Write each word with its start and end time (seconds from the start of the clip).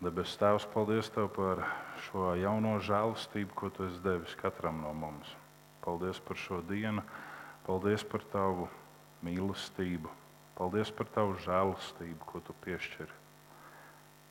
Debes 0.00 0.32
Tēvs, 0.40 0.64
paldies 0.72 1.10
Tev 1.12 1.26
par 1.36 1.58
šo 2.06 2.30
jauno 2.40 2.78
žēlastību, 2.80 3.52
ko 3.52 3.68
Tu 3.68 3.84
esi 3.84 3.98
devis 4.00 4.32
katram 4.40 4.78
no 4.80 4.94
mums. 4.96 5.34
Paldies 5.84 6.16
par 6.24 6.38
šo 6.40 6.62
dienu, 6.64 7.02
paldies 7.66 8.00
par 8.08 8.24
Tavu 8.32 8.70
mīlestību, 9.20 10.08
paldies 10.56 10.88
par 10.96 11.10
Tavu 11.12 11.36
žēlastību, 11.44 12.30
ko 12.30 12.40
Tu 12.46 12.56
piešķiri. 12.64 13.18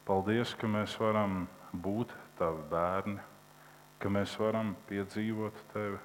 Paldies, 0.09 0.55
ka 0.57 0.65
mēs 0.65 0.95
varam 0.97 1.43
būt 1.69 2.17
Tavi 2.41 2.65
bērni, 2.73 3.21
ka 4.01 4.09
mēs 4.09 4.33
varam 4.41 4.73
piedzīvot 4.89 5.61
Tevi, 5.75 6.01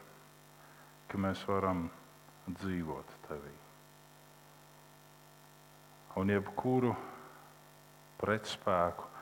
ka 1.09 1.23
mēs 1.25 1.41
varam 1.49 1.87
dzīvot 2.53 3.17
Tevī. 3.31 3.57
Un 6.21 6.37
jebkuru 6.37 6.93
pretspēku, 8.21 9.14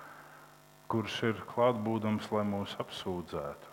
kurš 0.92 1.22
ir 1.24 1.38
klātbūdams, 1.48 2.26
lai 2.34 2.42
mūs 2.44 2.74
apsūdzētu, 2.82 3.70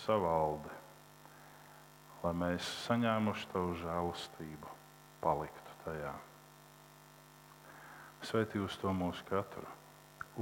savaldi, 0.00 0.72
lai 2.24 2.32
mēs 2.40 2.66
saņēmuši 2.88 3.46
tavu 3.52 3.76
žēlastību, 3.78 4.72
paliktu 5.22 5.78
tajā. 5.84 6.10
Svētī 8.26 8.58
uz 8.64 8.74
to 8.82 8.90
mūsu 8.96 9.22
katru, 9.28 9.66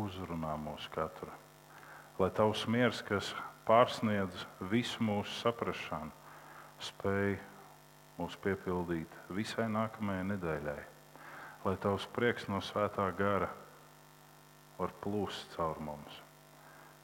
uzrunā 0.00 0.54
mūsu 0.56 0.88
katru, 0.94 1.28
lai 2.16 2.32
tavs 2.32 2.64
miers, 2.64 3.02
kas 3.04 3.34
pārsniedz 3.68 4.46
visu 4.72 5.04
mūsu 5.04 5.36
saprāšanu, 5.42 6.14
spēj 6.80 7.36
mūs 8.16 8.40
piepildīt 8.40 9.20
visai 9.28 9.68
nākamajai 9.68 10.30
nedēļai, 10.32 10.82
lai 11.66 11.80
tavs 11.82 12.08
prieks 12.16 12.48
no 12.48 12.64
svētā 12.64 13.12
gara 13.18 13.52
var 14.78 14.92
plūst 15.02 15.56
caur 15.56 15.80
mums. 15.82 16.20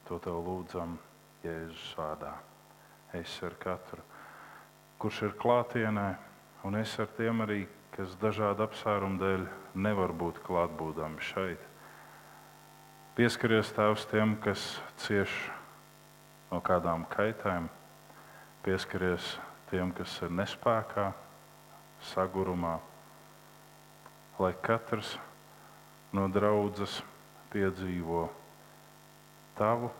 To 0.09 0.19
tev 0.23 0.41
lūdzam 0.47 0.97
Jēzus 1.45 1.91
vārdā. 1.99 2.33
Es 3.17 3.39
ar 3.45 3.55
katru, 3.61 4.03
kurš 5.01 5.23
ir 5.29 5.35
klātienē, 5.41 6.09
un 6.65 6.77
es 6.81 6.95
ar 7.01 7.09
tiem 7.17 7.45
arī, 7.45 7.63
kas 7.95 8.17
dažādu 8.21 8.67
apsvērumu 8.67 9.21
dēļ 9.21 9.47
nevar 9.79 10.13
būt 10.13 10.41
klātbūdami 10.45 11.23
šeit. 11.25 11.63
Pieskaries 13.19 13.73
Tēvs 13.75 14.05
tiem, 14.11 14.37
kas 14.43 14.77
cieš 15.03 15.33
no 16.53 16.61
kādām 16.65 17.07
kaitēm, 17.11 17.67
pieskaries 18.63 19.37
tiem, 19.71 19.91
kas 19.97 20.13
ir 20.23 20.31
nespējā, 20.33 21.09
sagurumā, 22.13 22.77
lai 24.39 24.53
katrs 24.63 25.17
no 26.15 26.29
draudzes 26.31 27.01
piedzīvo 27.53 28.27
tavu 29.59 29.91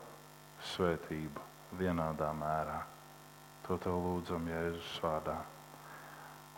svētību 0.75 1.45
vienādā 1.79 2.29
mērā. 2.37 2.83
To 3.67 3.77
tev 3.81 3.99
lūdzam 4.01 4.49
Jēzus 4.49 4.99
vārdā. 5.05 5.37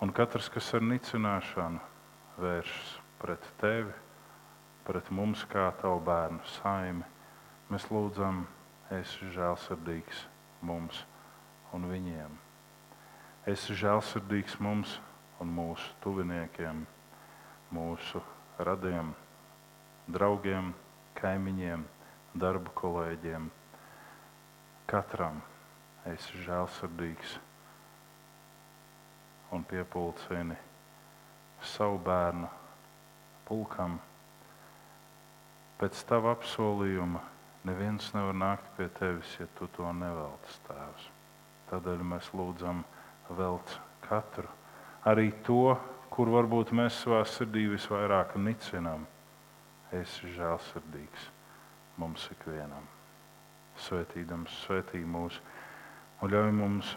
Un 0.01 0.13
katrs, 0.17 0.49
kas 0.53 0.71
ar 0.79 0.85
nicināšanu 0.87 1.81
vēršas 2.41 2.93
pret 3.21 3.49
tevi, 3.61 3.93
pret 4.87 5.11
mums, 5.13 5.43
kā 5.51 5.69
tavu 5.81 6.01
bērnu 6.07 6.41
saimi, 6.57 7.05
mēs 7.71 7.89
lūdzam, 7.93 8.45
esi 8.95 9.29
žēlsirdīgs 9.35 10.25
mums 10.67 11.05
un 11.77 11.85
viņiem. 11.91 12.39
Esi 13.51 13.77
žēlsirdīgs 13.79 14.59
mums 14.63 14.97
un 15.41 15.53
mūsu 15.57 15.93
tuviniekiem, 16.05 16.85
mūsu 17.75 18.23
radiem 18.59 19.13
draugiem, 20.11 20.73
kaimiņiem, 21.19 21.85
darba 22.39 22.73
kolēģiem. 22.79 23.49
Katram 24.91 25.41
esi 26.11 26.41
žēlsirdīgs 26.45 27.37
un 29.55 29.65
piepulcini 29.67 30.57
savu 31.73 31.99
bērnu 32.07 32.49
pulkam. 33.49 33.99
Pēc 35.81 36.03
tava 36.09 36.35
apsolījuma 36.37 37.23
neviens 37.69 38.11
nevar 38.15 38.37
nākt 38.37 38.73
pie 38.77 38.89
tevis, 38.99 39.37
ja 39.41 39.47
tu 39.59 39.69
to 39.77 39.93
nevelc, 39.97 40.59
Tēvs. 40.69 41.07
Tādēļ 41.71 42.03
mēs 42.13 42.33
lūdzam, 42.35 42.83
velc 43.39 43.77
katru, 44.07 44.51
arī 45.07 45.31
to, 45.47 45.77
kur 46.11 46.31
varbūt 46.35 46.73
mēs 46.75 46.99
savā 47.05 47.23
sirdī 47.29 47.69
visvairāk 47.71 48.35
nicinām 48.43 49.07
esi 49.97 50.31
žēlsirdīgs 50.37 51.29
mums 52.01 52.27
ikvienam. 52.35 52.87
Svētīdams, 53.81 54.55
svētī 54.65 55.01
mūs 55.07 55.39
un 56.21 56.33
ļauj 56.33 56.53
mums 56.57 56.93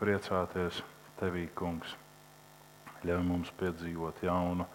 priecāties 0.00 0.82
Tevī, 1.20 1.48
Kungs. 1.54 1.96
Ļauj 3.04 3.24
mums 3.26 3.50
piedzīvot 3.60 4.22
jaunu 4.24 4.66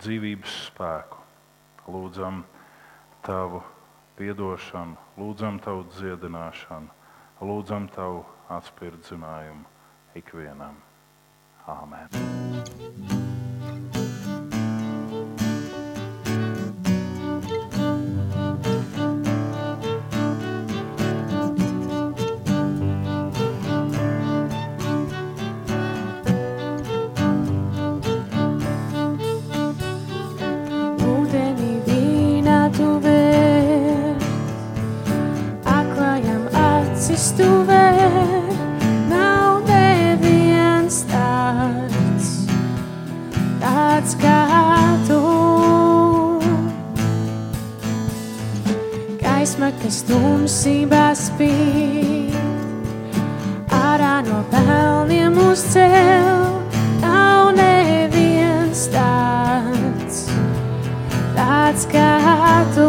dzīvības 0.00 0.58
spēku. 0.68 1.22
Lūdzam 1.92 2.42
Tavu 3.26 3.62
piedošanu, 4.18 4.96
lūdzam 5.20 5.60
Tavu 5.62 5.86
dziedināšanu, 5.96 6.90
lūdzam 7.42 7.88
Tavu 7.94 8.24
atspirdzinājumu 8.58 9.64
ikvienam. 10.22 10.82
Āmen! 11.66 13.34
Kas 49.86 50.00
tumsībā 50.02 51.12
spīd, 51.14 52.34
ārā 53.70 54.16
no 54.26 54.40
pelniem 54.50 55.36
uzcēl, 55.38 56.40
nav 57.04 57.52
neviens 57.54 58.80
tāds, 58.90 60.24
tāds 61.36 61.84
kā 61.92 62.08
tu. 62.74 62.88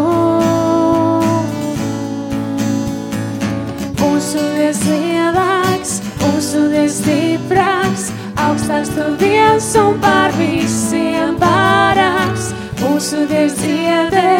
Mūsu 4.01 4.41
Dievs 4.55 4.81
lielāks, 4.89 5.93
mūsu 6.23 6.63
Dievs 6.73 6.97
stiprāks, 7.03 8.07
augstāks 8.47 8.95
tu 8.97 9.05
Dievs 9.21 9.69
un 9.83 10.01
pār 10.01 10.33
visiem 10.41 11.37
pārāks, 11.45 12.49
mūsu 12.81 13.27
Dievs 13.29 13.61
dziedē, 13.61 14.35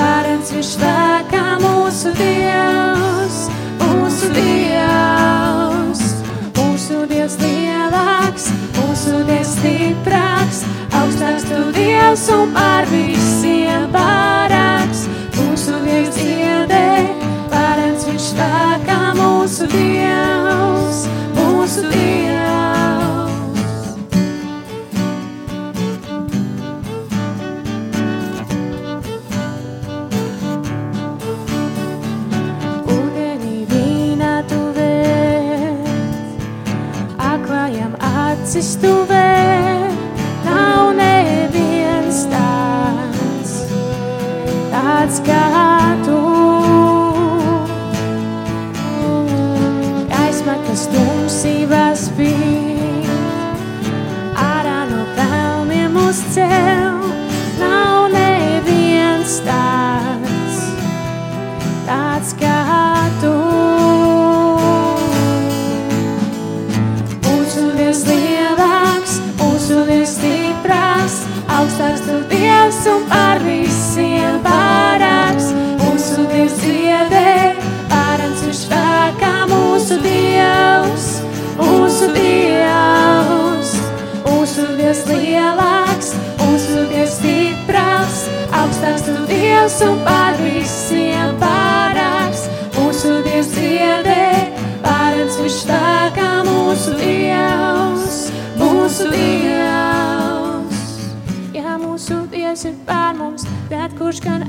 pārens 0.00 0.56
viņš 0.56 0.74
spēkā 0.78 0.99
Dievs 12.20 12.34
un 12.36 12.50
pār 12.52 12.84
visiem 12.90 13.86
pārāks, 13.94 14.29
Dievs 89.60 89.82
un 89.84 89.98
par 90.06 90.38
visiem 90.40 91.34
pārāks. 91.36 92.46
Mūsu 92.78 93.18
Dievs 93.26 93.50
dziedē, 93.52 94.22
pārens 94.80 95.36
viņš 95.36 95.58
spēkā 95.66 96.28
mūsu 96.46 96.94
Dievs, 96.96 98.14
mūsu 98.56 99.10
Dievs. 99.12 100.80
Ja 101.52 101.76
mūsu 101.76 102.22
Dievs 102.32 102.64
ir 102.70 102.78
pār 102.88 103.12
mums, 103.20 103.44
tad 103.68 103.92
kurš 104.00 104.24
gan 104.24 104.48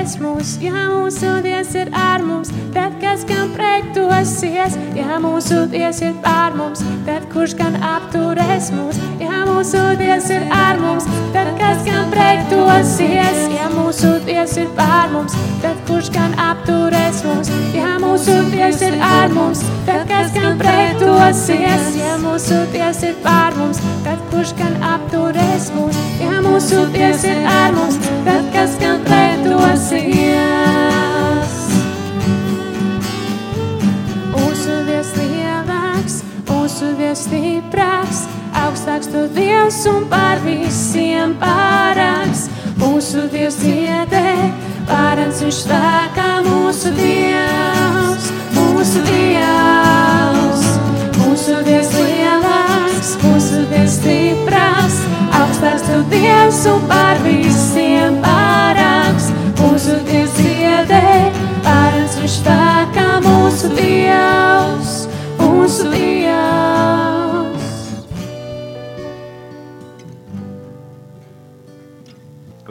apturēs 0.00 0.16
mūs? 0.20 0.50
Ja 0.64 0.86
mūsu 0.88 1.42
Dievs 1.44 1.74
ir 1.76 1.90
ar 1.92 2.22
mums, 2.24 2.48
tad 2.72 2.94
kas 3.02 3.24
gan 3.28 3.50
pretosies? 3.52 4.78
Ja 4.96 5.18
mūsu 5.20 5.66
Dievs 5.68 6.00
ir 6.00 6.14
pār 6.24 6.54
mums, 6.56 6.80
tad 7.04 7.26
kurš 7.32 7.54
gan 7.58 7.76
apturēs 7.76 8.70
mūs? 8.72 8.96
Ja 9.20 9.44
mūsu 9.44 9.76
Dievs 10.00 10.30
ir 10.30 10.46
ar 10.56 10.80
mums, 10.80 11.04
tad 11.34 11.52
kas 11.58 11.84
gan 11.84 12.08
pretosies? 12.14 13.42
Ja 13.52 13.68
mūsu 13.74 14.14
Dievs 14.24 14.56
ir 14.56 14.70
pār 14.78 15.12
mums, 15.12 15.36
tad 15.60 15.76
kurš 15.86 16.08
gan 16.14 16.32
apturēs 16.48 17.20
mūs? 17.26 17.52
Ja 17.76 17.98
mūsu 18.00 18.38
Dievs 18.54 18.80
ir 18.80 18.96
ar 19.04 19.28
mums, 19.36 19.60
tad 19.84 20.08
kas 20.08 20.32
gan 20.32 20.56
pretosies? 20.60 21.92
Ja 22.00 22.16
mūsu 22.24 22.64
Dievs 22.72 23.04
ir 23.04 23.20
pār 23.20 23.52
mums, 23.60 23.84
tad 24.06 24.24
kurš 24.32 24.56
gan 24.56 24.80
apturēs 24.94 25.68
mūs? 25.76 26.00
Ja 26.24 26.40
mūsu 26.40 26.86
Dievs 26.96 27.28
ir 27.28 27.44
ar 27.44 27.76
mums, 27.76 28.00
tad 28.24 28.48
kas 28.56 28.80
gan 28.80 29.04
pretosies? 29.04 29.89
Mūsu 34.30 34.74
Dievs 34.86 35.10
lielāks, 35.18 36.20
Dievs 36.94 37.24
stiprāks, 37.26 38.20
augstāks 38.54 39.10
tu 39.10 39.24
Dievs 39.34 39.80
un 39.90 40.06
par 40.12 40.38
visiem 40.44 41.34
pārāks. 41.42 42.46
Mūsu 42.78 43.26
Dievs 43.34 43.58
dziedē, 43.64 44.22
pārāks 44.86 45.42
viņš 45.42 45.58
spēkā 45.64 46.30
mūsu 46.46 46.94
Dievs, 46.94 48.30
mūsu 48.54 49.02
Dievs. 49.10 50.66
Mūsu 51.18 51.64
Dievs 51.66 51.90
lielāks, 51.98 53.16
mūsu 53.26 53.66
Dievs 53.74 53.98
stiprāks, 53.98 55.02
augstāks 55.34 55.82
tu 55.90 56.04
Dievs 56.14 56.66
un 56.70 56.86
par 56.86 57.18
visiem 57.26 58.22
pārāks. 58.22 58.69
Mūsu 59.90 60.06
Dievs 60.06 60.34
dziedē, 60.38 61.06
pārāks 61.66 62.12
viņš 62.20 62.34
spēkā 62.44 63.06
mūsu 63.24 63.70
Dievs, 63.74 64.92
mūsu 65.40 65.88
Dievs. 65.90 67.72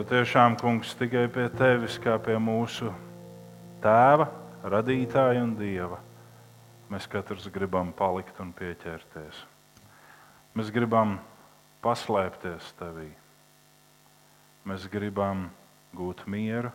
Patiešām, 0.00 0.56
kungs, 0.64 0.96
tikai 0.96 1.26
pie 1.28 1.50
tevis, 1.60 2.00
kā 2.00 2.16
pie 2.24 2.40
mūsu 2.40 2.88
tēva, 3.84 4.32
radītāja 4.64 5.44
un 5.44 5.52
dieva, 5.60 6.00
mēs 6.88 7.04
katrs 7.04 7.52
gribam 7.52 7.92
palikt 8.00 8.40
un 8.40 8.56
pieķerties. 8.56 9.44
Mēs 10.56 10.72
gribam 10.72 11.18
paslēpties 11.84 12.72
tevī. 12.80 13.10
Mēs 14.64 14.88
gribam 14.88 15.50
gūt 15.92 16.24
mieru 16.24 16.72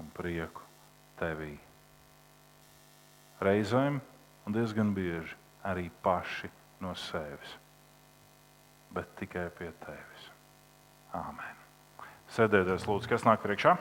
un 0.00 0.08
prieku 0.16 0.64
tevī. 1.20 1.52
Reizēm 3.40 4.00
un 4.46 4.56
diezgan 4.56 4.94
bieži 4.96 5.36
arī 5.64 5.88
paši 6.02 6.50
no 6.80 6.94
sevis, 6.96 7.54
bet 8.92 9.12
tikai 9.20 9.48
pie 9.56 9.70
tevis. 9.84 10.28
Āmen. 11.16 11.56
Sēdieties, 12.30 12.86
lūdzu, 12.86 13.10
kas 13.10 13.24
nāk 13.26 13.42
priekšā? 13.42 13.74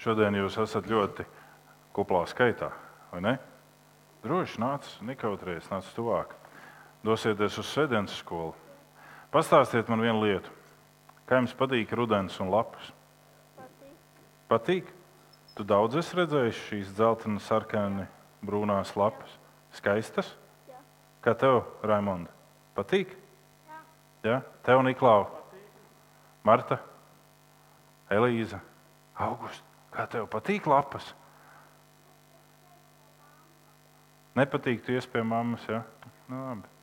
Šodien 0.00 0.36
jūs 0.36 0.56
esat 0.60 0.88
ļoti 0.88 1.24
kuplā 1.96 2.24
skaitā, 2.28 2.70
vai 3.12 3.22
ne? 3.24 3.34
Droši 4.24 4.60
nāc, 4.60 4.88
nekautrējies, 5.04 5.70
nāc 5.72 5.88
tuvāk. 5.96 6.34
Dosieties 7.04 7.56
uz 7.60 7.68
sēdienas 7.68 8.16
skolu. 8.20 8.52
Pastāstiet 9.34 9.88
man 9.90 9.98
vienu 9.98 10.20
lietu. 10.22 10.52
Kā 11.26 11.40
jums 11.40 11.54
patīk 11.58 11.90
rudens 11.98 12.36
un 12.38 12.52
lapas? 12.54 12.92
Patīk. 13.58 13.94
patīk? 14.46 14.90
Tu 15.58 15.64
daudz 15.66 15.96
esi 15.98 16.14
redzējis 16.14 16.60
šīs 16.68 16.92
dzeltena, 16.94 17.40
sarkani, 17.42 18.04
brūnās 18.46 18.92
lapas. 18.94 19.32
Skaistas? 19.74 20.28
Jā. 20.70 20.78
Kā 21.26 21.34
tev, 21.38 21.64
Raimonda? 21.82 22.30
Patīk? 22.78 23.16
Jā. 23.66 23.80
Jā? 24.28 24.36
Tev, 24.62 24.84
Niklau? 24.86 25.26
Marta? 26.46 26.78
Elīza? 28.14 28.60
Augusta? 29.18 29.66
Kā 29.94 30.06
tev 30.10 30.28
patīk 30.30 30.68
lapas? 30.70 31.10
Nepatīk, 34.38 34.86
tu 34.86 34.94
ies 34.94 35.10
pie 35.10 35.26
mammas. 35.26 35.66
Ja? 35.70 35.82
Nu, 36.30 36.38
labi. 36.52 36.73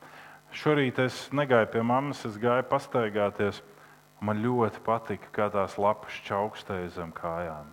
Šorīt 0.52 0.98
es 1.00 1.30
negāju 1.32 1.70
pie 1.72 1.82
mammas, 1.86 2.26
es 2.28 2.36
gāju 2.40 2.66
pastaigāties. 2.68 3.62
Man 4.22 4.42
ļoti 4.44 4.82
patika, 4.84 5.30
kā 5.34 5.48
tās 5.50 5.78
lapas 5.80 6.18
čaukstēja 6.26 6.90
zem 6.94 7.10
kājām. 7.16 7.72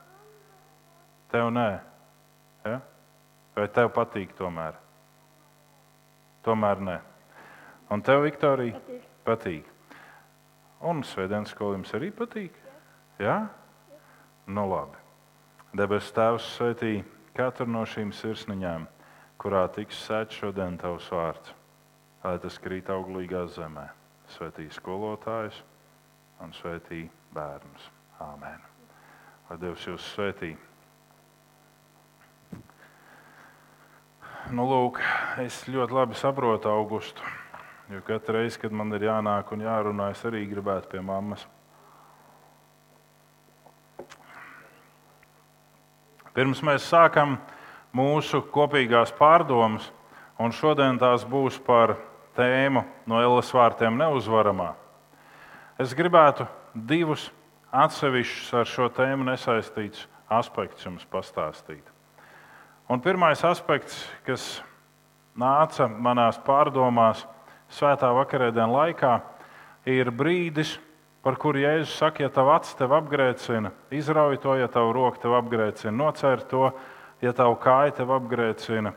Tev 1.29 1.51
nē, 1.53 1.67
ja? 2.65 2.79
vai 3.53 3.67
tev 3.75 3.91
patīk 3.93 4.31
tomēr? 4.39 4.79
Tomēr 6.47 6.81
nē. 6.87 6.95
Un 7.93 8.01
tev, 8.05 8.23
Viktorija, 8.25 8.79
patīk. 8.79 9.05
patīk. 9.27 9.69
Un 10.89 11.03
svētdienas 11.03 11.51
skola 11.51 11.75
jums 11.75 11.93
arī 11.99 12.09
patīk? 12.15 12.55
Jā? 13.19 13.43
Nu, 14.47 14.63
labi. 14.71 14.97
Debesu 15.75 16.15
Tēvs 16.15 16.47
svētī 16.55 16.95
katru 17.37 17.67
no 17.69 17.83
šīm 17.85 18.15
sirsniņām, 18.15 18.87
kurā 19.37 19.67
tiks 19.75 19.99
sēts 20.07 20.39
šodien 20.39 20.79
tavs 20.79 21.11
vārds, 21.13 21.53
tas 22.21 22.57
krīt 22.59 22.89
auglīgā 22.91 23.45
zemē. 23.53 23.87
Svētī 24.29 24.67
skolotājus 24.73 25.61
un 26.43 26.51
svētī 26.53 27.05
bērnus. 27.33 27.89
Āmen. 28.19 28.59
Lai 29.49 29.57
Dievs 29.61 29.85
jūs 29.87 30.07
svētī. 30.13 30.51
Nu, 34.49 34.65
lūk, 34.65 34.99
es 35.39 35.61
ļoti 35.69 35.95
labi 35.95 36.17
saprotu 36.17 36.71
Augustu. 36.71 37.23
Jo 37.89 38.01
katru 38.05 38.35
reizi, 38.37 38.59
kad 38.61 38.73
man 38.73 38.91
ir 38.93 39.07
jānāk 39.07 39.53
un 39.53 39.63
jārunā, 39.65 40.11
es 40.13 40.21
arī 40.25 40.43
gribētu 40.49 40.91
pie 40.91 41.01
mammas. 41.05 41.45
Pirms 46.35 46.61
mēs 46.65 46.85
sākam 46.85 47.37
mūsu 47.95 48.43
kopīgās 48.53 49.13
pārdomas, 49.17 49.87
un 50.37 50.53
šodien 50.53 50.99
tās 51.01 51.25
būs 51.25 51.57
par 51.65 51.95
tēmu 52.37 52.83
no 53.09 53.21
Elles 53.23 53.51
vārtiem 53.53 53.97
neuzvaramā. 53.99 54.73
Es 55.79 55.95
gribētu 55.95 56.47
divus 56.73 57.29
atsevišķus 57.71 58.53
ar 58.59 58.67
šo 58.67 58.89
tēmu 58.93 59.29
nesaistītus 59.29 60.07
aspektus 60.29 60.85
jums 60.85 61.05
pastāstīt. 61.09 61.83
Un 62.89 63.01
pirmais 63.01 63.41
aspekts, 63.45 64.01
kas 64.25 64.61
nāca 65.37 65.87
manās 65.89 66.39
pārdomās 66.45 67.25
svētā 67.73 68.09
vakarēdienā 68.17 68.69
laikā, 68.73 69.19
ir 69.89 70.09
brīdis, 70.11 70.77
par 71.21 71.37
kuru 71.37 71.61
Jēzus 71.61 71.97
saka, 71.99 72.23
ja 72.25 72.31
tavs 72.33 72.55
acis 72.55 72.79
tev 72.79 72.95
apgrēcina, 72.97 73.73
izrauj 73.93 74.39
to, 74.41 74.55
ja 74.57 74.69
tavs 74.71 74.95
roka 74.95 75.21
tev 75.25 75.35
apgrēcina, 75.37 75.93
nocer 75.95 76.41
to, 76.49 76.71
ja 77.21 77.33
tavs 77.35 77.61
kāja 77.63 77.99
tev 78.01 78.13
apgrēcina, 78.15 78.95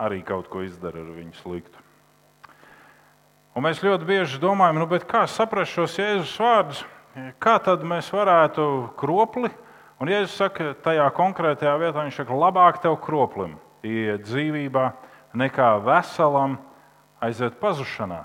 arī 0.00 0.22
kaut 0.26 0.48
ko 0.52 0.62
izdara 0.64 1.02
ar 1.02 1.12
viņu 1.12 1.36
sliktu. 1.42 1.81
Un 3.52 3.66
mēs 3.66 3.82
ļoti 3.84 4.06
bieži 4.08 4.38
domājam, 4.40 4.78
nu, 4.80 5.00
kā 5.04 5.26
saprast 5.28 5.74
šos 5.76 5.98
Jēzus 6.00 6.38
vārdus, 6.40 6.78
kā 7.42 7.58
tad 7.60 7.82
mēs 7.84 8.08
varētu 8.08 8.64
kropli, 8.96 9.50
un 10.00 10.08
Jēzus 10.08 10.38
saka, 10.40 10.70
tajā 10.80 11.10
konkrētajā 11.12 11.74
vietā, 11.82 12.00
viņš 12.00 12.22
saka, 12.22 12.38
labāk 12.46 12.80
tev 12.80 12.96
kroplim 13.04 13.58
iet 13.84 14.24
dzīvībā, 14.24 14.86
nekā 15.36 15.68
veselam 15.84 16.56
aiziet 17.20 17.60
pazušanā. 17.60 18.22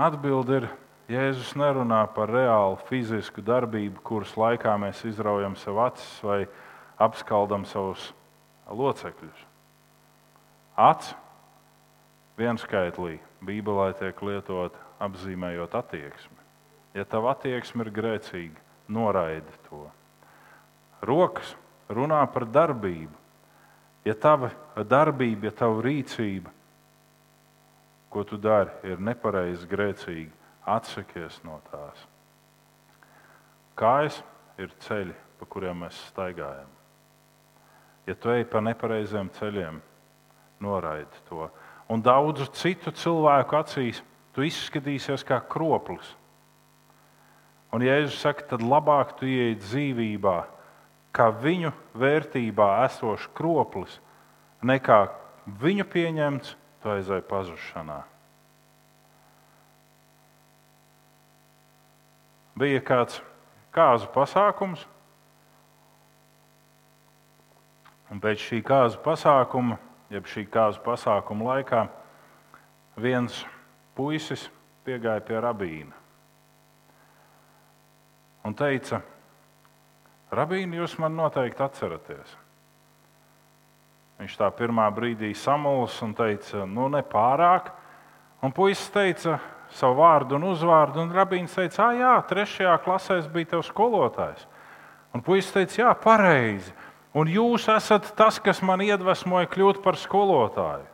Atbilde 0.00 0.62
ir 0.62 0.70
Jēzus 1.12 1.52
nerunā 1.58 2.06
par 2.16 2.32
reālu 2.32 2.80
fizisku 2.88 3.44
darbību, 3.44 4.00
kuras 4.00 4.32
laikā 4.40 4.72
mēs 4.80 5.04
izraujam 5.04 5.52
sev 5.60 5.84
acis 5.84 6.12
vai 6.24 6.44
apskaldam 6.96 7.68
savus 7.68 8.12
locekļus. 8.72 9.48
Acis 10.80 11.18
vienskaitlī 12.40 13.18
Bībelē 13.44 13.92
tiek 13.98 14.20
lietot 14.24 14.76
apzīmējot 15.00 15.74
attieksmi. 15.78 16.36
Ja 16.94 17.06
tava 17.08 17.32
attieksme 17.34 17.86
ir 17.86 17.92
grēcīga, 17.94 18.60
noraidi 18.90 19.60
to. 19.68 19.86
Rokas 21.06 21.54
runā 21.88 22.20
par 22.32 22.46
darbību. 22.50 23.16
Ja 24.04 24.14
tava 24.16 24.50
darbība, 24.88 25.50
ja 25.50 25.54
tava 25.56 25.82
rīcība, 25.84 26.52
ko 28.10 28.24
tu 28.24 28.38
dari, 28.40 28.72
ir 28.88 29.00
nepareizi, 29.00 29.68
grēcīgi, 29.70 30.32
atsakies 30.66 31.38
no 31.44 31.60
tās. 31.70 32.06
Kājas 33.78 34.18
ir 34.60 34.72
ceļi, 34.84 35.14
pa 35.38 35.48
kuriem 35.48 35.84
mēs 35.84 35.98
staigājam. 36.10 36.68
Ja 38.08 38.16
tu 38.18 38.32
ej 38.32 38.44
pa 38.50 38.60
nepareiziem 38.64 39.30
ceļiem, 39.36 39.78
noraidi 40.64 41.24
to. 41.28 41.46
Un 41.90 42.02
daudzu 42.06 42.46
citu 42.54 42.92
cilvēku 42.94 43.58
acīs 43.58 44.02
tu 44.34 44.44
izskatīsies 44.46 45.24
kā 45.26 45.40
kroplis. 45.42 46.12
Un 47.74 47.82
Jēzus 47.86 48.20
saka, 48.22 48.46
tad 48.52 48.62
labāk 48.66 49.16
tu 49.18 49.26
ieej 49.30 49.56
dzīvībā, 49.62 50.36
kā 51.14 51.28
viņu 51.34 51.72
vērtībā 51.98 52.70
esošs 52.86 53.28
kroplis, 53.34 53.98
nekā 54.62 55.02
viņu 55.62 55.86
pieņemts, 55.90 56.56
tu 56.82 56.94
aizēji 56.94 57.26
pazušanā. 57.30 58.00
bija 62.60 62.80
kāds 62.84 63.20
kāzu 63.72 64.08
pasākums. 64.12 64.84
Un 68.10 68.20
pēc 68.20 68.42
šī 68.42 68.58
kāzu 68.66 68.98
pasākuma, 69.04 69.78
jeb 70.10 70.26
šī 70.26 70.46
kāzu 70.50 70.82
pasākuma 70.84 71.54
laikā, 71.54 71.84
viens 73.00 73.44
puisis 73.96 74.48
piegāja 74.84 75.22
pie 75.24 75.40
rabīna 75.40 75.96
un 78.44 78.54
teica, 78.56 79.02
Rabīni, 80.30 80.78
jūs 80.78 80.94
man 81.02 81.16
noteikti 81.18 81.62
atceraties. 81.64 82.34
Viņš 84.20 84.36
tā 84.38 84.50
pirmā 84.54 84.84
brīdī 84.94 85.32
samulsa 85.34 86.04
un 86.06 86.12
teica, 86.14 86.66
nu, 86.70 86.86
ne 86.92 87.00
pārāk. 87.02 87.72
Un 88.44 88.54
puisis 88.54 88.92
teica, 88.94 89.40
savu 89.74 89.98
vārdu 89.98 90.36
un 90.38 90.46
uzvārdu. 90.52 91.02
Un 91.02 91.10
rabīns 91.16 91.56
teica, 91.56 91.88
ah, 91.88 91.98
jā, 91.98 92.12
trešajā 92.30 92.76
klasē 92.84 93.18
bija 93.32 93.56
tavs 93.56 93.72
skolotājs. 93.72 94.46
Un 95.16 95.24
puisis 95.26 95.50
teica, 95.56 95.80
jā, 95.82 95.96
pareizi. 95.98 96.76
Un 97.16 97.26
jūs 97.26 97.66
esat 97.72 98.12
tas, 98.14 98.38
kas 98.38 98.60
man 98.62 98.84
iedvesmoja 98.84 99.48
kļūt 99.50 99.80
par 99.82 99.98
skolotāju. 99.98 100.86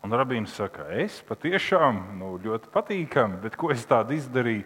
Un 0.00 0.14
rabīns 0.16 0.54
saka, 0.56 0.86
es 0.96 1.18
patiešām 1.26 1.98
nu, 2.20 2.36
ļoti 2.40 2.70
patīkami, 2.72 3.40
bet 3.42 3.58
ko 3.58 3.72
es 3.74 3.82
tādu 3.84 4.14
izdarīju? 4.16 4.64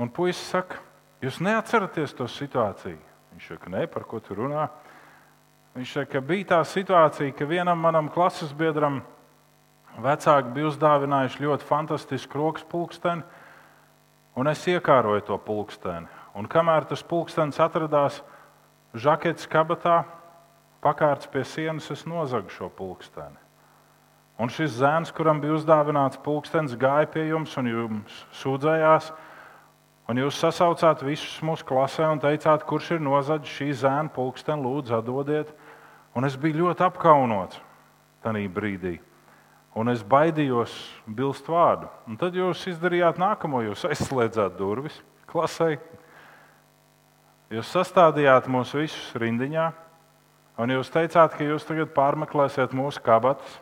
Un 0.00 0.08
puisis 0.14 0.46
saka, 0.54 0.78
jūs 1.22 1.42
neatceraties 1.44 2.14
to 2.16 2.28
situāciju? 2.30 3.00
Viņš 3.34 3.50
saka, 3.50 3.72
nē, 3.74 3.84
par 3.90 4.06
ko 4.08 4.22
tu 4.22 4.36
runā? 4.38 4.68
Viņš 5.74 5.96
saka, 5.98 6.12
ka 6.14 6.22
bija 6.24 6.52
tā 6.54 6.60
situācija, 6.70 7.34
ka 7.36 7.50
vienam 7.50 7.82
manam 7.82 8.08
klases 8.14 8.54
biedram 8.56 9.02
Vecāki 9.94 10.50
bija 10.54 10.72
uzdāvinājuši 10.72 11.44
ļoti 11.44 11.66
fantastisku 11.68 12.38
rokas 12.40 12.64
pulksteni, 12.66 13.22
un 14.34 14.50
es 14.50 14.64
iekāroju 14.66 15.22
to 15.28 15.36
pulksteni. 15.38 16.08
Un 16.34 16.48
kamēr 16.50 16.88
tas 16.90 17.04
pulkstenis 17.06 17.60
atradās 17.62 18.18
žaketes 18.94 19.48
kabatā, 19.50 20.04
pakārts 20.84 21.28
pie 21.30 21.44
sienas, 21.46 21.90
es 21.90 22.04
nozagu 22.06 22.52
šo 22.52 22.70
pulksteni. 22.72 23.40
Un 24.40 24.50
šis 24.50 24.80
zēns, 24.80 25.12
kuram 25.14 25.38
bija 25.42 25.54
uzdāvināts 25.54 26.18
pulkstenis, 26.24 26.74
gāja 26.78 27.06
pie 27.10 27.28
jums 27.28 27.54
un 27.60 27.70
jums 27.70 28.24
sūdzējās. 28.40 29.12
Un 30.10 30.20
jūs 30.20 30.36
sasaucāt 30.36 31.04
visus 31.06 31.38
mūsu 31.46 31.64
klasē 31.64 32.10
un 32.12 32.20
teicāt, 32.20 32.66
kurš 32.68 32.96
ir 32.96 33.04
nozadzis 33.04 33.54
šī 33.54 33.70
zēna 33.84 34.12
pulksteni, 34.12 34.66
lūdzu, 34.66 34.98
atdodiet. 34.98 35.54
Un 36.14 36.26
es 36.28 36.36
biju 36.36 36.64
ļoti 36.66 36.84
apkaunots 36.90 37.62
tajā 38.24 38.48
brīdī 38.52 38.98
un 39.74 39.90
es 39.90 40.04
baidījos 40.06 40.72
bilst 41.06 41.48
vārdu. 41.50 41.88
Un 42.06 42.18
tad 42.18 42.36
jūs 42.38 42.62
izdarījāt 42.70 43.18
nākamo, 43.20 43.62
jūs 43.66 43.84
aizslēdzāt 43.90 44.56
durvis 44.58 45.00
klasē. 45.30 45.74
Jūs 47.52 47.72
sastādījāt 47.74 48.48
mūs 48.48 48.72
visus 48.76 49.12
rindiņā, 49.20 49.66
un 50.58 50.72
jūs 50.72 50.90
teicāt, 50.94 51.36
ka 51.36 51.44
jūs 51.44 51.66
tagad 51.68 51.92
pārmeklēsiet 51.96 52.72
mūsu 52.72 53.02
kabatas. 53.04 53.60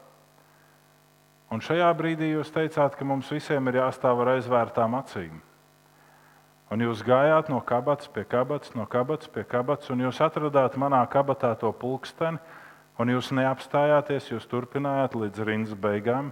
Un 1.52 1.60
šajā 1.60 1.90
brīdī 1.98 2.30
jūs 2.32 2.52
teicāt, 2.54 2.94
ka 2.96 3.04
mums 3.04 3.28
visiem 3.32 3.66
ir 3.68 3.82
jāstāv 3.82 4.22
ar 4.22 4.36
aizvērtām 4.38 4.94
acīm. 5.00 5.42
Un 6.72 6.80
jūs 6.80 7.02
gājāt 7.04 7.50
no 7.52 7.58
kabatas 7.60 8.08
pie 8.08 8.24
kabatas, 8.24 8.72
no 8.78 8.86
kabatas 8.88 9.28
pie 9.28 9.44
kabatas, 9.44 9.90
un 9.92 10.06
jūs 10.06 10.22
atradāt 10.24 10.78
manā 10.80 11.02
kabatā 11.12 11.52
to 11.60 11.68
pulksteni, 11.76 12.40
Un 13.00 13.08
jūs 13.08 13.30
neapstājāties, 13.32 14.28
jūs 14.34 14.44
turpinājāt 14.50 15.16
līdz 15.16 15.44
rindas 15.48 15.76
beigām. 15.80 16.28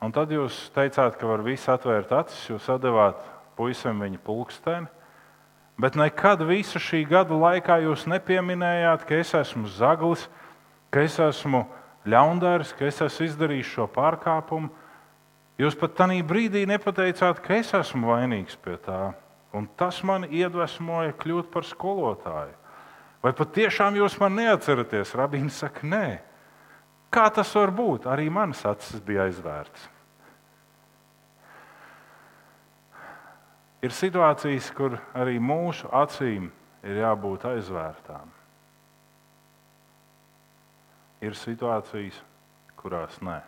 Un 0.00 0.14
tad 0.16 0.32
jūs 0.32 0.70
teicāt, 0.72 1.18
ka 1.20 1.28
var 1.28 1.44
visu 1.44 1.68
atvērt 1.74 2.12
acis, 2.16 2.46
jūs 2.48 2.70
devāt 2.80 3.20
puisim 3.58 4.00
viņa 4.00 4.20
pulksteni. 4.24 4.88
Bet 5.80 5.96
nekad 5.96 6.42
visu 6.44 6.80
šī 6.82 7.06
gada 7.08 7.32
laikā 7.32 7.78
jūs 7.86 8.04
nepieminējāt, 8.10 9.06
ka 9.08 9.16
es 9.22 9.32
esmu 9.38 9.70
zaglis, 9.72 10.26
ka 10.92 11.06
es 11.06 11.16
esmu 11.22 11.62
ļaundaris, 12.04 12.74
ka 12.76 12.84
es 12.90 13.00
esmu 13.00 13.28
izdarījis 13.30 13.70
šo 13.78 13.86
pārkāpumu. 13.94 14.68
Jūs 15.60 15.76
pat 15.80 15.96
tajā 15.96 16.20
brīdī 16.24 16.66
nepateicāt, 16.68 17.40
ka 17.44 17.56
es 17.60 17.72
esmu 17.76 18.12
vainīgs 18.12 18.58
pie 18.60 18.76
tā. 18.84 19.12
Un 19.56 19.66
tas 19.80 20.02
man 20.06 20.26
iedvesmoja 20.28 21.16
kļūt 21.20 21.48
par 21.52 21.64
skolotāju. 21.66 22.56
Vai 23.24 23.32
patiešām 23.36 23.96
jūs 24.00 24.18
man 24.20 24.36
neatceraties? 24.36 25.16
Rabīns 25.16 25.62
saka, 25.64 25.84
nē. 25.84 26.06
Kā 27.12 27.26
tas 27.34 27.50
var 27.56 27.72
būt? 27.74 28.06
Arī 28.08 28.28
manas 28.32 28.62
acis 28.68 29.00
bija 29.04 29.26
aizvērtas. 29.28 29.88
Ir 33.80 33.94
situācijas, 33.96 34.68
kur 34.76 34.98
arī 35.16 35.38
mūsu 35.40 35.88
acīm 35.88 36.50
ir 36.84 37.00
jābūt 37.00 37.46
aizvērtām. 37.48 38.28
Ir 41.24 41.36
situācijas, 41.36 42.18
kurās 42.80 43.16
nē. 43.24 43.38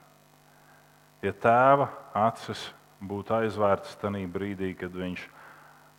Ja 1.23 1.33
tēva 1.37 1.91
acis 2.17 2.65
būtu 3.03 3.37
aizvērtas 3.43 3.95
tajā 4.01 4.25
brīdī, 4.33 4.73
kad 4.79 4.97
viņš 4.97 5.29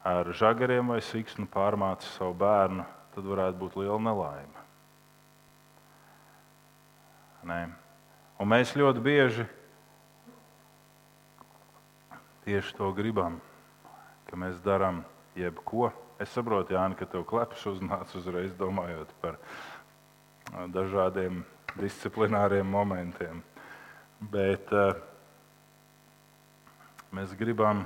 ar 0.04 0.34
žagariem 0.36 0.92
vai 0.92 1.00
siksnu 1.02 1.48
pārmāca 1.48 2.10
savu 2.18 2.36
bērnu, 2.42 2.84
tad 3.14 3.30
varētu 3.30 3.60
būt 3.62 3.80
liela 3.80 4.02
nelaime. 4.02 4.66
Nē. 7.48 7.62
Un 8.42 8.50
mēs 8.50 8.74
ļoti 8.76 9.04
bieži 9.04 9.46
tieši 12.44 12.76
to 12.76 12.90
gribam, 12.96 13.40
ka 14.34 14.40
mēs 14.42 14.58
darām 14.66 15.04
jebko. 15.38 15.92
Es 16.18 16.32
saprotu, 16.34 16.74
Jāni, 16.74 16.98
ka 16.98 17.06
tev 17.06 17.22
klepus 17.30 17.68
uznāca 17.70 18.18
uzreiz 18.18 18.56
domājot 18.58 19.12
par 19.22 19.38
dažādiem 20.74 21.44
disciplināriem 21.78 22.66
momentiem. 22.66 23.44
Bet 24.34 24.74
uh, 24.74 24.96
mēs 27.14 27.38
gribam, 27.38 27.86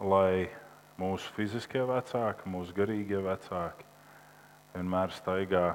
lai 0.00 0.48
mūsu 0.96 1.28
fiziskie 1.36 1.84
vecāki, 1.84 2.48
mūsu 2.48 2.72
garīgie 2.76 3.20
vecāki 3.20 3.84
vienmēr 4.72 5.12
staigā 5.12 5.66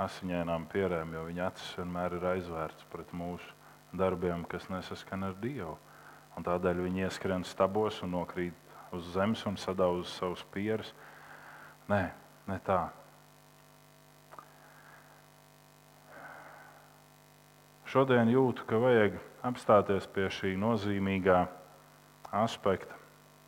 asiņainām 0.00 0.64
pierēm, 0.72 1.12
jo 1.12 1.28
viņa 1.28 1.50
acis 1.50 1.76
vienmēr 1.76 2.16
ir 2.16 2.30
aizvērts 2.38 2.88
pret 2.92 3.12
mūsu 3.12 3.52
darbiem, 3.92 4.48
kas 4.48 4.70
nesaskan 4.72 5.28
ar 5.28 5.36
Dievu. 5.44 5.76
Un 6.34 6.46
tādēļ 6.46 6.82
viņi 6.86 7.06
ieskrien 7.06 7.46
stabos 7.46 8.00
un 8.02 8.14
nokrīt 8.16 8.56
uz 8.94 9.12
zemes 9.14 9.44
un 9.46 9.58
sadauž 9.60 10.08
savus 10.10 10.42
pierus. 10.54 10.90
Nē, 11.90 12.02
ne 12.50 12.58
tā. 12.66 12.80
Šodien 17.90 18.32
jūtu, 18.32 18.66
ka 18.66 18.80
vajag 18.82 19.20
apstāties 19.46 20.10
pie 20.10 20.26
šī 20.32 20.56
nozīmīgā 20.58 21.44
aspekta 22.34 23.04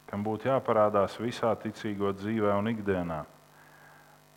kam 0.07 0.23
būtu 0.27 0.51
jāparādās 0.51 1.19
visā 1.21 1.51
ticīgo 1.63 2.13
dzīvē 2.15 2.55
un 2.61 2.71
ikdienā. 2.71 3.25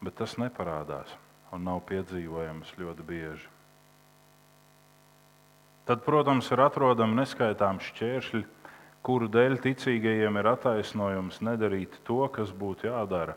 Bet 0.01 0.17
tas 0.21 0.35
neparādās 0.41 1.13
un 1.53 1.65
nav 1.67 1.83
piedzīvojams 1.89 2.73
ļoti 2.79 3.05
bieži. 3.05 3.58
Tad, 5.89 6.03
protams, 6.05 6.45
ir 6.53 6.61
atrodami 6.61 7.17
neskaitām 7.17 7.79
šķēršļi, 7.81 8.43
kuru 9.01 9.25
dēļ 9.33 9.55
ticīgajiem 9.63 10.35
ir 10.37 10.49
attaisnojums 10.51 11.39
nedarīt 11.41 11.95
to, 12.05 12.19
kas 12.29 12.51
būtu 12.53 12.91
jādara, 12.91 13.33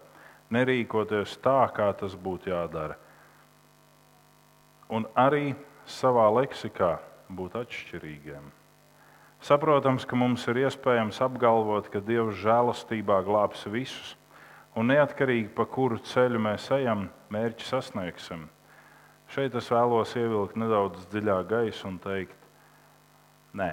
nerīkoties 0.52 1.38
tā, 1.40 1.62
kā 1.72 1.86
tas 1.96 2.12
būtu 2.12 2.52
jādara. 2.52 2.98
Un 4.92 5.06
arī 5.16 5.54
savā 5.88 6.26
leksikā 6.42 6.98
būt 7.32 7.56
atšķirīgiem. 7.62 8.50
Saprotams, 9.42 10.04
ka 10.04 10.20
mums 10.20 10.44
ir 10.52 10.60
iespējams 10.66 11.22
apgalvot, 11.24 11.88
ka 11.88 12.04
Dievs 12.04 12.36
žēlastībā 12.44 13.22
glābs 13.24 13.64
visus, 13.72 14.12
un 14.76 14.92
neatkarīgi 14.92 15.48
pa 15.56 15.64
kuru 15.64 16.02
ceļu 16.04 16.44
mēs 16.50 16.68
ejam, 16.76 17.08
mērķi 17.32 17.70
sasniegsim. 17.70 18.44
Šeit 19.32 19.56
es 19.56 19.72
vēlos 19.72 20.12
ievilkt 20.20 20.60
nedaudz 20.60 21.08
dziļāk 21.08 21.48
gaisu 21.48 21.88
un 21.88 21.98
teikt, 22.04 22.41
nē, 23.58 23.70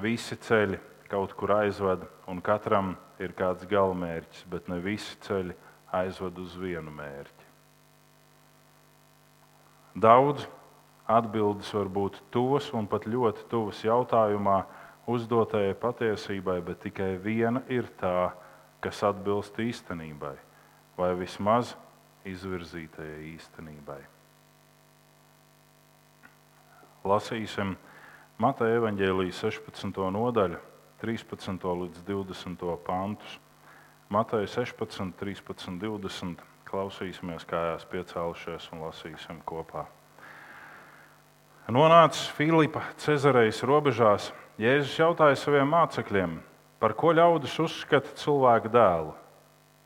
visi 0.00 0.36
ceļi 0.36 0.80
kaut 1.10 1.34
kur 1.38 1.52
aizved, 1.60 2.04
un 2.30 2.40
katram 2.42 2.94
ir 3.22 3.34
kāds 3.36 3.66
galamērķis, 3.70 4.46
bet 4.50 4.68
ne 4.72 4.80
visi 4.82 5.16
ceļi 5.26 5.54
aizved 5.94 6.38
uz 6.42 6.56
vienu 6.58 6.90
mērķi. 6.94 7.50
Daudz 9.94 10.48
atbildes 11.06 11.70
var 11.76 11.90
būt 11.92 12.18
tuvas 12.34 12.70
un 12.74 12.88
pat 12.90 13.06
ļoti 13.06 13.44
tuvas 13.50 13.84
jautājumā 13.84 14.64
uzdotajai 15.06 15.76
patiesībai, 15.78 16.58
bet 16.64 16.80
tikai 16.86 17.14
viena 17.20 17.62
ir 17.68 17.86
tā, 18.00 18.32
kas 18.82 19.04
atbilst 19.06 19.60
īstenībai, 19.60 20.34
vai 20.96 21.12
vismaz 21.20 21.76
izvirzītajai 22.26 23.20
īstenībai. 23.34 24.00
Lasīsim 27.04 27.76
Mateja 28.34 28.80
evaņģēlijas 28.80 29.44
16. 29.44 29.98
nodaļu, 30.10 30.56
13. 30.98 31.66
līdz 31.78 32.00
20. 32.02 32.64
pantus. 32.82 33.36
Mateja 34.10 34.48
16, 34.56 35.12
13, 35.20 35.76
20. 35.78 36.42
Klausīsimies 36.66 37.46
kājās 37.46 37.86
piecēlušies 37.92 38.66
un 38.74 38.82
lasīsim 38.88 39.38
kopā. 39.46 39.84
Nonācis 41.70 42.26
Filipa 42.34 42.82
Cezarejas 42.98 43.62
robežās, 43.62 44.32
Jēzus 44.58 44.98
jautāja 44.98 45.38
saviem 45.38 45.70
mācekļiem, 45.70 46.34
par 46.82 46.98
ko 46.98 47.14
ļaudis 47.14 47.54
uzskata 47.62 48.18
cilvēku 48.18 48.74
dēlu. 48.74 49.14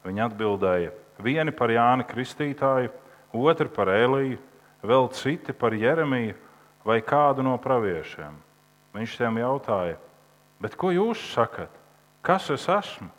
Viņi 0.08 0.24
atbildēja, 0.24 0.96
vieni 1.20 1.52
par 1.52 1.68
Jāni 1.76 2.08
Kristītāju, 2.08 2.96
otri 3.36 3.68
par 3.68 3.92
Eliju, 3.92 4.40
vēl 4.80 5.12
citi 5.12 5.52
par 5.52 5.76
Jeremiju 5.76 6.47
vai 6.88 7.02
kādu 7.04 7.44
no 7.44 7.58
praviešiem. 7.60 8.32
Viņš 8.96 9.16
tiem 9.20 9.42
jautāja, 9.42 9.98
ko 10.80 10.90
jūs 10.94 11.20
sakat? 11.34 11.70
Kas 12.24 12.48
es 12.50 12.64
esmu? 12.72 13.10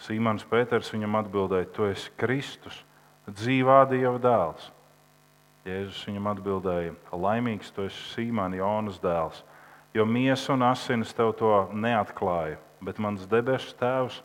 Sīmans 0.00 0.46
Pēters 0.48 0.88
viņam 0.94 1.18
atbildēja, 1.20 1.68
tu 1.74 1.84
esi 1.90 2.12
Kristus, 2.16 2.78
dzīvā 3.28 3.82
Dieva 3.90 4.16
dēls. 4.22 4.70
Jēzus 5.68 6.06
viņam 6.08 6.30
atbildēja, 6.30 6.94
laimīgs 7.12 7.74
tu 7.76 7.84
esi 7.84 8.06
Sīmāns, 8.14 8.56
Jonas 8.56 8.96
dēls, 9.02 9.42
jo 9.92 10.06
miesa 10.08 10.54
un 10.54 10.64
asinis 10.70 11.12
tev 11.16 11.34
to 11.36 11.52
neatklāja, 11.74 12.56
bet 12.80 13.02
mans 13.02 13.26
debesu 13.28 13.74
tēvs, 13.76 14.22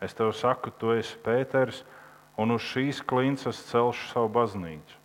es 0.00 0.16
tev 0.16 0.32
saku, 0.38 0.72
tu 0.80 0.94
esi 0.96 1.18
Pēters, 1.26 1.82
un 2.40 2.54
uz 2.56 2.64
šīs 2.70 3.02
klinces 3.04 3.60
celšu 3.68 4.08
savu 4.14 4.32
baznīcu, 4.32 5.01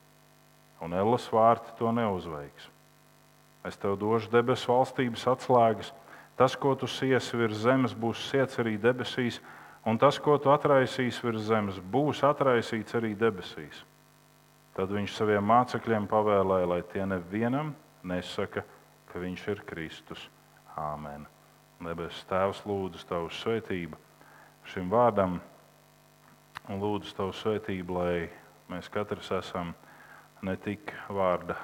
un 0.82 0.94
Elas 0.94 1.28
vārti 1.34 1.74
to 1.80 1.92
neuzveiks. 1.92 2.70
Es 3.68 3.78
tev 3.80 3.98
došu 4.00 4.32
debesu 4.32 4.72
valstības 4.72 5.26
atslēgas, 5.28 5.92
tas, 6.40 6.56
ko 6.56 6.76
tu 6.76 6.88
siesi 6.88 7.38
virs 7.38 7.64
zemes, 7.66 7.96
būs 7.98 8.30
siets 8.30 8.60
arī 8.62 8.78
debesīs, 8.80 9.42
un 9.86 9.98
tas, 10.00 10.20
ko 10.20 10.38
tu 10.40 10.54
atraisīsi 10.54 11.26
virs 11.26 11.50
zemes, 11.50 11.82
būs 11.82 12.24
atraisīts 12.28 12.96
arī 12.96 13.14
debesīs. 13.18 13.84
Tad 14.78 14.94
viņš 14.94 15.16
saviem 15.18 15.46
mācekļiem 15.50 16.06
pavēlēja, 16.08 16.70
lai 16.70 16.84
tie 16.92 17.06
nevienam 17.10 17.74
nesaka, 18.06 18.62
ka 19.10 19.20
viņš 19.20 19.48
ir 19.56 19.64
Kristus. 19.66 20.28
Āmen. 20.78 21.26
Debesu 21.82 22.26
Tēvs 22.30 22.64
lūdzu 22.66 23.04
Tavu 23.10 23.30
svētību 23.34 23.98
šim 24.70 24.90
vārdam 24.90 25.40
un 26.70 26.80
lūdzu 26.82 27.14
Tavu 27.18 27.34
svētību, 27.34 27.98
lai 27.98 28.30
mēs 28.70 28.90
katrs 28.94 29.30
esam 29.40 29.74
ne 30.46 30.56
tik 30.62 30.94
vārda 31.10 31.56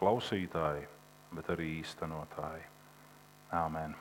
klausītāji, 0.00 0.86
bet 1.36 1.50
arī 1.52 1.76
īstenotāji. 1.80 2.64
Āmen. 3.54 3.96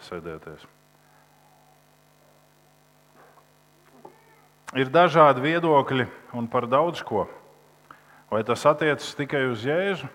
Sēdieties. 0.00 0.62
Ir 4.78 4.88
dažādi 4.92 5.42
viedokļi 5.44 6.06
un 6.38 6.46
par 6.48 6.68
daudz 6.70 7.02
ko. 7.04 7.26
Vai 8.30 8.44
tas 8.46 8.62
attiecas 8.70 9.10
tikai 9.18 9.42
uz 9.50 9.64
Jēzu? 9.66 10.06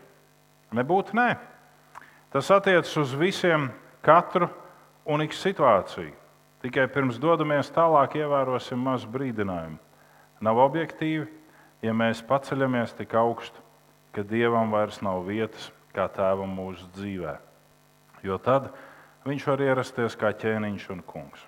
Nebūtu 0.76 1.18
nē. 1.18 1.36
Tas 2.32 2.50
attiecas 2.56 2.94
uz 2.98 3.12
visiem, 3.20 3.68
katru 4.06 4.48
un 5.06 5.26
ik 5.26 5.36
situāciju. 5.36 6.14
Tikai 6.64 6.88
pirms 6.90 7.20
dodamies 7.22 7.70
tālāk, 7.76 8.16
ievērosim 8.18 8.80
mazu 8.82 9.10
brīdinājumu. 9.12 9.78
Nav 10.42 10.62
objektīvi, 10.64 11.28
ja 11.84 11.94
mēs 11.94 12.24
paceļamies 12.26 12.96
tik 12.98 13.16
augstu, 13.18 13.62
ka 14.16 14.24
dievam 14.24 14.72
vairs 14.72 15.02
nav 15.04 15.26
vietas 15.28 15.72
kā 15.96 16.08
tēvam 16.12 16.52
mūsu 16.56 16.88
dzīvē. 16.96 17.36
Jo 18.24 18.38
tad 18.40 18.72
viņš 19.26 19.48
var 19.52 19.64
ierasties 19.66 20.16
kā 20.20 20.32
ķēniņš 20.32 20.90
un 20.96 21.04
kungs. 21.06 21.44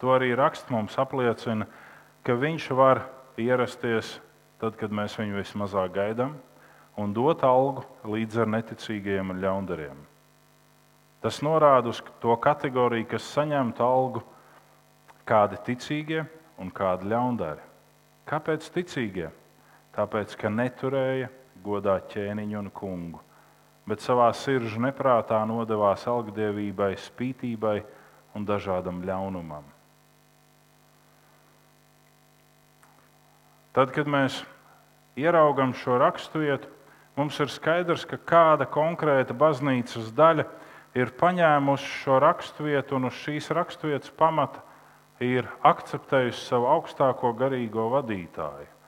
To 0.00 0.14
arī 0.14 0.32
raksts 0.36 0.70
mums 0.72 0.96
apliecina, 0.98 1.66
ka 2.24 2.36
viņš 2.36 2.70
var 2.76 3.04
ierasties 3.40 4.18
tad, 4.60 4.76
kad 4.80 4.92
mēs 4.92 5.16
viņu 5.20 5.40
vismazāk 5.40 5.92
gaidām, 5.96 6.36
un 7.00 7.12
dot 7.16 7.44
algu 7.46 7.84
līdz 8.04 8.42
ar 8.42 8.50
neticīgajiem 8.56 9.32
un 9.32 9.40
ļaundariem. 9.40 9.98
Tas 11.20 11.40
norāda 11.44 11.92
uz 11.92 12.00
to 12.20 12.34
kategoriju, 12.40 13.08
kas 13.12 13.28
saņemtu 13.34 13.84
algu, 13.84 14.22
kādi 15.28 15.60
ticīgie 15.68 16.24
un 16.60 16.72
kādi 16.72 17.10
ļaundari. 17.12 17.64
Kāpēc 18.28 18.68
ticīgie? 18.72 19.28
Tāpēc, 19.96 20.36
ka 20.38 20.50
neturēja 20.52 21.30
godā 21.64 21.96
ķēniņu 22.12 22.58
un 22.60 22.70
kungu, 22.70 23.20
bet 23.88 24.04
savā 24.04 24.28
sirdžu 24.36 24.80
neprātā 24.84 25.40
nodevās 25.48 26.06
algdievībai, 26.08 26.94
spītībai 27.00 27.80
un 28.38 28.46
dažādam 28.46 29.02
ļaunumam. 29.06 29.66
Tad, 33.74 33.92
kad 33.94 34.08
mēs 34.10 34.40
ieraugam 35.18 35.74
šo 35.74 35.98
raksturvietu, 36.02 36.70
mums 37.18 37.36
ir 37.42 37.50
skaidrs, 37.52 38.06
ka 38.06 38.18
kāda 38.18 38.66
konkrēta 38.70 39.34
baznīcas 39.36 40.10
daļa 40.16 40.46
ir 40.98 41.12
paņēmusi 41.18 41.94
šo 42.00 42.18
raksturvietu 42.22 42.98
un 42.98 43.10
uz 43.10 43.18
šīs 43.22 43.50
raksturvietas 43.54 44.10
pamata 44.18 44.62
ir 45.22 45.46
akceptējusi 45.66 46.46
savu 46.48 46.70
augstāko 46.72 47.34
garīgo 47.38 47.90
vadītāju. 47.92 48.79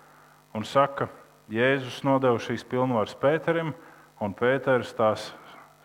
Un 0.53 0.67
saka, 0.69 1.09
Jēzus 1.53 2.03
nodeva 2.07 2.41
šīs 2.41 2.65
pilnvaras 2.69 3.17
Pēterim, 3.19 3.73
un 4.23 4.35
Pēters 4.37 4.93
tās 4.97 5.31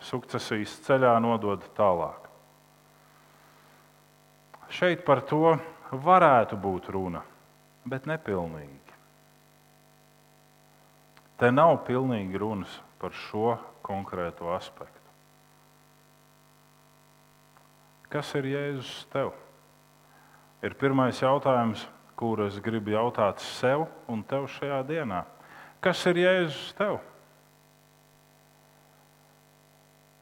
sukcesijas 0.04 0.76
ceļā 0.86 1.14
nodod 1.24 1.64
tālāk. 1.76 2.28
Šeit 4.68 5.04
par 5.06 5.24
to 5.26 5.56
varētu 5.90 6.58
būt 6.60 6.90
runa, 6.92 7.22
bet 7.88 8.06
nepilnīgi. 8.08 8.76
Te 11.38 11.50
nav 11.54 11.78
pilnīgi 11.86 12.38
runas 12.40 12.72
par 13.00 13.14
šo 13.14 13.56
konkrēto 13.86 14.50
aspektu. 14.52 14.96
Kas 18.12 18.32
ir 18.36 18.48
Jēzus 18.48 19.04
tev? 19.12 19.34
Ir 20.64 20.74
pirmais 20.80 21.20
jautājums, 21.22 21.84
kuru 22.18 22.48
es 22.50 22.58
gribu 22.62 22.92
jautāt 22.96 23.42
sev 23.44 23.86
un 24.10 24.24
tev 24.26 24.48
šajā 24.50 24.80
dienā. 24.88 25.22
Kas 25.80 26.02
ir 26.10 26.18
Jēzus 26.24 26.72
tev? 26.78 26.98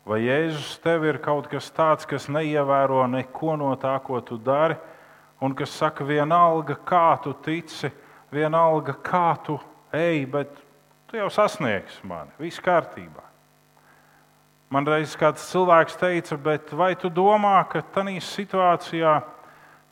Vai 0.07 0.21
Jēzus 0.27 0.77
tev 0.85 1.09
ir 1.09 1.19
kaut 1.25 1.49
kas 1.51 1.71
tāds, 1.75 2.07
kas 2.07 2.29
neievēro 2.29 3.07
neko 3.11 3.57
no 3.59 3.73
tā, 3.81 3.97
ko 4.05 4.21
tu 4.21 4.37
dari, 4.39 4.77
un 5.41 5.57
kas 5.57 5.73
saka, 5.73 6.05
vienalga, 6.07 6.77
kā 6.87 7.09
tu 7.25 7.33
tici, 7.45 7.91
vienalga, 8.33 8.95
kā 9.03 9.33
tu 9.43 9.59
ej, 9.97 10.23
bet 10.31 10.63
Tu 11.07 11.21
jau 11.21 11.29
sasniegsi 11.31 12.03
mani, 12.07 12.33
viss 12.43 12.59
kārtībā. 12.63 13.23
Man 14.75 14.87
reiz 14.89 15.13
kāds 15.15 15.45
cilvēks 15.53 15.95
teica, 16.01 16.35
bet 16.35 16.73
vai 16.75 16.97
tu 16.99 17.07
domā, 17.07 17.61
ka 17.71 17.85
tādā 17.95 18.17
situācijā, 18.19 19.21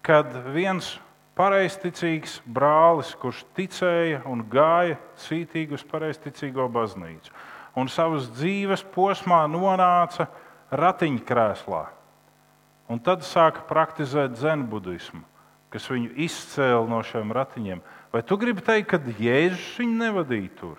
kad 0.03 0.35
viens 0.51 0.97
pareizticīgs 1.39 2.39
brālis, 2.47 3.13
kurš 3.19 3.43
ticēja 3.57 4.23
un 4.31 4.45
gāja 4.51 4.99
cītīgi 5.25 5.77
uz 5.77 5.85
pareizticīgo 5.91 6.69
baznīcu, 6.73 7.33
un 7.79 7.91
savas 7.91 8.31
dzīves 8.37 8.85
posmā 8.95 9.45
nonāca 9.51 10.29
ratiņkrēslā. 10.75 11.85
Un 12.91 13.01
tad 13.01 13.25
sāka 13.25 13.65
praktizēt 13.69 14.37
zenbudismu, 14.39 15.25
kas 15.73 15.89
viņu 15.91 16.13
izcēla 16.27 16.85
no 16.91 17.01
šiem 17.07 17.33
ratiņiem. 17.35 17.81
Vai 18.13 18.23
tu 18.23 18.39
gribi 18.39 18.63
teikt, 18.63 18.93
ka 18.93 19.01
Jēzus 19.19 19.81
viņu 19.81 19.97
nevadīja 20.03 20.53
tur? 20.61 20.79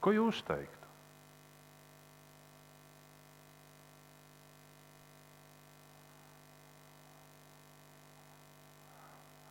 Ko 0.00 0.12
jūs 0.12 0.42
teiktu? 0.44 0.79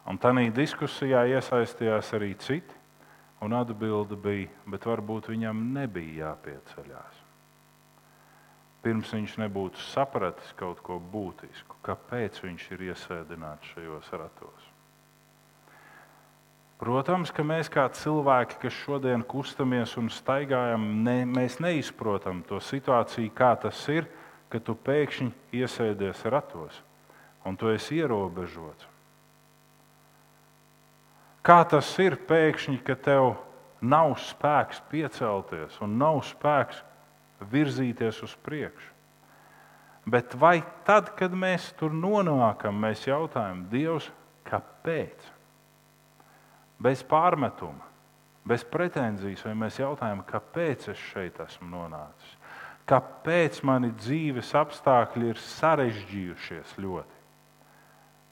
Un 0.10 0.18
tādā 0.18 0.48
diskusijā 0.50 1.22
iesaistījās 1.30 2.14
arī 2.18 2.34
citi, 2.42 2.80
un 3.46 3.54
atbilde 3.54 4.18
bija, 4.20 4.50
bet 4.68 4.88
varbūt 4.90 5.30
viņam 5.30 5.62
nebija 5.76 6.32
jāpieceļās. 6.32 7.20
Pirms 8.82 9.12
viņš 9.14 9.36
nebūtu 9.44 9.82
sapratis 9.90 10.52
kaut 10.58 10.80
ko 10.84 10.98
būtisku, 11.14 11.78
kāpēc 11.84 12.40
viņš 12.42 12.68
ir 12.74 12.84
iesēdināts 12.90 13.74
šajos 13.76 14.12
ratos. 14.16 14.68
Protams, 16.80 17.30
ka 17.36 17.44
mēs 17.44 17.68
kā 17.68 17.84
cilvēki, 17.92 18.56
kas 18.62 18.76
šodien 18.86 19.26
kustamies 19.28 19.98
un 20.00 20.08
staigājam, 20.16 20.86
ne, 21.04 21.26
mēs 21.28 21.60
neizprotam 21.60 22.40
to 22.48 22.62
situāciju, 22.64 23.34
kā 23.36 23.52
tas 23.60 23.82
ir, 23.92 24.08
ka 24.50 24.64
tu 24.64 24.78
pēkšņi 24.80 25.60
iesēdies 25.60 26.24
ratos 26.32 26.80
un 27.46 27.60
tu 27.60 27.70
esi 27.74 28.00
ierobežots. 28.00 28.89
Kā 31.46 31.62
tas 31.72 31.90
ir 32.04 32.18
pēkšņi, 32.28 32.82
ka 32.84 32.98
tev 33.00 33.34
nav 33.80 34.18
spēks 34.20 34.82
piecelties 34.92 35.78
un 35.84 35.96
nav 36.00 36.22
spēks 36.28 36.82
virzīties 37.52 38.24
uz 38.28 38.36
priekšu? 38.44 38.96
Bet 40.10 40.34
vai 40.40 40.60
tad, 40.88 41.14
kad 41.16 41.36
mēs 41.38 41.70
tur 41.78 41.94
nonākam, 41.94 42.80
mēs 42.82 43.06
jautājam, 43.08 43.66
Dievs, 43.72 44.10
kāpēc? 44.48 45.28
Bez 46.80 47.04
pārmetuma, 47.06 47.86
bez 48.48 48.64
pretenzijas, 48.66 49.44
vai 49.46 49.54
mēs 49.60 49.80
jautājam, 49.80 50.24
kāpēc 50.26 50.90
es 50.94 51.08
šeit 51.12 51.40
esmu 51.44 51.70
nonācis? 51.70 52.36
Kāpēc 52.90 53.60
mani 53.68 53.92
dzīves 53.94 54.56
apstākļi 54.58 55.30
ir 55.30 55.42
sarežģījušies 55.44 56.74
ļoti? 56.82 57.20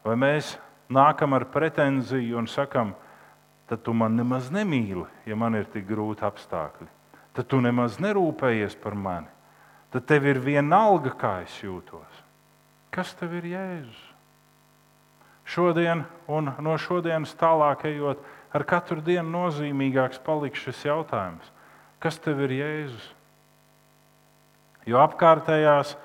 Vai 0.08 0.16
mēs 0.18 0.56
nākam 0.90 1.36
ar 1.36 1.46
pretenziju 1.52 2.38
un 2.40 2.48
sakam, 2.48 2.94
tad 3.68 3.84
tu 3.84 3.94
man 3.94 4.16
nemaz 4.16 4.52
nemīli, 4.54 5.06
ja 5.28 5.36
man 5.36 5.56
ir 5.60 5.68
tik 5.72 5.88
grūti 5.88 6.26
apstākļi. 6.28 6.88
Tad 7.36 7.50
tu 7.52 7.60
nemaz 7.62 8.00
nerūpējies 8.02 8.78
par 8.82 8.96
mani. 8.96 9.30
Tad 9.92 10.08
tev 10.08 10.26
ir 10.28 10.40
viena 10.44 10.82
alga, 10.88 11.14
kā 11.16 11.34
es 11.44 11.54
jūtos. 11.64 12.24
Kas 12.92 13.14
tev 13.16 13.36
ir 13.38 13.52
Jēzus? 13.52 14.00
Šodien 15.48 16.04
un 16.28 16.50
no 16.64 16.74
šodienas 16.82 17.36
tālāk 17.40 17.86
ejot, 17.88 18.20
ar 18.52 18.66
katru 18.68 19.04
dienu 19.04 19.30
nozīmīgāks 19.32 20.20
paliks 20.24 20.64
šis 20.66 20.82
jautājums. 20.90 21.54
Kas 22.04 22.20
tev 22.20 22.42
ir 22.48 22.56
Jēzus? 22.58 23.06
Jo 24.88 25.00
apkārtējās 25.04 25.96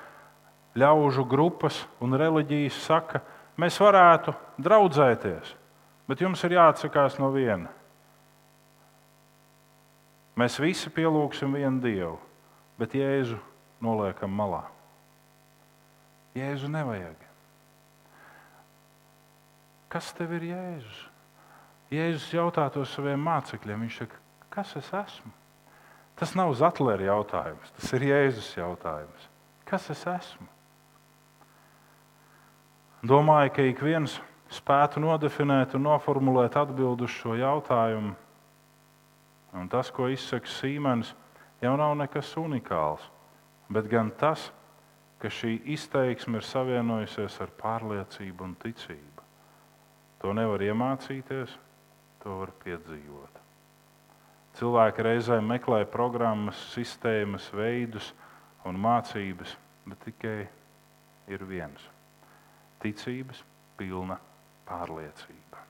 ļaužu 0.79 1.25
grupas 1.29 1.81
un 2.03 2.15
reliģijas 2.19 2.79
saka, 2.85 3.19
ka 3.19 3.32
Mēs 3.59 3.77
varētu 3.81 4.33
draudzēties, 4.61 5.53
bet 6.09 6.21
jums 6.23 6.41
ir 6.47 6.55
jāatsakās 6.57 7.19
no 7.21 7.29
viena. 7.33 7.69
Mēs 10.39 10.57
visi 10.57 10.89
pielūgsim 10.89 11.53
vienu 11.53 11.81
Dievu, 11.83 12.15
bet 12.79 12.95
Jēzu 12.97 13.37
noliekam 13.83 14.33
malā. 14.33 14.63
Jēzu 16.33 16.71
nevajag. 16.73 17.19
Kas 19.93 20.09
tev 20.17 20.33
ir 20.39 20.47
Jēzus? 20.49 21.03
Jēzus 21.93 22.31
jautā 22.33 22.65
to 22.73 22.81
saviem 22.89 23.21
mācekļiem. 23.21 23.85
Viņš 23.85 23.99
saka, 24.01 24.17
kas 24.55 24.73
es 24.79 24.89
esmu? 24.97 25.29
Tas 26.17 26.33
nav 26.37 26.53
Zetlera 26.57 27.05
jautājums, 27.11 27.69
tas 27.77 27.93
ir 27.93 28.07
Jēzus 28.09 28.49
jautājums. 28.57 29.29
Kas 29.69 29.85
es 29.93 30.01
esmu? 30.09 30.49
Domāju, 33.03 33.49
ka 33.51 33.63
ik 33.67 33.81
viens 33.83 34.13
spētu 34.47 35.01
nodefinēt 35.03 35.73
un 35.75 35.89
noformulēt 35.89 36.53
atbildi 36.55 37.03
uz 37.03 37.11
šo 37.11 37.33
jautājumu. 37.35 38.13
Un 39.59 39.67
tas, 39.67 39.89
ko 39.91 40.07
izsaka 40.07 40.47
Sīmenis, 40.47 41.09
jau 41.59 41.73
nav 41.75 41.97
nekas 41.99 42.29
unikāls, 42.39 43.03
bet 43.67 43.89
gan 43.91 44.07
tas, 44.21 44.45
ka 45.19 45.27
šī 45.27 45.57
izteiksme 45.75 46.39
ir 46.39 46.47
savienojusies 46.47 47.35
ar 47.43 47.51
pārliecību 47.59 48.47
un 48.47 48.53
ticību. 48.61 49.27
To 50.23 50.31
nevar 50.31 50.63
iemācīties, 50.63 51.57
to 52.23 52.37
var 52.39 52.53
piedzīvot. 52.63 53.41
Cilvēki 54.55 55.05
reizēm 55.09 55.51
meklē 55.51 55.81
programmas, 55.91 56.61
sistēmas, 56.71 57.49
veidus 57.51 58.13
un 58.63 58.79
mācības, 58.79 59.57
bet 59.91 60.07
tikai 60.07 60.37
ir 61.27 61.43
viens 61.51 61.92
ticības 62.83 63.43
pilna 63.79 64.19
pārliecība. 64.67 65.61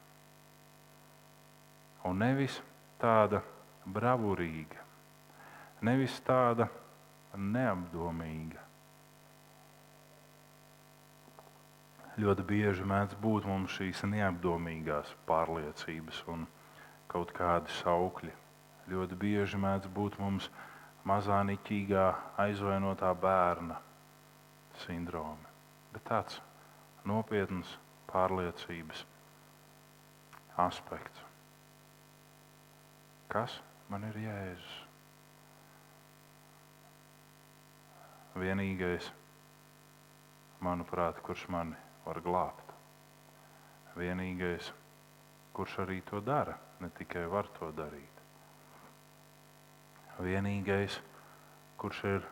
Un 2.09 2.19
nevis 2.19 2.59
tāda 2.99 3.39
bravurīga, 3.85 4.81
nevis 5.87 6.17
tāda 6.27 6.67
neapdomīga. 7.37 8.59
Ļoti 12.13 12.43
bieži 12.45 12.85
mēdz 12.85 13.15
būt 13.23 13.47
mums 13.49 13.73
šīs 13.73 14.03
neapdomīgās 14.05 15.15
pārliecības 15.25 16.19
un 16.29 16.45
kaut 17.09 17.33
kādi 17.33 17.73
saukļi. 17.79 18.33
Ļoti 18.91 19.17
bieži 19.17 19.57
mēdz 19.57 19.89
būt 19.95 20.19
mums 20.21 20.49
mazā 21.09 21.39
niķīgā 21.47 22.05
aizvainotā 22.43 23.09
bērna 23.17 23.79
sindrome. 24.83 25.49
Bet 25.95 26.05
tāds 26.11 26.37
nopietnas 27.05 27.77
pārliecības 28.11 29.03
aspekts. 30.63 31.23
Kas 33.31 33.55
man 33.89 34.05
ir 34.07 34.19
Jēzus? 34.23 34.73
Vienīgais, 38.37 39.09
manuprāt, 40.63 41.19
kurš 41.25 41.45
mani 41.53 41.77
var 42.05 42.21
glābt. 42.25 42.71
Vienīgais, 43.97 44.71
kurš 45.53 45.79
arī 45.83 45.99
to 46.07 46.21
dara, 46.21 46.55
ne 46.81 46.89
tikai 46.97 47.27
var 47.29 47.49
to 47.59 47.69
darīt. 47.77 48.23
Vienīgais, 50.21 50.97
kurš 51.77 52.03
ir 52.09 52.25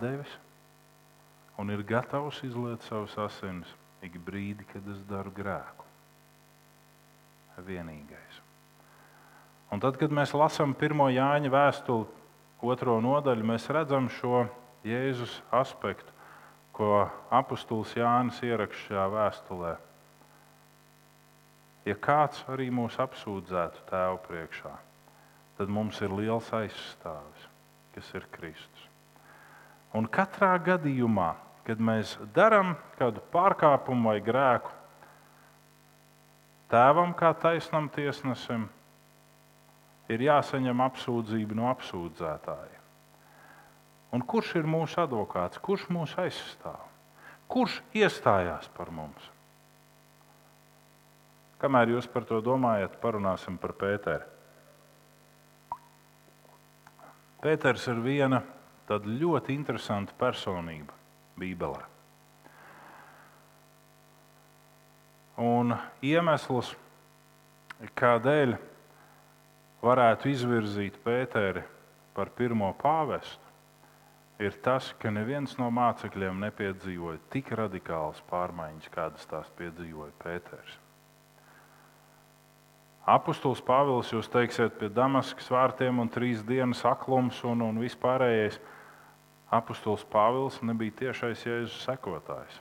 devis 0.00 0.38
un 1.58 1.70
ir 1.70 1.82
gatavs 1.82 2.42
izliet 2.46 2.84
savus 2.86 3.16
asinis 3.18 3.72
ik 4.02 4.18
brīdi, 4.26 4.66
kad 4.72 4.86
es 4.90 5.02
daru 5.08 5.32
grēku. 5.34 5.86
Vienīgais. 7.62 8.40
Un 9.72 9.80
tad, 9.80 9.96
kad 10.00 10.12
mēs 10.12 10.32
lasām 10.34 10.72
pirmo 10.76 11.06
Jāņa 11.12 11.52
vēstuli, 11.52 12.08
otro 12.62 12.98
nodaļu, 13.02 13.46
mēs 13.46 13.68
redzam 13.72 14.08
šo 14.10 14.46
Jēzus 14.86 15.38
aspektu, 15.54 16.10
ko 16.72 17.06
apustulis 17.30 17.92
Jānis 17.96 18.40
ieraksta 18.42 18.88
šajā 18.88 19.06
vēstulē. 19.12 19.72
Ja 21.86 21.96
kāds 21.98 22.42
arī 22.50 22.68
mūs 22.72 22.96
apsūdzētu 23.02 23.84
tēvu 23.90 24.20
priekšā, 24.26 24.72
tad 25.58 25.70
mums 25.70 25.98
ir 26.02 26.14
liels 26.14 26.48
aizstāvis, 26.56 27.48
kas 27.94 28.12
ir 28.16 28.26
Kristus. 28.34 28.88
Un 29.92 30.08
katrā 30.08 30.54
gadījumā 30.62 31.34
kad 31.66 31.80
mēs 31.82 32.16
darām 32.34 32.74
kādu 32.98 33.22
pārkāpumu 33.32 34.10
vai 34.10 34.20
grēku, 34.24 34.70
tēvam 36.72 37.12
kā 37.14 37.32
taisnam 37.38 37.88
tiesnesim 37.92 38.68
ir 40.12 40.24
jāsaņem 40.26 40.80
apsūdzība 40.88 41.58
no 41.58 41.68
apsūdzētāja. 41.72 42.80
Un 44.12 44.24
kurš 44.28 44.56
ir 44.60 44.66
mūsu 44.68 45.00
advokāts? 45.00 45.60
Kurš 45.62 45.86
mūs 45.92 46.16
aizstāv? 46.20 46.80
Kurš 47.52 47.78
iestājās 47.96 48.68
par 48.76 48.90
mums? 48.92 49.30
Kamēr 51.62 51.94
jūs 51.94 52.08
par 52.10 52.26
to 52.28 52.40
domājat, 52.44 52.98
parunāsim 53.00 53.56
par 53.60 53.72
Pēteru. 53.78 54.26
Pēters 57.42 57.86
ir 57.90 58.02
viena 58.02 58.42
ļoti 58.90 59.54
interesanta 59.54 60.14
personība. 60.18 61.01
Bībelē. 61.38 61.86
Un 65.42 65.72
iemesls, 66.04 66.74
kādēļ 67.98 68.56
varētu 69.82 70.28
izvirzīt 70.30 71.00
Pēteri 71.02 71.64
par 72.14 72.30
pirmo 72.36 72.68
pāvestu, 72.78 73.40
ir 74.42 74.54
tas, 74.62 74.92
ka 74.98 75.10
neviens 75.10 75.56
no 75.58 75.70
mācekļiem 75.72 76.40
nepiedzīvoja 76.46 77.20
tik 77.32 77.52
radikālas 77.58 78.22
pārmaiņas, 78.30 78.92
kādas 78.92 79.28
tās 79.30 79.50
piedzīvoja 79.58 80.12
Pēters. 80.22 80.78
Apostols 83.02 83.58
Pāvils, 83.66 84.12
jūs 84.14 84.28
teiksiet, 84.30 84.76
pie 84.78 84.86
Damaskas 84.94 85.48
vārtiem 85.50 85.98
un 85.98 86.10
trīs 86.12 86.44
dienas 86.46 86.84
aklums 86.86 87.40
un, 87.42 87.64
un 87.66 87.80
vispārējais. 87.82 88.60
Apostols 89.52 90.04
Pāvils 90.08 90.58
nebija 90.64 90.94
tiešais 91.02 91.44
Jēzus 91.44 91.82
sekotājs. 91.84 92.60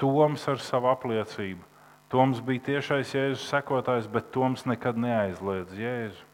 Toms 0.00 0.46
ar 0.48 0.60
savu 0.62 0.88
apliecību. 0.88 1.60
Toms 2.08 2.40
bija 2.44 2.62
tiešais 2.70 3.12
Jēzus 3.12 3.44
sekotājs, 3.50 4.08
bet 4.08 4.30
Toms 4.32 4.64
nekad 4.64 4.96
neaizliedz 5.00 5.76
Jēzu. 5.76 6.24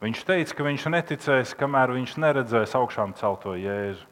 Viņš 0.00 0.22
teica, 0.24 0.56
ka 0.56 0.64
viņš 0.64 0.86
neticēs, 0.94 1.52
kamēr 1.60 1.92
viņš 1.92 2.16
neredzēs 2.22 2.72
augšām 2.78 3.12
celto 3.20 3.52
Jēzu. 3.60 4.06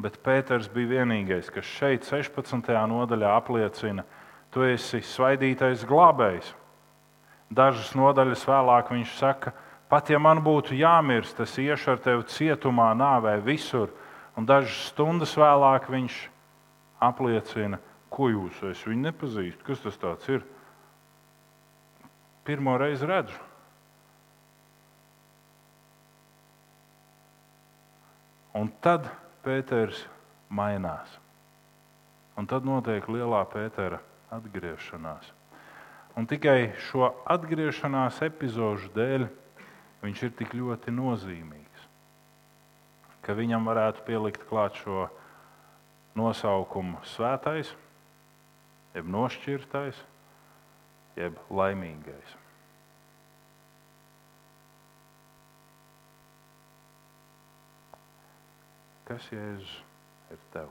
Bet 0.00 0.16
Pēters 0.24 0.66
bija 0.72 0.98
vienīgais, 0.98 1.52
kas 1.52 1.68
šeit, 1.68 2.08
16. 2.08 2.72
nodaļā, 2.90 3.30
apliecina, 3.36 4.02
tu 4.50 4.64
esi 4.66 5.02
svaidītais 5.06 5.84
glābējs. 5.86 6.50
Dažas 7.50 7.92
nodaļas 7.98 8.42
vēlāk 8.48 8.90
viņš 8.94 9.14
saka, 9.20 9.52
pat 9.90 10.10
ja 10.10 10.20
man 10.22 10.40
būtu 10.44 10.76
jāmirst, 10.78 11.40
es 11.42 11.56
iešu 11.58 11.96
ar 11.96 12.02
tevi 12.04 12.26
cietumā, 12.30 12.92
nāvē, 12.94 13.36
visur. 13.44 13.90
Un 14.38 14.46
dažas 14.46 14.92
stundas 14.92 15.34
vēlāk 15.36 15.90
viņš 15.90 16.16
apliecina, 17.02 17.80
ko 18.12 18.30
jūs. 18.30 18.62
Es 18.70 18.82
viņu 18.86 19.10
nepazīstu. 19.10 19.64
Kas 19.66 19.82
tas 19.82 20.28
ir? 20.30 20.44
Pirmo 22.46 22.76
reizi 22.80 23.08
redzu. 23.08 23.36
Un 28.56 28.70
tad 28.82 29.06
Pēters 29.44 30.02
mainās. 30.50 31.12
Un 32.36 32.48
tad 32.50 32.66
notiek 32.66 33.06
lielā 33.08 33.44
Pētera 33.48 34.00
atgriešanās. 34.34 35.30
Un 36.18 36.26
tikai 36.28 36.72
šo 36.90 37.12
atgriešanās 37.30 38.18
epizodu 38.26 38.90
dēļ 38.96 39.28
viņš 40.00 40.22
ir 40.26 40.36
tik 40.38 40.54
ļoti 40.56 40.92
nozīmīgs, 40.96 41.86
ka 43.24 43.36
viņam 43.36 43.68
varētu 43.68 44.04
pielikt 44.06 44.46
klāt 44.48 44.78
šo 44.80 45.06
nosaukumu 46.18 47.00
svētais, 47.06 47.72
jeb 48.94 49.10
nošķirtais, 49.12 49.98
jeb 51.20 51.38
laimīgais. 51.52 52.36
Kas 59.10 59.26
Jēzus 59.34 59.70
ir 60.30 60.42
tev? 60.54 60.68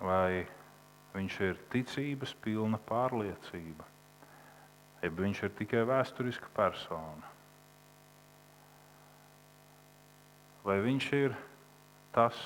Vai 0.00 0.44
viņš 1.14 1.38
ir 1.44 1.60
ticības 1.72 2.34
pilna 2.44 2.80
pārliecība, 2.88 3.89
jeb 5.00 5.20
viņš 5.20 5.42
ir 5.46 5.52
tikai 5.58 5.84
vēsturiska 5.88 6.50
persona? 6.56 7.28
Vai 10.64 10.76
viņš 10.84 11.06
ir 11.16 11.36
tas, 12.12 12.36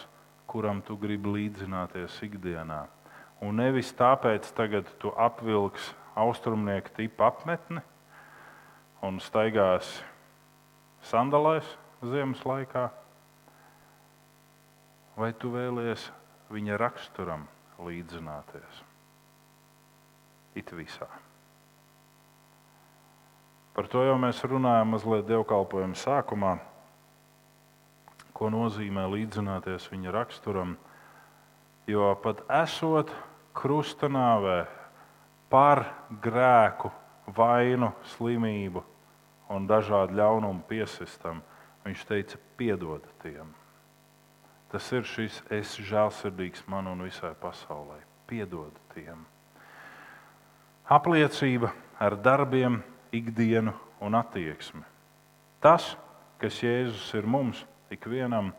kuram 0.46 0.82
tu 0.86 0.96
gribi 1.00 1.32
līdzināties 1.34 2.20
ikdienā? 2.26 2.84
Un 3.42 3.58
nevis 3.58 3.90
tāpēc, 3.96 4.46
ka 4.54 4.84
tu 5.02 5.10
apvilksi 5.18 5.94
austrumnieku 6.14 6.94
tipu 6.94 7.26
apmetni 7.26 7.82
un 9.04 9.18
staigās 9.20 9.98
sandalēs, 11.04 11.66
ziemas 12.04 12.44
laikā, 12.46 12.86
vai 15.18 15.32
tu 15.36 15.50
vēlies 15.52 16.08
viņa 16.54 16.80
raksturam 16.80 17.46
līdzināties? 17.82 18.82
It 20.54 20.70
visā. 20.70 21.10
Par 23.74 23.88
to 23.90 24.04
jau 24.06 24.14
mēs 24.22 24.42
runājam 24.46 24.92
mazliet 24.94 25.26
dievkalpojuma 25.26 25.98
sākumā, 25.98 26.52
ko 28.34 28.50
nozīmē 28.54 29.06
līdzināties 29.10 29.88
viņa 29.90 30.14
raksturam. 30.14 30.76
Jo 31.90 32.12
pat 32.22 32.44
esot 32.62 33.10
krusta 33.54 34.08
nāvē 34.08 34.64
par 35.52 35.84
grēku, 36.22 36.90
vainu, 37.34 37.90
slimību 38.14 38.84
un 39.52 39.66
dažādu 39.68 40.16
ļaunumu 40.16 40.64
piesistam, 40.68 41.42
Viņš 41.84 42.04
teica, 42.08 42.38
piedod 42.56 43.04
tiem. 43.20 43.50
Tas 44.72 44.86
ir 44.96 45.04
šis 45.04 45.42
es 45.52 45.76
žēlsirdīgs 45.76 46.64
man 46.72 46.88
un 46.88 47.04
visai 47.04 47.34
pasaulē. 47.36 47.98
Piedod 48.24 48.72
tiem. 48.94 49.20
Apliecība 50.88 51.74
ar 52.00 52.16
darbiem, 52.16 52.80
ikdienu 53.14 53.74
un 54.04 54.18
attieksmi. 54.18 54.82
Tas, 55.62 55.94
kas 56.42 56.58
Jēzus 56.60 57.06
ir 57.16 57.26
mums, 57.26 57.62
ikvienam, 57.94 58.52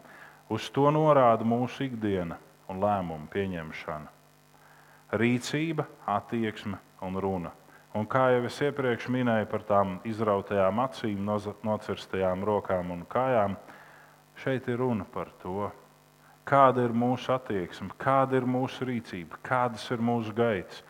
uz 0.49 0.69
to 0.73 0.87
norāda 0.93 1.45
mūsu 1.45 1.85
ikdiena 1.89 2.39
un 2.71 2.81
lēmumu 2.81 3.29
pieņemšana. 3.33 4.11
Rīcība, 5.15 5.85
attieksme 6.09 6.79
un 7.05 7.19
runa. 7.21 7.51
Un 7.95 8.07
kā 8.11 8.25
jau 8.33 8.41
es 8.49 8.57
iepriekš 8.59 9.07
minēju 9.13 9.47
par 9.47 9.63
tām 9.63 9.99
izrautajām 10.07 10.81
acīm, 10.83 11.21
nocirstajām 11.63 12.43
rokām 12.43 12.91
un 12.91 13.05
kājām, 13.07 13.55
šeit 14.41 14.67
ir 14.67 14.81
runa 14.81 15.05
par 15.07 15.29
to, 15.43 15.69
kāda 16.45 16.83
ir 16.89 16.95
mūsu 16.95 17.31
attieksme, 17.37 17.93
kāda 18.01 18.41
ir 18.41 18.49
mūsu 18.49 18.89
rīcība, 18.89 19.39
kādas 19.45 19.85
ir 19.93 20.03
mūsu 20.03 20.33
gaitas. 20.35 20.81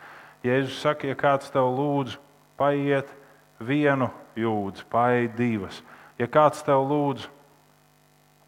Jēzus 0.42 0.80
saka, 0.82 1.06
ja 1.12 1.18
kāds 1.18 1.52
tev 1.52 1.70
lūdz, 1.76 2.18
paiet 2.58 3.12
vienu 3.60 4.10
jūdzi, 4.36 4.84
paiet 4.90 5.36
divas. 5.38 5.80
Ja 6.18 6.28
kāds 6.28 6.62
tev 6.64 6.84
lūdz 6.88 7.26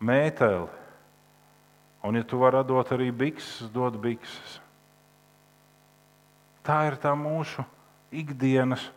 mēteli, 0.01 0.69
un 2.05 2.17
ja 2.17 2.25
tu 2.25 2.41
vari 2.41 2.63
dot 2.67 2.93
arī 2.95 3.11
bikses, 3.13 3.69
dod 3.73 3.99
bikses. 4.01 4.59
Tā 6.65 6.85
ir 6.91 6.99
tā 7.01 7.15
mūsu 7.17 7.65
ikdienas 8.13 8.91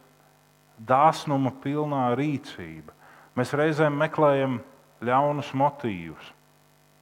dāsnuma 0.77 1.53
pilnā 1.63 2.09
rīcība. 2.17 2.93
Mēs 3.35 3.53
reizēm 3.55 3.95
meklējam 3.99 4.59
ļaunus 5.03 5.53
motīvus 5.55 6.33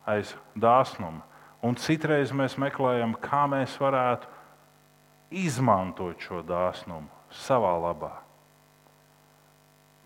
aiz 0.10 0.34
dāsnuma, 0.58 1.22
un 1.62 1.78
citreiz 1.78 2.32
mēs 2.34 2.56
meklējam, 2.62 3.16
kā 3.22 3.46
mēs 3.50 3.76
varētu 3.82 4.30
izmantot 5.30 6.18
šo 6.24 6.42
dāsnumu 6.46 7.10
savā 7.46 7.76
labā. 7.84 8.16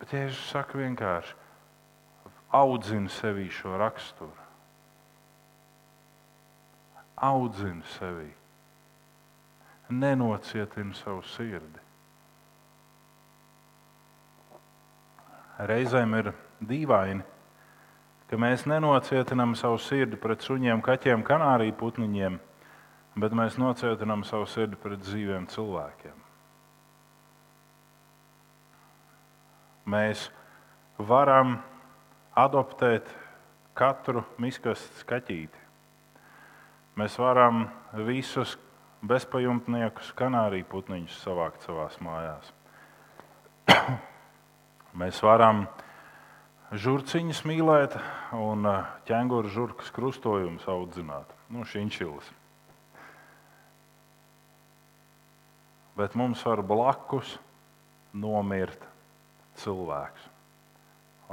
Bet 0.03 0.11
Jēzus 0.11 0.49
saka 0.51 0.75
vienkārši, 0.81 1.37
audzini 2.51 3.07
sevī 3.07 3.47
šo 3.55 3.77
raksturu. 3.79 4.49
Audzini 7.23 7.87
sevī, 7.95 8.27
nenocietina 9.87 10.91
savu 10.99 11.23
sirdi. 11.31 11.79
reizēm 15.69 16.17
ir 16.17 16.31
dīvaini, 16.63 17.23
ka 18.29 18.39
mēs 18.39 18.65
nenocietinām 18.69 19.55
savu 19.59 19.79
sirdi 19.81 20.17
pret 20.19 20.43
suņiem, 20.45 20.81
kaķiem, 20.85 21.23
kanāriju 21.27 21.77
putniņiem, 21.79 22.39
bet 23.21 23.37
mēs 23.37 23.59
nocietinām 23.61 24.25
savu 24.27 24.49
sirdi 24.49 24.79
pret 24.79 25.03
dzīviem 25.05 25.47
cilvēkiem. 25.53 26.22
Mēs 29.83 30.29
varam 30.97 31.57
adoptēt 32.39 33.09
katru 33.75 34.23
miskastu 34.39 35.01
skatīti. 35.01 35.59
Mēs 36.95 37.17
varam 37.19 37.65
visus 38.05 38.55
bezpajumtniekus, 39.03 40.13
kanāriju 40.15 40.69
putniņus 40.69 41.17
savākt 41.25 41.65
savā 41.65 41.89
mājās. 42.05 42.53
Mēs 45.01 45.19
varam 45.25 45.65
žurciņus 46.71 47.43
mīlēt 47.49 47.97
un 48.37 48.69
eh, 48.69 48.87
ķēnguru 49.09 49.51
žurkas 49.51 49.91
krustojumus 49.93 50.69
audzināt. 50.69 51.33
Nu, 51.51 51.65
šinčilis. 51.67 52.31
Bet 55.97 56.15
mums 56.17 56.41
var 56.45 56.63
blakus 56.65 57.35
nomirt 58.13 58.92
cilvēks. 59.61 60.29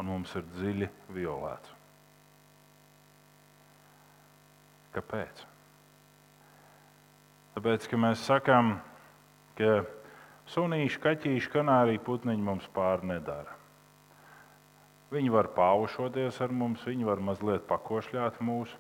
Un 0.00 0.08
mums 0.08 0.34
ir 0.38 0.44
dziļi 0.56 0.88
violēts. 1.12 1.76
Kāpēc? 4.94 5.46
Tāpēc, 7.54 7.86
ka 7.90 7.98
mēs 8.00 8.22
sakām, 8.26 8.76
ka 9.58 9.80
Sunīši, 10.50 10.98
kaķīši, 10.98 11.50
kanārija 11.52 12.02
putniņi 12.02 12.42
mums 12.42 12.64
pāri 12.74 13.06
nedara. 13.06 13.52
Viņi 15.14 15.30
var 15.30 15.46
paušoties 15.54 16.40
ar 16.42 16.54
mums, 16.54 16.82
viņi 16.86 17.06
var 17.06 17.22
mazliet 17.22 17.68
pakošļāt 17.70 18.40
mūsu, 18.42 18.74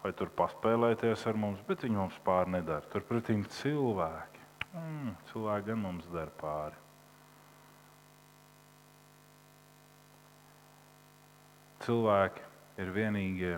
vai 0.00 0.14
tur 0.16 0.32
paspēlēties 0.38 1.26
ar 1.28 1.36
mums, 1.42 1.60
bet 1.68 1.84
viņi 1.84 2.00
mums 2.00 2.16
pāri 2.24 2.54
nedara. 2.56 2.88
Turpretī 2.94 3.36
cilvēki. 3.58 4.40
Mm, 4.72 5.12
cilvēki 5.32 5.68
gan 5.68 5.82
mums 5.84 6.08
dara 6.14 6.32
pāri. 6.40 6.81
Cilvēki 11.82 12.42
ir 12.82 12.90
vienīgie, 12.94 13.54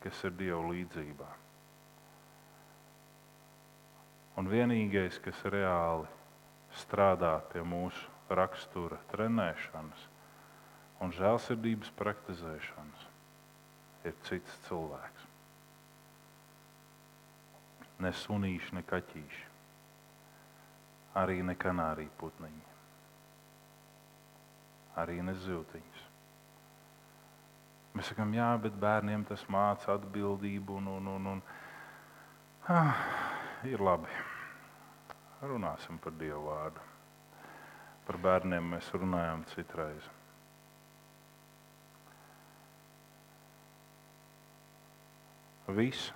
kas 0.00 0.20
ir 0.24 0.32
Dieva 0.38 0.62
līdzjūtībā. 0.70 1.30
Un 4.40 4.48
vienīgais, 4.50 5.20
kas 5.22 5.44
reāli 5.52 6.08
strādā 6.80 7.36
pie 7.52 7.62
mūsu 7.62 8.34
rakstura 8.34 8.98
trenēšanas 9.12 10.08
un 11.04 11.12
žēlsirdības 11.14 11.92
praktizēšanas, 11.98 13.04
ir 14.08 14.14
cits 14.26 14.56
cilvēks. 14.68 15.28
Ne 18.02 18.10
sunīši, 18.24 18.74
ne 18.74 18.82
kaķīši, 18.88 19.44
arī 21.20 21.42
ne 21.46 21.54
kanārija 21.54 22.10
putniņi, 22.18 22.64
arī 25.04 25.20
ne 25.22 25.36
ziltiņas. 25.44 25.93
Mēs 27.94 28.08
sakām, 28.10 28.32
jā, 28.34 28.48
bet 28.58 28.74
bērniem 28.82 29.22
tas 29.28 29.44
māca 29.46 29.92
atbildību 29.94 30.80
un, 30.80 30.88
un, 30.96 31.10
un, 31.12 31.28
un 31.36 31.42
ah, 32.66 33.04
ir 33.70 33.82
labi. 33.82 34.10
Runāsim 35.44 36.00
par 36.02 36.16
Dievu 36.18 36.42
vārdu. 36.48 36.82
Par 38.04 38.18
bērniem 38.26 38.74
mēs 38.74 38.90
runājām 38.96 39.46
citreiz. 39.54 40.10
Viss. 45.78 46.10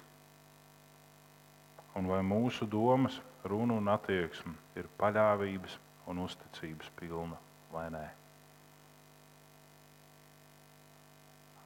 Un 1.96 2.10
vai 2.10 2.20
mūsu 2.26 2.66
domas, 2.66 3.22
runa 3.46 3.78
un 3.78 3.94
attieksme 3.94 4.58
ir 4.76 4.90
paļāvības 4.98 5.78
un 6.10 6.26
uzticības 6.26 6.90
pilna 6.98 7.38
vai 7.72 7.86
nē? 7.94 8.08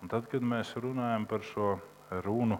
Un 0.02 0.10
tad, 0.10 0.26
kad 0.26 0.42
mēs 0.42 0.72
runājam 0.82 1.28
par 1.30 1.44
šo 1.46 1.76
runu 2.24 2.58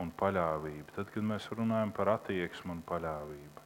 un 0.00 0.12
paļāvību, 0.16 0.94
tad, 0.94 1.10
kad 1.10 1.26
mēs 1.26 1.48
runājam 1.52 1.90
par 1.96 2.14
attieksmi 2.14 2.72
un 2.76 2.84
paļāvību, 2.86 3.64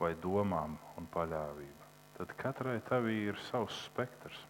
vai 0.00 0.10
domām 0.20 0.74
un 0.98 1.06
paļāvību, 1.14 1.88
tad 2.18 2.34
katrai 2.40 2.80
tavī 2.88 3.16
ir 3.30 3.38
savs 3.46 3.78
spektrs. 3.86 4.42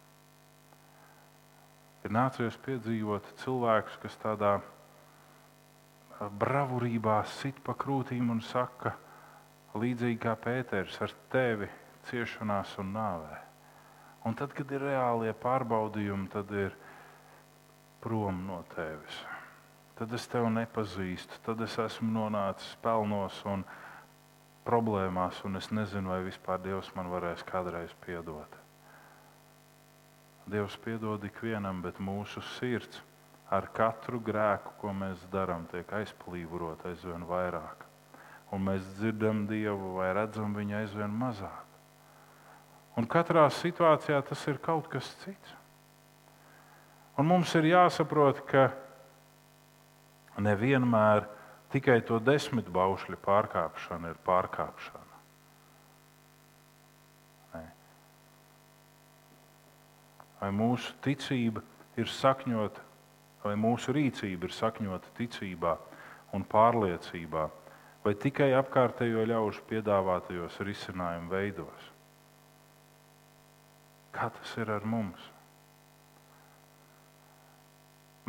Ir 2.01 2.13
nācies 2.17 2.57
piedzīvot 2.65 3.29
cilvēkus, 3.43 3.99
kas 4.01 4.17
tādā 4.23 4.55
bravurībā 6.41 7.21
sit 7.29 7.61
pa 7.65 7.77
krūtīm 7.77 8.33
un 8.33 8.41
saka, 8.45 8.95
līdzīgi 9.77 10.19
kā 10.21 10.33
Pēters, 10.35 10.97
ar 11.01 11.13
tevi 11.31 11.69
ciešanās 12.09 12.73
un 12.81 12.91
nāvē. 12.97 13.37
Un 14.25 14.35
tad, 14.37 14.53
kad 14.53 14.69
ir 14.73 14.83
reālie 14.85 15.31
pārbaudījumi, 15.37 16.29
tad 16.33 16.51
ir 16.53 16.75
prom 18.01 18.45
no 18.47 18.63
tevis. 18.75 19.21
Tad 19.99 20.13
es 20.17 20.25
tevi 20.27 20.49
nepazīstu, 20.49 21.41
tad 21.45 21.61
es 21.61 21.77
esmu 21.77 22.09
nonācis 22.09 22.73
pelnos 22.81 23.37
un 23.45 23.61
problēmās, 24.65 25.43
un 25.45 25.59
es 25.59 25.69
nezinu, 25.69 26.09
vai 26.09 26.23
vispār 26.25 26.61
Dievs 26.63 26.89
man 26.97 27.11
varēs 27.13 27.45
kādreiz 27.45 27.93
piedot. 28.05 28.57
Dievs 30.49 30.75
piedod 30.81 31.21
ikvienam, 31.23 31.83
bet 31.85 32.01
mūsu 32.01 32.41
sirds 32.57 33.03
ar 33.51 33.67
katru 33.75 34.19
grēku, 34.23 34.73
ko 34.81 34.93
mēs 34.95 35.21
darām, 35.31 35.67
tiek 35.69 35.89
aizplīvot 36.01 36.85
aizvien 36.89 37.25
vairāk. 37.27 37.85
Un 38.51 38.65
mēs 38.65 38.83
dzirdam 38.97 39.45
Dievu 39.47 39.95
vai 39.99 40.11
redzam 40.15 40.55
viņu 40.55 40.79
aizvien 40.81 41.13
mazāk. 41.13 41.67
Un 42.97 43.07
katrā 43.07 43.45
situācijā 43.53 44.19
tas 44.27 44.47
ir 44.51 44.59
kaut 44.63 44.89
kas 44.91 45.07
cits. 45.21 45.60
Un 47.19 47.27
mums 47.27 47.51
ir 47.59 47.71
jāsaprot, 47.73 48.39
ka 48.47 48.69
nevienmēr 50.41 51.27
Tikai 51.71 52.01
to 52.03 52.17
desmit 52.19 52.67
baušļu 52.67 53.15
pārkāpšana 53.23 54.09
ir 54.11 54.17
pārkāpšana. 54.27 55.19
Nē. 57.53 57.61
Vai 60.41 60.49
mūsu 60.57 60.91
ticība 61.05 61.63
ir 61.95 62.11
sakņota, 62.11 62.83
vai 63.45 63.55
mūsu 63.55 63.95
rīcība 63.95 64.49
ir 64.49 64.55
sakņota 64.57 65.15
ticībā 65.15 65.77
un 66.35 66.43
pārliecībā, 66.43 67.47
vai 68.03 68.15
tikai 68.19 68.51
apkārtējo 68.59 69.23
ļaužu 69.31 69.63
piedāvātajos 69.71 70.59
risinājumu 70.67 71.31
veidos? 71.31 71.91
Kā 74.11 74.27
tas 74.27 74.57
ir 74.59 74.75
ar 74.75 74.83
mums? 74.83 75.30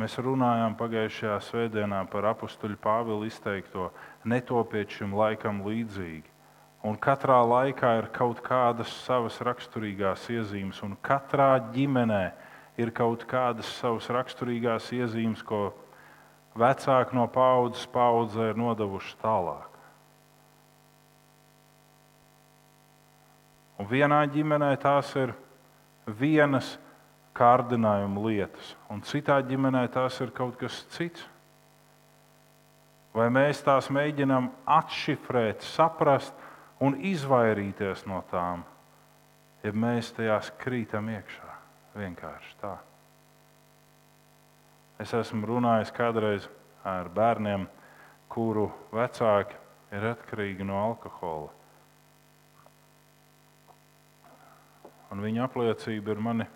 Mēs 0.01 0.15
runājām 0.17 0.73
pagājušajā 0.77 1.35
svētdienā 1.45 1.99
par 2.09 2.25
apakstuļu 2.31 2.79
Pāvilu 2.81 3.27
izteikto 3.29 3.91
netopiet 4.25 4.89
šim 4.89 5.13
laikam 5.13 5.61
līdzīgi. 5.67 6.25
Un 6.83 6.97
katrā 6.99 7.37
laikā 7.47 7.93
ir 8.01 8.09
kaut 8.11 8.41
kādas 8.43 8.89
savas 9.05 9.37
raksturīgās 9.45 10.25
iezīmes, 10.33 10.81
un 10.83 10.97
katrā 11.05 11.55
ģimenē 11.75 12.23
ir 12.81 12.91
kaut 12.91 13.23
kādas 13.29 13.69
savas 13.77 14.09
raksturīgās 14.11 14.89
iezīmes, 14.97 15.45
ko 15.45 15.69
vecāki 16.57 17.15
no 17.15 17.27
paudzes 17.31 17.85
paudzē 17.93 18.49
ir 18.51 18.59
nodevuši 18.59 19.15
tālāk. 19.21 19.69
Un 23.77 23.89
vienā 23.89 24.19
ģimenē 24.33 24.73
tās 24.81 25.13
ir 25.19 25.33
vienas 26.07 26.75
kārdinājuma 27.37 28.23
lietas, 28.27 28.73
un 28.93 29.01
citā 29.05 29.39
ģimenē 29.45 29.87
tās 29.93 30.19
ir 30.21 30.33
kaut 30.35 30.57
kas 30.61 30.83
cits. 30.93 31.25
Vai 33.13 33.27
mēs 33.29 33.61
tās 33.61 33.91
mēģinām 33.93 34.49
atšifrēt, 34.79 35.61
saprast 35.61 36.33
un 36.81 36.97
izvairīties 36.97 38.07
no 38.09 38.23
tām, 38.31 38.63
ja 39.61 39.73
mēs 39.73 40.09
tajās 40.17 40.49
krītam 40.61 41.11
iekšā 41.13 41.51
vienkārši 41.97 42.57
tā. 42.61 42.73
Es 45.01 45.13
esmu 45.13 45.45
runājis 45.49 45.93
kādreiz 45.93 46.47
ar 46.85 47.09
bērniem, 47.13 47.67
kuru 48.33 48.69
vecāki 48.93 49.57
ir 49.93 50.09
atkarīgi 50.13 50.65
no 50.65 50.79
alkohola. 50.81 51.51
Un 55.13 55.21
viņa 55.21 55.45
apliecība 55.45 56.15
ir 56.15 56.21
mani 56.25 56.47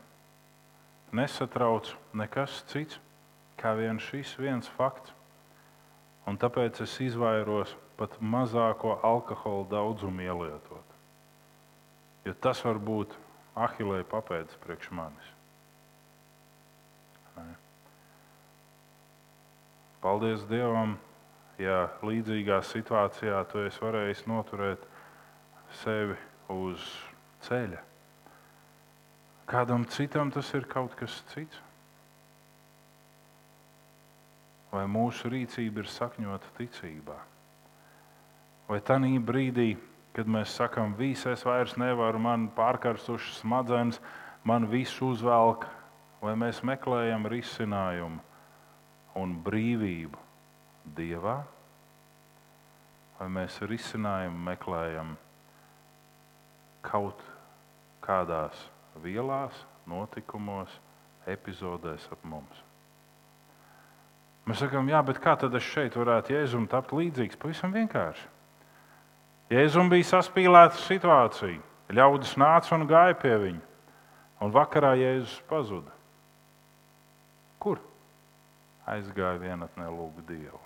nesatrauc 1.16 1.94
nekas 2.14 2.62
cits 2.72 3.00
kā 3.58 3.74
vien 3.78 4.00
šis 4.02 4.36
viens 4.40 4.68
fakts. 4.78 5.14
Un 6.28 6.38
tāpēc 6.38 6.82
es 6.84 6.98
izvairos 7.02 7.74
pat 7.98 8.18
mazāko 8.20 8.98
alkohola 9.08 9.66
daudzumu 9.72 10.26
ielietot. 10.28 10.96
Jo 12.28 12.36
tas 12.44 12.62
var 12.66 12.78
būt 12.84 13.16
ahilē 13.56 14.04
papēdis 14.12 14.60
priekš 14.62 14.92
manis. 14.92 15.34
Paldies 20.04 20.44
Dievam, 20.52 20.98
ja 21.58 21.88
līdzīgā 22.06 22.60
situācijā 22.68 23.40
tu 23.50 23.64
esi 23.66 23.82
varējis 23.82 24.28
noturēt 24.30 24.84
sevi 25.82 26.20
uz 26.54 26.84
ceļa 27.48 27.82
Kādam 29.48 29.86
citam 29.88 30.28
tas 30.28 30.50
ir 30.58 30.66
kaut 30.68 30.92
kas 31.00 31.22
cits. 31.32 31.62
Vai 34.74 34.84
mūsu 34.92 35.32
rīcība 35.32 35.86
ir 35.86 35.88
sakņota 35.88 36.52
ticībā? 36.58 37.16
Vai 38.68 38.82
tajā 38.84 39.22
brīdī, 39.24 39.70
kad 40.12 40.28
mēs 40.28 40.52
sakām, 40.60 40.98
viss 41.00 41.30
es 41.32 41.46
vairs 41.48 41.78
nevaru, 41.80 42.20
man 42.20 42.50
pārkarstušas 42.58 43.40
smadzenes, 43.40 44.02
man 44.44 44.68
viss 44.68 45.00
uzvelk, 45.00 45.64
vai 46.20 46.36
mēs 46.36 46.60
meklējam 46.68 47.32
risinājumu 47.32 48.20
un 49.16 49.40
brīvību 49.48 50.26
Dievā, 50.98 51.40
vai 53.18 53.28
mēs 53.40 53.62
risinājumu 53.64 54.44
meklējam 54.52 55.16
kaut 56.84 57.24
kādās 58.04 58.68
vielās, 59.04 59.56
notikumos, 59.90 60.72
epizodēs 61.28 62.08
ap 62.12 62.24
mums. 62.28 62.64
Mēs 64.48 64.62
sakām, 64.64 64.88
jā, 64.88 65.02
bet 65.04 65.20
kā 65.20 65.36
tad 65.40 65.56
es 65.60 65.66
šeit 65.68 65.98
varētu 66.00 66.32
Jēzum 66.36 66.70
tapt 66.72 66.94
līdzīgs? 66.96 67.40
Pavisam 67.40 67.74
vienkārši. 67.76 68.30
Jēzum 69.52 69.92
bija 69.92 70.08
saspīlēta 70.08 70.80
situācija. 70.86 71.60
Ļaudis 71.92 72.34
nāca 72.40 72.74
un 72.76 72.88
gāja 72.88 73.16
pie 73.20 73.36
viņa, 73.44 73.62
un 74.44 74.56
vakarā 74.56 74.96
Jēzus 75.00 75.40
pazuda. 75.48 75.92
aizgāja 78.88 79.38
vienatnē 79.42 79.90
lūgt 79.92 80.24
Dievu. 80.30 80.60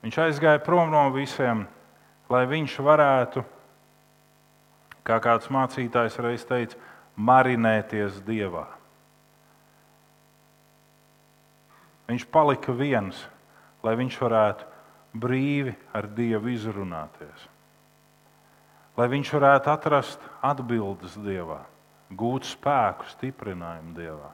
Viņš 0.00 0.18
aizgāja 0.24 0.62
prom 0.64 0.88
no 0.92 1.02
visiem, 1.12 1.66
lai 2.32 2.46
viņš 2.48 2.78
varētu, 2.84 3.44
kā 5.06 5.20
kāds 5.22 5.50
mācītājs 5.52 6.18
reiz 6.22 6.44
teica, 6.48 6.78
marinēties 7.16 8.20
Dievā. 8.26 8.66
Viņš 12.10 12.26
palika 12.32 12.74
viens, 12.74 13.20
lai 13.86 13.94
viņš 14.00 14.18
varētu 14.18 14.66
brīvi 15.14 15.76
ar 15.94 16.08
Dievu 16.10 16.50
izrunāties. 16.50 17.46
Lai 18.98 19.06
viņš 19.12 19.30
varētu 19.36 19.70
atrast 19.72 20.24
atbildes 20.44 21.14
Dievā, 21.22 21.62
gūt 22.10 22.48
spēku, 22.50 23.06
stiprinājumu 23.14 23.94
Dievā. 23.96 24.32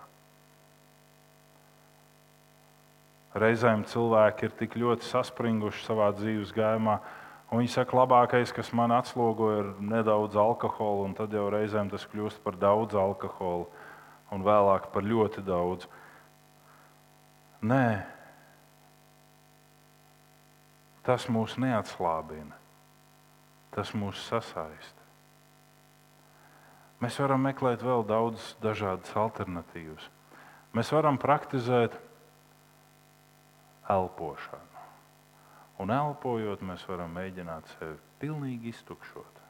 Reizēm 3.36 3.84
cilvēki 3.84 4.48
ir 4.48 4.56
tik 4.56 4.78
ļoti 4.80 5.04
saspringuši 5.04 5.84
savā 5.84 6.08
dzīves 6.16 6.54
gājumā, 6.56 6.96
un 7.50 7.60
viņi 7.60 7.72
saka, 7.72 7.96
labākais, 7.96 8.52
kas 8.54 8.72
man 8.74 8.94
atslogo, 8.94 9.50
ir 9.60 9.70
nedaudz 9.80 10.36
alkohola, 10.38 11.06
un 11.06 11.14
tad 11.18 11.34
jau 11.34 11.46
reizēm 11.52 11.90
tas 11.92 12.06
kļūst 12.10 12.42
par 12.44 12.58
daudz 12.60 12.98
alkohola, 12.98 13.68
un 14.34 14.44
vēlāk 14.46 14.90
par 14.94 15.06
ļoti 15.06 15.44
daudz. 15.46 15.86
Nē, 17.66 18.02
tas 21.06 21.28
mūs 21.30 21.56
neatslābina, 21.62 22.58
tas 23.74 23.94
mūs 23.94 24.26
sasaista. 24.26 25.06
Mēs 27.02 27.18
varam 27.20 27.42
meklēt 27.44 27.82
vēl 27.84 28.06
daudz 28.08 28.54
dažādas 28.62 29.12
alternatīvas. 29.20 30.08
Mēs 30.76 30.92
varam 30.92 31.18
praktizēt 31.20 31.94
elpošanu. 33.92 34.75
Un 35.82 35.92
elpojot, 35.92 36.62
mēs 36.64 36.84
varam 36.88 37.12
mēģināt 37.16 37.68
sevi 37.76 37.98
pilnīgi 38.20 38.72
iztukšot. 38.72 39.40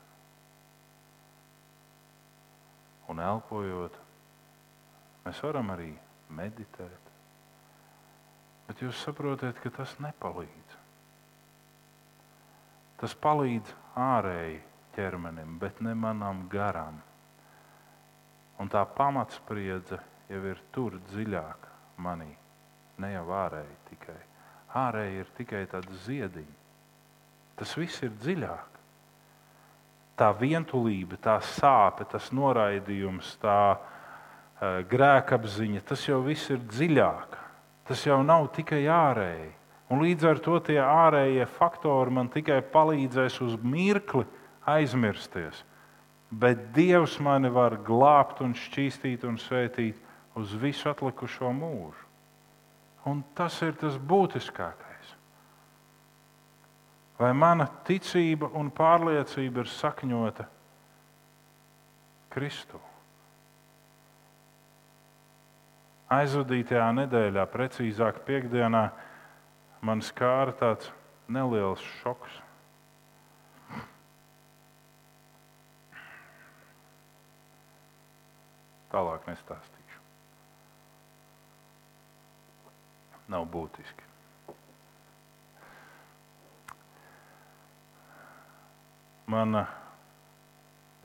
Un 3.12 3.22
elpojot, 3.22 3.98
mēs 5.26 5.42
varam 5.46 5.70
arī 5.76 5.92
meditēt. 6.34 7.12
Bet 8.66 8.82
jūs 8.82 8.98
saprotat, 9.06 9.60
ka 9.62 9.70
tas 9.70 9.92
nepalīdz. 10.02 10.78
Tas 12.98 13.14
palīdz 13.22 13.70
ārēji 14.02 14.58
ķermenim, 14.96 15.60
bet 15.62 15.78
ne 15.84 15.94
manam 15.94 16.46
garam. 16.50 16.98
Un 18.58 18.72
tā 18.72 18.82
pamatspriedze 18.96 20.00
jau 20.32 20.42
ir 20.50 20.62
tur 20.74 20.98
dziļāk 21.12 21.70
manī 22.02 22.32
ne 22.98 23.12
jau 23.12 23.26
ārēji 23.36 23.76
tikai. 23.90 24.22
Ārēji 24.76 25.20
ir 25.22 25.28
tikai 25.38 25.64
tādi 25.70 25.96
ziediņi. 26.04 26.56
Tas 27.56 27.72
viss 27.78 28.02
ir 28.04 28.12
dziļāk. 28.20 28.80
Tā 30.16 30.30
vientulība, 30.36 31.16
tā 31.20 31.36
sāpe, 31.44 32.04
tas 32.08 32.28
noraidījums, 32.32 33.34
tā 33.40 33.60
uh, 33.76 34.80
grēkapziņa, 34.90 35.84
tas 35.88 36.04
jau 36.08 36.22
viss 36.24 36.52
ir 36.52 36.60
dziļāk. 36.64 37.36
Tas 37.88 38.02
jau 38.04 38.18
nav 38.24 38.48
tikai 38.56 38.84
ārēji. 38.90 39.52
Un 39.92 40.02
līdz 40.02 40.26
ar 40.26 40.40
to 40.42 40.58
tie 40.66 40.80
ārējie 40.82 41.46
faktori 41.56 42.16
man 42.16 42.28
tikai 42.32 42.58
palīdzēs 42.72 43.38
uz 43.44 43.54
mirkli 43.62 44.24
aizmirsties. 44.66 45.62
Bet 46.30 46.72
Dievs 46.74 47.20
mani 47.22 47.52
var 47.54 47.78
glābt, 47.86 48.42
un 48.42 48.56
šķīstīt 48.58 49.22
un 49.28 49.38
svētīt 49.38 50.00
uz 50.36 50.56
visu 50.58 50.90
atlikušo 50.90 51.52
mūžu. 51.54 52.05
Un 53.06 53.22
tas 53.38 53.54
ir 53.62 53.76
tas 53.78 53.94
būtiskākais. 54.02 55.12
Vai 57.16 57.30
mana 57.32 57.68
ticība 57.86 58.50
un 58.58 58.68
pārliecība 58.74 59.62
ir 59.62 59.70
sakņota 59.72 60.48
Kristu? 62.34 62.80
Aizvadītajā 66.12 66.86
nedēļā, 67.00 67.46
precīzāk, 67.50 68.20
piekdienā, 68.26 68.82
man 69.82 70.02
skāra 70.04 70.54
tāds 70.58 70.92
neliels 71.26 71.82
šoks. 72.02 72.42
Tālāk 78.92 79.26
nestāst. 79.26 79.75
Nav 83.32 83.46
būtiski. 83.50 84.04
Man 89.26 89.58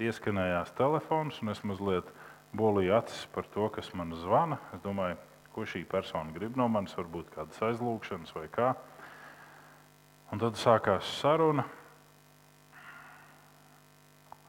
ieskanējās 0.02 0.74
telefons, 0.78 1.40
un 1.42 1.54
es 1.54 1.64
mazliet 1.66 2.10
bolīju 2.58 2.94
acis 3.00 3.26
par 3.34 3.48
to, 3.54 3.68
kas 3.74 3.90
man 3.98 4.14
zvana. 4.22 4.60
Es 4.76 4.84
domāju, 4.84 5.18
ko 5.56 5.66
šī 5.68 5.84
persona 5.90 6.34
grib 6.36 6.58
no 6.60 6.68
manis, 6.72 6.96
varbūt 6.98 7.32
kādas 7.36 7.62
aizlūgšanas 7.72 8.34
vai 8.36 8.48
kā. 8.54 8.74
Un 10.32 10.40
tad 10.40 10.60
sākās 10.60 11.08
saruna. 11.20 11.66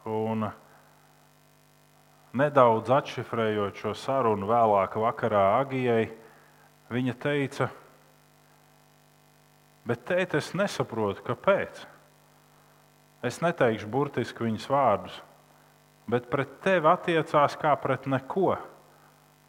Un 0.07 0.51
nedaudz 2.39 2.91
atšifrējot 2.91 3.81
šo 3.83 3.95
sarunu 3.99 4.49
vēlāk 4.51 4.97
vakarā 4.99 5.45
Agijai, 5.61 6.11
Viņa 6.93 7.15
teica, 7.17 7.71
bet 9.89 10.05
tēt, 10.09 10.37
es 10.37 10.51
nesaprotu, 10.59 11.25
kāpēc. 11.25 11.87
Es 13.25 13.39
neteikšu 13.41 13.89
burtiski 13.89 14.45
viņas 14.45 14.67
vārdus, 14.69 15.17
bet 16.11 16.29
pret 16.31 16.59
tevi 16.65 16.91
attiecās 16.91 17.57
kā 17.61 17.75
pret 17.81 18.09
neko. 18.11 18.57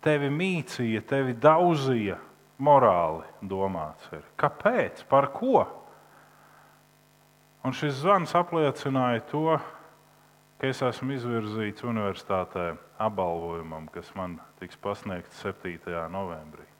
Tevi 0.04 0.30
mīcīja, 0.32 1.02
tevi 1.08 1.34
daudzīja, 1.39 2.18
morāli 2.64 3.24
domāts. 3.50 4.10
Ir. 4.14 4.26
Kāpēc? 4.39 5.06
Par 5.10 5.30
ko? 5.36 5.64
Un 7.64 7.76
šis 7.76 8.02
zvans 8.02 8.36
apliecināja 8.36 9.24
to, 9.32 9.58
ka 10.60 10.68
es 10.68 10.84
esmu 10.84 11.16
izvirzīts 11.16 11.88
universitātē 11.88 12.74
apbalvojumam, 13.04 13.88
kas 13.96 14.12
man 14.20 14.38
tiks 14.60 14.80
pasniegts 14.84 15.39
7. 15.44 15.80
novembrī. 16.12 16.72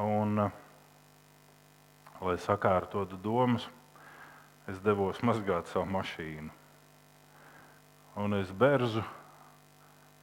Un, 0.00 0.38
lai 2.22 2.36
sakārtotu 2.40 3.18
domas, 3.20 3.66
es 4.70 4.78
devos 4.80 5.20
mazgāt 5.26 5.68
savu 5.68 5.90
mašīnu. 5.92 6.50
Un 8.22 8.36
es 8.36 8.52
berzu 8.52 9.02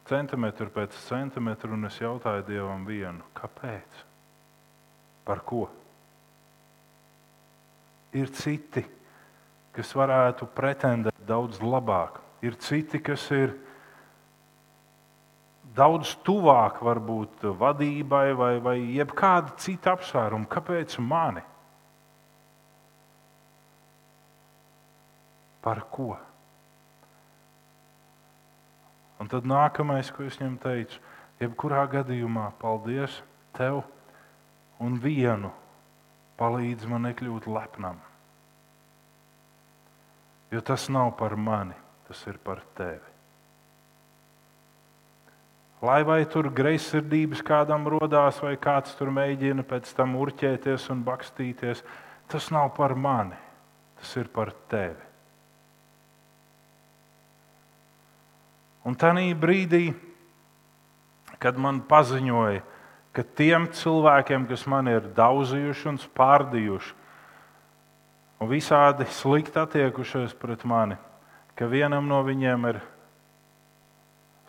centimetru 0.10 0.70
pēc 0.74 0.96
centimetra, 1.06 1.70
un 1.74 1.86
es 1.86 1.98
jautāju 2.02 2.46
Dievam 2.48 2.86
vienu, 2.88 3.26
kāpēc? 3.38 4.04
Par 5.26 5.44
ko? 5.46 5.68
Ir 8.18 8.32
citi, 8.34 8.82
kas 9.76 9.94
varētu 9.94 10.48
pretendēt 10.58 11.20
daudz 11.30 11.62
labāk. 11.62 12.18
Ir 12.42 12.58
citi, 12.58 13.02
kas 13.04 13.28
ir 13.36 13.54
ielikumi 13.54 13.69
daudz 15.80 16.16
tuvāk 16.28 16.82
varbūt 16.84 17.46
vadībai 17.60 18.26
vai, 18.38 18.54
vai 18.64 18.78
jebkāda 18.98 19.56
cita 19.62 19.96
apsvēruma. 19.96 20.50
Kāpēc 20.52 20.98
mani? 21.04 21.44
Par 25.64 25.84
ko? 25.92 26.14
Un 29.20 29.28
tad 29.32 29.48
nākamais, 29.48 30.12
ko 30.16 30.24
es 30.24 30.38
viņam 30.40 30.60
teicu, 30.64 31.02
jebkurā 31.42 31.84
gadījumā, 31.92 32.50
paldies 32.62 33.20
tev 33.58 33.82
un 34.80 34.96
vienu 35.04 35.52
palīdz 36.40 36.88
man 36.88 37.04
nekļūt 37.10 37.50
lepnam. 37.52 38.00
Jo 40.50 40.64
tas 40.66 40.88
nav 40.90 41.12
par 41.20 41.36
mani, 41.36 41.76
tas 42.08 42.24
ir 42.32 42.40
par 42.42 42.64
tevi. 42.78 43.19
Lai 45.80 46.02
vai 46.04 46.26
tur 46.28 46.50
greizsirdības 46.52 47.40
kādam 47.46 47.86
rodās, 47.88 48.42
vai 48.44 48.58
kāds 48.60 48.98
tur 49.00 49.14
mēģina 49.16 49.64
pēc 49.64 49.94
tam 49.96 50.18
urķēties 50.20 50.90
un 50.92 51.06
bakstīties, 51.06 51.86
tas 52.28 52.50
nav 52.52 52.74
par 52.76 52.98
mani, 53.00 53.38
tas 54.02 54.12
ir 54.20 54.28
par 54.34 54.52
tevi. 54.72 55.08
Un 58.84 58.96
tajā 58.96 59.32
brīdī, 59.40 59.94
kad 61.40 61.56
man 61.56 61.80
paziņoja, 61.88 62.62
ka 63.16 63.24
tiem 63.36 63.68
cilvēkiem, 63.76 64.48
kas 64.50 64.66
man 64.68 64.88
ir 64.92 65.08
daudzījuši 65.16 65.88
un 65.92 66.00
spārdījuši, 66.00 66.96
un 68.40 68.52
visādi 68.52 69.08
slikti 69.12 69.60
attiekušies 69.60 70.36
pret 70.40 70.64
mani, 70.68 70.98
ka 71.56 71.68
vienam 71.68 72.08
no 72.08 72.22
viņiem 72.24 72.68
ir 72.72 72.82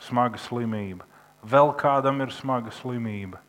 smaga 0.00 0.38
slimība, 0.40 1.06
vēl 1.44 1.72
kādam 1.78 2.20
ir 2.24 2.32
smaga 2.34 2.72
slimība. 2.74 3.40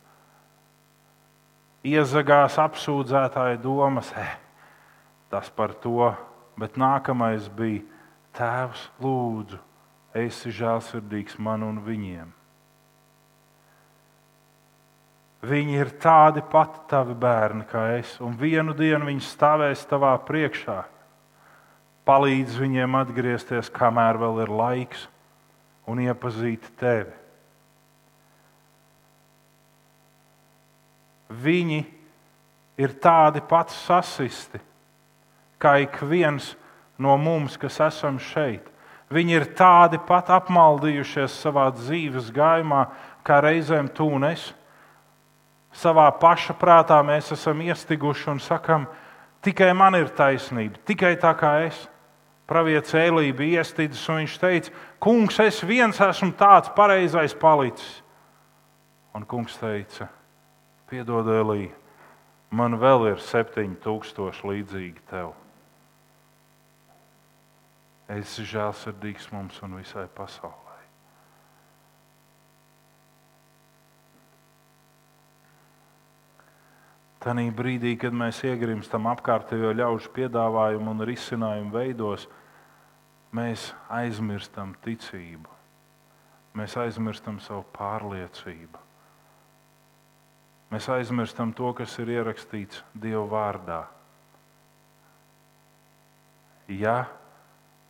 Iezagās 1.82 2.58
apsūdzētāja 2.62 3.58
domas, 3.62 4.12
eh, 4.16 4.36
tas 5.30 5.50
par 5.50 5.74
to, 5.74 6.14
bet 6.56 6.78
nākamais 6.78 7.48
bija 7.48 7.82
Tēvs, 8.32 8.88
lūdzu, 9.02 9.58
esi 10.14 10.48
žēlsirdīgs 10.48 11.38
man 11.38 11.62
un 11.62 11.82
viņiem. 11.84 12.30
Viņi 15.42 15.74
ir 15.74 15.90
tādi 15.98 16.40
pati 16.40 16.80
tavi 16.88 17.16
bērni 17.18 17.66
kā 17.66 17.98
es, 17.98 18.14
un 18.22 18.36
vienu 18.38 18.72
dienu 18.78 19.10
viņi 19.10 19.24
stāvēs 19.26 19.82
tavā 19.90 20.14
priekšā. 20.22 20.84
Palīdz 22.06 22.56
viņiem 22.62 22.94
atgriezties, 22.94 23.68
kamēr 23.68 24.20
vēl 24.22 24.44
ir 24.44 24.54
laiks, 24.54 25.08
un 25.86 25.98
iepazīt 25.98 26.70
tevi. 26.78 27.21
Viņi 31.32 31.80
ir 32.82 32.94
tādi 33.00 33.42
pati 33.48 33.74
sasisti, 33.76 34.60
kā 35.62 35.78
ik 35.84 36.00
viens 36.08 36.52
no 36.98 37.16
mums, 37.16 37.56
kas 37.56 37.80
esam 37.88 38.18
šeit. 38.20 38.68
Viņi 39.12 39.36
ir 39.36 39.46
tādi 39.56 40.00
pat 40.00 40.30
apmaldījušies 40.32 41.34
savā 41.42 41.66
dzīves 41.76 42.30
gājumā, 42.32 42.86
kā 43.24 43.42
reizēm 43.44 43.90
tu 43.92 44.08
un 44.08 44.24
es. 44.30 44.50
Savā 45.72 46.06
paša 46.20 46.56
prātā 46.60 46.98
mēs 47.04 47.32
esam 47.32 47.60
iestiguši 47.64 48.30
un 48.32 48.40
sakam, 48.40 48.86
tikai 49.44 49.72
man 49.76 49.96
ir 49.96 50.12
taisnība, 50.16 50.80
tikai 50.88 51.14
tā 51.20 51.32
kā 51.36 51.58
es. 51.66 51.76
Pravietis 52.48 52.96
Elīja 52.98 53.36
bija 53.36 53.62
iestidzis 53.62 54.08
un 54.10 54.18
viņš 54.20 54.38
teica, 54.40 54.72
Kungs, 55.02 55.38
es 55.40 55.60
viens 55.66 55.98
esmu 55.98 56.34
tāds 56.38 56.70
pareizais 56.76 57.32
palicis. 57.34 58.02
Un 59.12 59.24
kungs 59.28 59.56
teica, 59.60 60.06
piedod, 60.92 61.28
Elīja, 61.32 61.72
man 62.52 62.76
vēl 62.76 63.14
ir 63.14 63.22
7000 63.24 64.44
līdzīgi 64.44 65.06
tev. 65.08 65.32
Es 68.12 68.34
esmu 68.34 68.50
žēlsirdīgs 68.50 69.30
mums 69.32 69.62
un 69.64 69.78
visai 69.80 70.04
pasaulē. 70.12 70.58
Tanī 77.22 77.46
brīdī, 77.54 77.94
kad 77.96 78.12
mēs 78.12 78.42
iegrimstam 78.44 79.06
apkārtējo 79.12 79.70
ļaužu 79.78 80.10
piedāvājumu 80.12 80.92
un 80.92 81.06
risinājumu 81.06 81.70
veidos, 81.72 82.26
mēs 83.32 83.70
aizmirstam 83.88 84.74
ticību, 84.82 85.48
mēs 86.58 86.74
aizmirstam 86.82 87.38
savu 87.40 87.62
pārliecību. 87.78 88.91
Mēs 90.72 90.86
aizmirstam 90.88 91.50
to, 91.52 91.68
kas 91.76 91.98
ir 92.00 92.14
ierakstīts 92.14 92.80
Dieva 92.96 93.26
vārdā. 93.28 93.82
Ja 96.72 97.10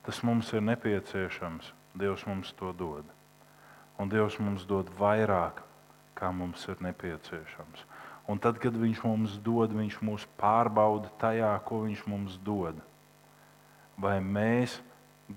tas 0.03 0.19
mums 0.27 0.51
ir 0.51 0.65
nepieciešams, 0.67 1.69
Dievs 1.95 2.25
mums 2.27 2.51
to 2.59 2.73
dod. 2.75 3.07
Un 4.03 4.11
Dievs 4.11 4.41
mums 4.43 4.67
dod 4.67 4.91
vairāk, 4.99 5.63
kā 6.19 6.33
mums 6.35 6.67
ir 6.67 6.83
nepieciešams. 6.83 7.87
Un 8.27 8.43
tad, 8.43 8.59
kad 8.59 8.75
Viņš 8.75 9.05
mums 9.07 9.39
dod, 9.39 9.71
Viņš 9.79 10.01
mūs 10.03 10.27
pārbauda 10.41 11.15
tajā, 11.23 11.55
ko 11.63 11.85
Viņš 11.87 12.03
mums 12.11 12.35
dod. 12.43 12.83
Vai 13.95 14.19
mēs 14.19 14.81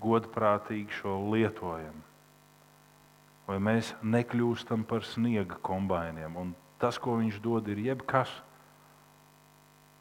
godprātīgi 0.01 0.97
šo 0.97 1.19
lietojam, 1.29 2.01
vai 3.45 3.61
mēs 3.61 3.93
nekļūstam 4.01 4.89
par 4.89 5.05
sniega 5.05 5.59
kombainiem. 5.61 6.41
Un 6.41 6.55
tas, 6.82 6.99
ko 6.99 7.17
Viņš 7.21 7.39
dod, 7.43 7.67
ir 7.71 7.82
jebkas. 7.91 8.32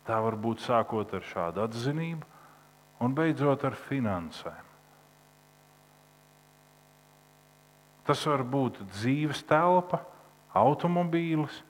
Tā 0.05 0.21
var 0.21 0.37
būt 0.37 0.61
sākot 0.61 1.15
ar 1.17 1.25
šādu 1.25 1.65
atzinību 1.65 2.27
un 3.05 3.15
beidzot 3.17 3.65
ar 3.65 3.77
finansēm. 3.89 4.73
Tas 8.05 8.21
var 8.29 8.45
būt 8.45 8.83
dzīves 8.93 9.41
telpa, 9.49 10.03
automobīlis 10.53 11.63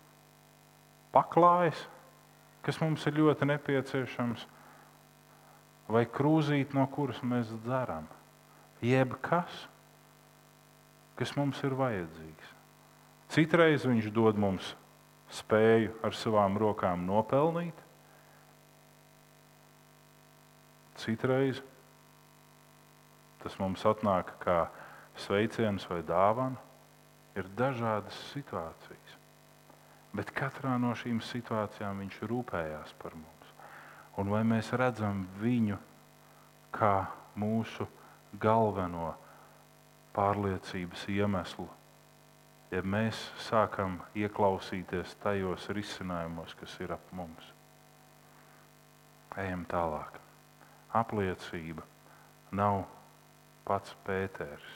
paklājs, 1.14 1.78
kas 2.66 2.80
mums 2.82 3.05
ir 3.07 3.20
ļoti 3.20 3.46
nepieciešams, 3.52 4.42
vai 5.86 6.02
krūzīt, 6.11 6.74
no 6.74 6.88
kuras 6.90 7.20
mēs 7.22 7.52
dzeram, 7.62 8.09
jebkas, 8.82 9.68
kas 11.14 11.34
mums 11.38 11.61
ir 11.62 11.76
vajadzīgs. 11.78 12.50
Citreiz 13.34 13.86
viņš 13.86 14.11
dod 14.14 14.38
mums 14.40 14.74
spēju 15.35 15.93
ar 16.07 16.14
savām 16.16 16.59
rokām 16.61 17.07
nopelnīt, 17.09 17.76
citreiz 21.01 21.61
tas 23.43 23.59
mums 23.61 23.82
atnāk 23.85 24.30
kā 24.41 24.64
sveiciens 25.20 25.85
vai 25.91 26.01
dāvana. 26.07 26.61
Ir 27.35 27.49
dažādas 27.59 28.16
situācijas. 28.30 29.16
Bet 30.14 30.30
katrā 30.30 30.76
no 30.78 30.93
šīm 30.95 31.18
situācijām 31.18 32.05
viņš 32.05 32.20
rūpējās 32.30 32.95
par 33.03 33.16
mums. 33.18 33.49
Un 34.22 34.30
vai 34.30 34.45
mēs 34.47 34.70
redzam 34.78 35.24
viņu 35.41 35.80
kā 36.74 37.09
mūsu 37.35 37.89
galveno 38.39 39.11
pārliecības 40.14 41.09
iemeslu, 41.11 41.66
ja 42.74 42.82
mēs 42.82 43.20
sākam 43.46 44.00
ieklausīties 44.18 45.14
tajos 45.22 45.68
risinājumos, 45.70 46.56
kas 46.58 46.74
ir 46.82 46.94
ap 46.96 47.12
mums? 47.14 47.52
Ejam 49.38 49.62
tālāk. 49.70 50.18
Apliecība 50.94 51.86
nav 52.54 52.84
pats 53.66 53.94
Pēters 54.06 54.66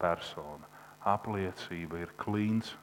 persona. 0.00 0.72
Apliecība 1.04 2.00
ir 2.00 2.16
klīns 2.20 2.74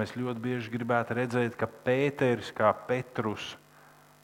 Mēs 0.00 0.14
ļoti 0.16 0.40
bieži 0.40 0.70
gribētu 0.72 1.12
redzēt, 1.18 1.58
ka 1.60 1.66
Pēters, 1.84 2.48
kā 2.56 2.70
Petrus, 2.88 3.50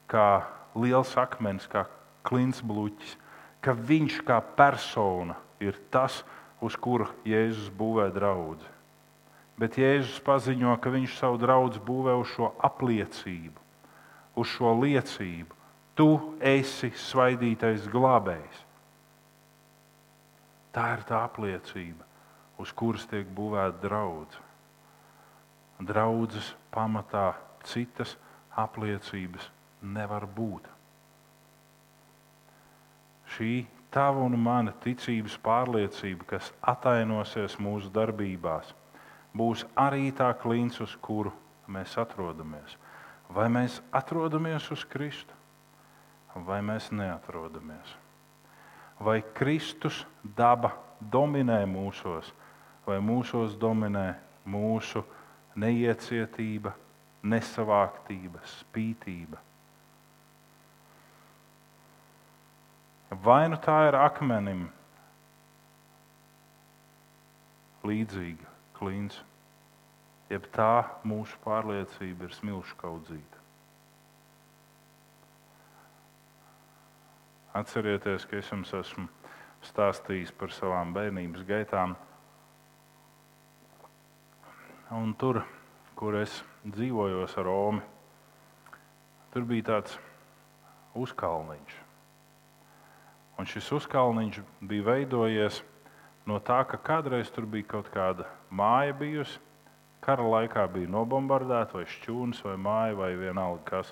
kā 0.09 0.47
liels 0.73 1.11
akmens, 1.21 1.67
kā 1.69 1.83
klinsbluķis, 2.25 3.17
ka 3.61 3.75
viņš 3.77 4.23
kā 4.25 4.39
persona 4.57 5.37
ir 5.61 5.77
tas, 5.93 6.23
uz 6.65 6.79
kura 6.81 7.11
Jēzus 7.29 7.69
būvē 7.77 8.09
draugu. 8.15 8.65
Bet 9.57 9.79
Jēzus 9.81 10.21
paziņo, 10.25 10.75
ka 10.81 10.93
viņš 10.93 11.19
savu 11.21 11.41
draugu 11.41 11.81
būvē 11.85 12.17
uz 12.21 12.33
šo 12.35 12.51
apliecību, 12.69 13.63
uz 14.37 14.51
šo 14.53 14.75
liecību. 14.83 15.55
Tu 15.97 16.09
esi 16.45 16.91
svaidītais 16.93 17.87
glābējs. 17.89 18.59
Tā 20.77 20.91
ir 20.99 21.07
tā 21.09 21.23
apliecība, 21.25 22.05
uz 22.61 22.75
kuras 22.77 23.09
tiek 23.09 23.31
būvēta 23.33 23.81
draudzene 23.81 24.45
draudzes 25.81 26.55
pamatā 26.73 27.35
citas 27.67 28.17
apliecības 28.57 29.51
nevar 29.83 30.25
būt. 30.27 30.65
Šī 33.37 33.67
tava 33.93 34.23
un 34.25 34.39
mana 34.41 34.73
ticības 34.85 35.37
pārliecība, 35.43 36.25
kas 36.37 36.53
atainosies 36.63 37.59
mūsu 37.61 37.91
darbībās, 37.93 38.73
būs 39.37 39.65
arī 39.77 40.11
tā 40.17 40.31
klīns, 40.41 40.81
uz 40.81 40.97
kuru 41.03 41.33
mēs 41.69 41.97
atrodamies. 42.01 42.77
Vai 43.29 43.49
mēs 43.51 43.81
atrodamies 43.95 44.71
uz 44.71 44.85
Kristu, 44.87 45.35
vai 46.47 46.61
mēs 46.63 46.91
neatrodamies? 46.95 47.97
Vai 49.01 49.21
Kristus 49.37 50.05
daba 50.37 50.73
dominē 51.01 51.65
mūsos, 51.69 52.31
vai 52.87 53.01
mūsos 53.03 53.57
dominē 53.61 54.15
mūsu 54.47 55.03
neiecietība, 55.59 56.73
nesavāktība, 57.27 58.41
spītība. 58.47 59.43
Vai 63.23 63.47
nu 63.51 63.59
tā 63.63 63.77
ir 63.89 63.97
akmenim 63.99 64.67
līdzīga 67.87 68.55
klīns, 68.77 69.21
jeb 70.31 70.47
tā 70.55 70.87
mūsu 71.07 71.39
pārliecība 71.45 72.27
ir 72.27 72.35
smilšu 72.35 72.79
kaudzīta. 72.81 73.43
Atcerieties, 77.57 78.27
ka 78.29 78.37
es 78.37 78.51
jums 78.53 78.73
esmu 78.77 79.07
stāstījis 79.65 80.35
par 80.37 80.53
savām 80.53 80.93
bērnības 80.97 81.47
gaitām. 81.49 81.95
Un 84.93 85.15
tur, 85.19 85.41
kur 85.99 86.19
es 86.21 86.43
dzīvoju 86.67 87.25
ar 87.25 87.47
Romu, 87.47 87.81
tur 89.33 89.47
bija 89.49 89.71
tāds 89.71 89.97
uzkalniņš. 90.95 91.81
Un 93.37 93.49
šis 93.49 93.73
uzkalniņš 93.79 94.43
bija 94.65 94.87
veidojies 94.87 95.63
no 96.29 96.39
tā, 96.41 96.63
ka 96.69 96.79
kādreiz 96.81 97.33
tur 97.33 97.49
bija 97.49 97.69
kaut 97.77 97.91
kāda 97.93 98.29
māja 98.51 98.95
bijusi. 98.97 99.41
Kara 100.07 100.23
laikā 100.23 100.69
bija 100.71 100.91
nobombardēta, 100.95 101.81
vai 101.81 101.87
šķūnis, 101.91 102.45
vai 102.47 102.55
māja, 102.63 102.95
vai 102.95 103.11
vienalga 103.19 103.65
kas. 103.67 103.91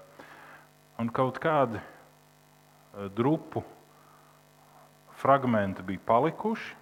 Un 1.02 1.10
kaut 1.10 1.40
kādi 1.42 1.80
eh, 1.80 3.08
drupu 3.16 3.64
fragmenti 5.18 5.82
bija 5.82 6.02
palikuši. 6.06 6.76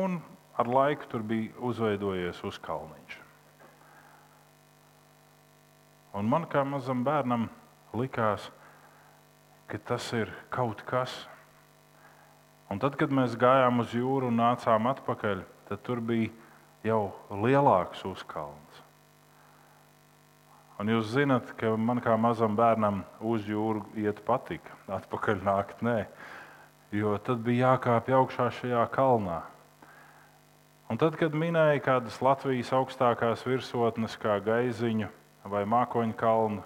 Un 0.00 0.20
ar 0.56 0.68
laiku 0.68 1.08
tur 1.12 1.24
bija 1.24 1.52
uzveidojies 1.64 2.40
uzkalniņš. 2.44 3.18
Un 6.18 6.28
man 6.28 6.48
kā 6.50 6.64
mazam 6.64 7.04
bērnam 7.04 7.46
likās, 7.96 8.48
ka 9.68 9.78
tas 9.92 10.08
ir 10.16 10.32
kaut 10.50 10.82
kas. 10.88 11.12
Un 12.72 12.80
tad, 12.80 12.96
kad 13.00 13.12
mēs 13.12 13.36
gājām 13.38 13.84
uz 13.84 13.92
jūru 13.96 14.32
un 14.32 14.40
nācām 14.40 14.88
atpakaļ, 14.90 15.44
tad 15.68 15.82
tur 15.84 16.00
bija 16.00 16.30
jau 16.86 17.12
lielāks 17.30 18.04
uzkalns. 18.08 18.84
Un 20.78 20.90
jūs 20.92 21.10
zināt, 21.10 21.50
ka 21.58 21.72
man 21.74 21.98
kā 22.02 22.14
mazam 22.20 22.54
bērnam 22.58 23.02
uz 23.18 23.46
jūru 23.50 23.82
iet 23.98 24.20
patika, 24.26 24.76
atpakaļ 24.94 25.40
nākt 25.42 25.80
nē, 25.82 26.04
jo 26.94 27.16
tad 27.26 27.42
bija 27.46 27.72
jākāpj 27.72 28.14
augšā 28.20 28.50
šajā 28.60 28.84
kalnā. 28.94 29.40
Un 30.88 30.96
tad, 30.96 31.18
kad 31.20 31.34
minēja 31.36 31.82
kādas 31.84 32.20
Latvijas 32.24 32.70
augstākās 32.72 33.42
virsotnes, 33.44 34.14
kā 34.22 34.38
gaiziņu, 34.40 35.10
vai 35.50 35.64
mākoņu 35.68 36.14
kalnu, 36.16 36.62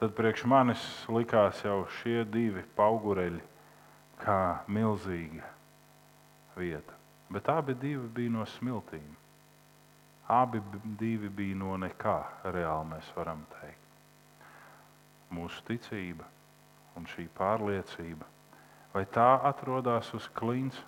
tad 0.00 0.16
priekš 0.16 0.46
manis 0.48 0.86
likās 1.12 1.60
jau 1.62 1.84
šie 2.00 2.24
divi 2.24 2.64
paugureļi 2.80 3.44
kā 4.24 4.40
milzīga 4.72 5.52
vieta. 6.56 6.99
Bet 7.30 7.48
abi 7.48 7.74
bija 7.74 8.30
no 8.30 8.44
smiltīm. 8.46 9.14
Abi 10.30 10.60
bija 11.30 11.56
no 11.58 11.76
nekā, 11.78 12.18
reāli 12.44 12.90
mēs 12.90 13.10
varam 13.16 13.44
teikt. 13.54 13.78
Mūsu 15.30 15.62
ticība 15.66 16.26
un 16.98 17.06
šī 17.06 17.28
pārliecība, 17.38 18.26
vai 18.94 19.04
tā 19.06 19.40
atrodas 19.46 20.10
uz 20.14 20.26
klints, 20.34 20.78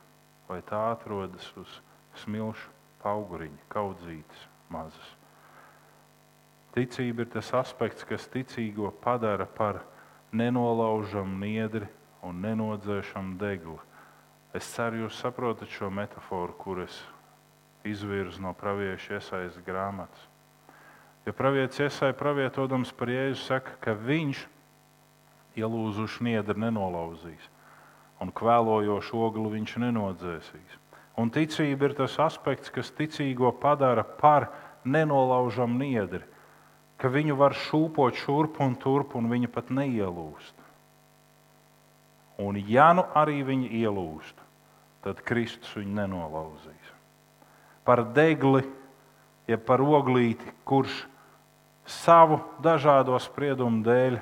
vai 0.48 0.60
tā 0.66 0.80
atrodas 0.92 1.46
uz 1.56 1.80
smilšu 2.24 2.70
auguriņa, 3.06 3.62
kaudzītas 3.72 4.46
mazas. 4.70 5.14
Ticība 6.72 7.26
ir 7.26 7.32
tas 7.34 7.52
aspekts, 7.54 8.04
kas 8.08 8.26
ticīgo 8.32 8.90
padara 9.02 9.46
par 9.46 9.82
nenolaužamu 10.32 11.38
niedri 11.42 11.88
un 12.24 12.40
nenodzēšamu 12.42 13.36
degli. 13.40 13.78
Es 14.52 14.68
ceru, 14.74 15.04
jūs 15.04 15.16
saprotat 15.22 15.70
šo 15.72 15.88
metaforu, 15.92 16.52
kuras 16.60 16.98
izvirzu 17.88 18.42
no 18.44 18.52
pravieša 18.54 19.16
iesaistas 19.18 19.64
grāmatas. 19.64 20.28
Ja 21.26 21.32
pravietis 21.36 21.80
iesaistīja 21.80 22.18
pravietodams 22.18 22.92
par 22.98 23.10
Jēzu, 23.12 23.40
saka, 23.46 23.76
ka 23.80 23.94
viņš 23.96 24.42
ielūzušu 25.56 26.26
niedri 26.26 26.58
nenolauzīs, 26.58 27.48
un 28.20 28.32
kvēlojošu 28.34 29.22
ogli 29.22 29.54
viņš 29.56 29.78
nenodzēsīs. 29.86 30.76
Un 31.20 31.30
ticība 31.32 31.90
ir 31.90 31.96
tas 31.96 32.18
aspekts, 32.20 32.72
kas 32.72 32.92
ticīgo 32.96 33.52
padara 33.60 34.04
par 34.04 34.50
nenolaužamu 34.84 35.78
niedri 35.78 36.24
ka 37.02 37.10
viņu 37.10 37.34
var 37.34 37.56
šūpot 37.58 38.14
šurp 38.14 38.60
un 38.62 38.76
turp, 38.78 39.16
un 39.18 39.26
viņa 39.26 39.48
pat 39.50 39.72
neielūst. 39.74 40.54
Un, 42.42 42.58
ja 42.70 42.92
nu 42.94 43.02
arī 43.18 43.40
viņi 43.46 43.72
ielūst, 43.82 44.38
tad 45.02 45.22
Kristus 45.26 45.72
viņu 45.76 45.96
nenolauzīs. 45.98 46.92
Par 47.86 48.04
degli, 48.14 48.62
ja 49.50 49.58
par 49.58 49.82
oglīti, 49.82 50.46
kurš 50.64 51.02
savu 51.88 52.38
dažādo 52.62 53.18
spriedumu 53.20 53.82
dēļ 53.86 54.20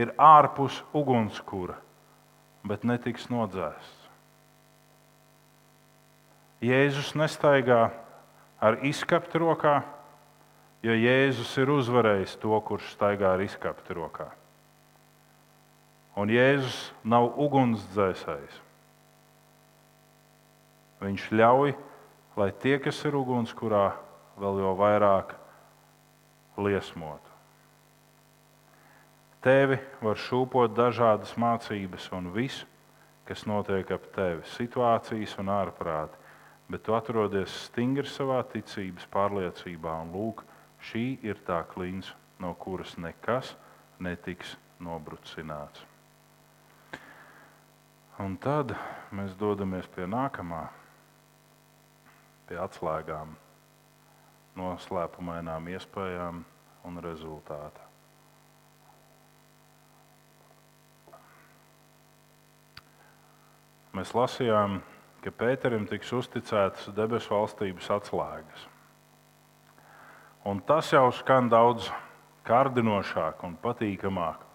ir 0.00 0.12
ārpus 0.20 0.82
ugunskura, 0.96 1.78
bet 2.64 2.84
netiks 2.84 3.30
nodzēsts. 3.32 3.96
Jēzus 6.60 7.14
nestaigā 7.16 7.88
ar 8.60 8.76
izskaptu 8.84 9.40
rokā, 9.40 9.78
jo 10.84 10.92
Jēzus 10.92 11.54
ir 11.60 11.72
uzvarējis 11.72 12.36
to, 12.42 12.52
kurš 12.68 12.92
staigā 12.92 13.32
ar 13.32 13.40
izkapti 13.44 13.96
rokā. 13.96 14.28
Un 16.20 16.28
Jēzus 16.28 16.90
nav 17.00 17.30
ugunsdzēsējs. 17.40 18.58
Viņš 21.00 21.26
ļauj, 21.32 21.74
lai 22.36 22.50
tie, 22.62 22.76
kas 22.82 22.98
ir 23.08 23.16
ugunskurā, 23.16 23.94
vēl 24.40 24.60
jau 24.62 24.74
vairāk 24.78 25.34
liesmotu. 26.60 27.36
Tevi 29.40 29.78
var 30.04 30.20
šūpot 30.20 30.74
dažādas 30.76 31.32
mācības 31.40 32.10
un 32.12 32.28
viss, 32.34 32.66
kas 33.24 33.46
notiek 33.48 33.88
ap 33.94 34.04
tevi, 34.12 34.44
situācijas 34.52 35.38
un 35.40 35.48
ārprāti, 35.54 36.20
bet 36.68 36.84
tu 36.84 36.92
atrodies 36.92 37.54
stingri 37.66 38.08
savā 38.08 38.42
ticības 38.52 39.08
pārliecībā 39.12 39.94
un 40.04 40.12
lūk, 40.12 40.44
Šī 40.80 41.18
ir 41.24 41.40
tā 41.44 41.60
klīns, 41.68 42.08
no 42.40 42.54
kuras 42.56 42.94
nekas 42.96 43.52
netiks 44.00 44.54
nobrucināts. 44.80 45.84
Un 48.20 48.36
tad 48.40 48.72
mēs 49.16 49.34
dodamies 49.40 49.88
pie 49.92 50.06
nākamā, 50.08 50.66
pie 52.50 52.58
atslēgām, 52.58 53.36
noslēpumainām 54.58 55.68
iespējām 55.70 56.42
un 56.88 56.98
rezultātā. 57.04 57.86
Mēs 63.94 64.10
lasījām, 64.14 64.80
ka 65.22 65.30
Pēterim 65.34 65.86
tiks 65.86 66.10
uzticētas 66.14 66.90
debesu 66.96 67.34
valstības 67.36 67.88
atslēgas. 68.00 68.68
Un 70.50 70.62
tas 70.66 70.90
jau 70.90 71.06
skan 71.14 71.50
daudz 71.52 71.90
kārdinošāk 72.48 73.42
un 73.46 73.58
patīkamāk. 73.62 74.46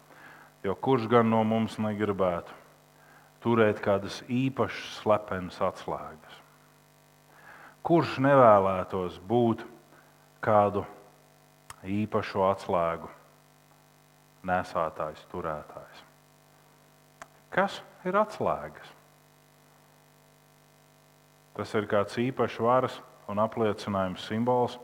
Jo 0.65 0.75
kurš 0.75 1.05
gan 1.11 1.29
no 1.29 1.43
mums 1.47 1.77
negribētu 1.79 2.55
turēt 3.43 3.83
kādas 3.85 4.23
īpašas, 4.25 4.97
slepenas 5.03 5.61
atslēgas? 5.61 6.44
Kurš 7.85 8.17
nevēlētos 8.25 9.19
būt 9.29 9.61
kādu 10.45 10.85
īpašu 11.85 12.41
atslēgu 12.47 13.11
nesātājs, 14.45 15.21
turētājs? 15.29 16.01
Kas 17.53 17.77
ir 18.05 18.17
atslēgas? 18.17 18.89
Tas 21.55 21.71
ir 21.77 21.85
kāds 21.87 22.17
īpašs 22.19 22.57
varas 22.59 22.97
un 23.31 23.39
apliecinājums 23.39 24.25
simbols 24.27 24.79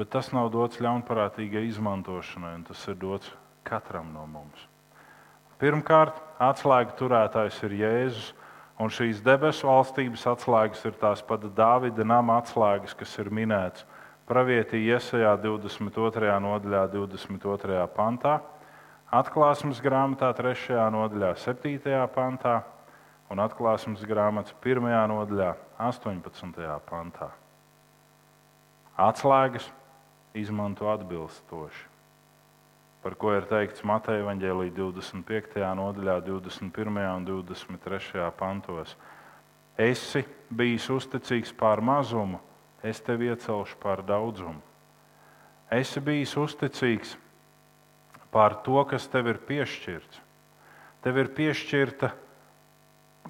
Bet 0.00 0.12
tas 0.14 0.30
nav 0.32 0.50
dots 0.54 0.78
ļaunprātīgai 0.80 1.66
izmantošanai, 1.68 2.54
un 2.60 2.66
tas 2.68 2.82
ir 2.88 2.98
dots 3.00 3.32
katram 3.66 4.12
no 4.14 4.22
mums. 4.30 4.62
Pirmkārt, 5.60 6.16
atslēga 6.40 6.94
turētājs 6.96 7.58
ir 7.66 7.74
Jēzus, 7.82 8.30
un 8.80 8.88
šīs 8.88 9.20
debesu 9.24 9.68
valstības 9.68 10.24
atslēgas 10.32 10.84
ir 10.88 10.96
tās 11.00 11.20
pat 11.26 11.44
Dāvida 11.56 12.06
nama 12.06 12.38
atslēgas, 12.40 12.96
kas 12.96 13.12
ir 13.20 13.28
minētas 13.28 13.84
pravietī 14.30 14.80
Iesajā 14.86 15.34
22. 15.42 16.30
nodaļā, 16.44 16.86
22. 16.94 17.80
pantā, 17.96 18.38
atklāsmes 19.10 19.82
grāmatā 19.84 20.30
3. 20.38 20.78
nodaļā, 20.94 21.34
7. 21.44 21.98
pantā 22.14 22.60
un 23.30 23.42
atklāsmes 23.42 24.06
grāmatas 24.06 24.56
1. 24.62 24.88
nodaļā, 25.12 25.52
18. 25.90 26.80
pantā. 26.88 27.30
Atslēgas 29.00 29.66
izmanto 30.36 30.88
atbilstoši. 30.92 31.89
Par 33.00 33.14
ko 33.16 33.32
ir 33.32 33.46
teikts 33.48 33.80
Mateja 33.88 34.26
Vāģēlī 34.26 34.68
25. 34.76 35.56
nodaļā, 35.78 36.18
21. 36.26 36.98
un 37.16 37.24
23. 37.24 38.26
pantos. 38.36 38.92
Esi 39.80 40.20
bijis 40.52 40.90
uzticīgs 40.92 41.54
pār 41.56 41.80
mazumu, 41.80 42.42
es 42.84 43.00
tevi 43.00 43.30
iecelšu 43.32 43.78
pār 43.80 44.04
daudzumu. 44.04 44.60
Esi 45.72 46.02
bijis 46.04 46.34
uzticīgs 46.36 47.14
pār 48.34 48.58
to, 48.66 48.82
kas 48.84 49.08
tev 49.08 49.30
ir 49.32 49.40
piešķirts. 49.48 50.20
Tev 51.00 51.22
ir 51.22 51.30
piešķirta 51.32 52.10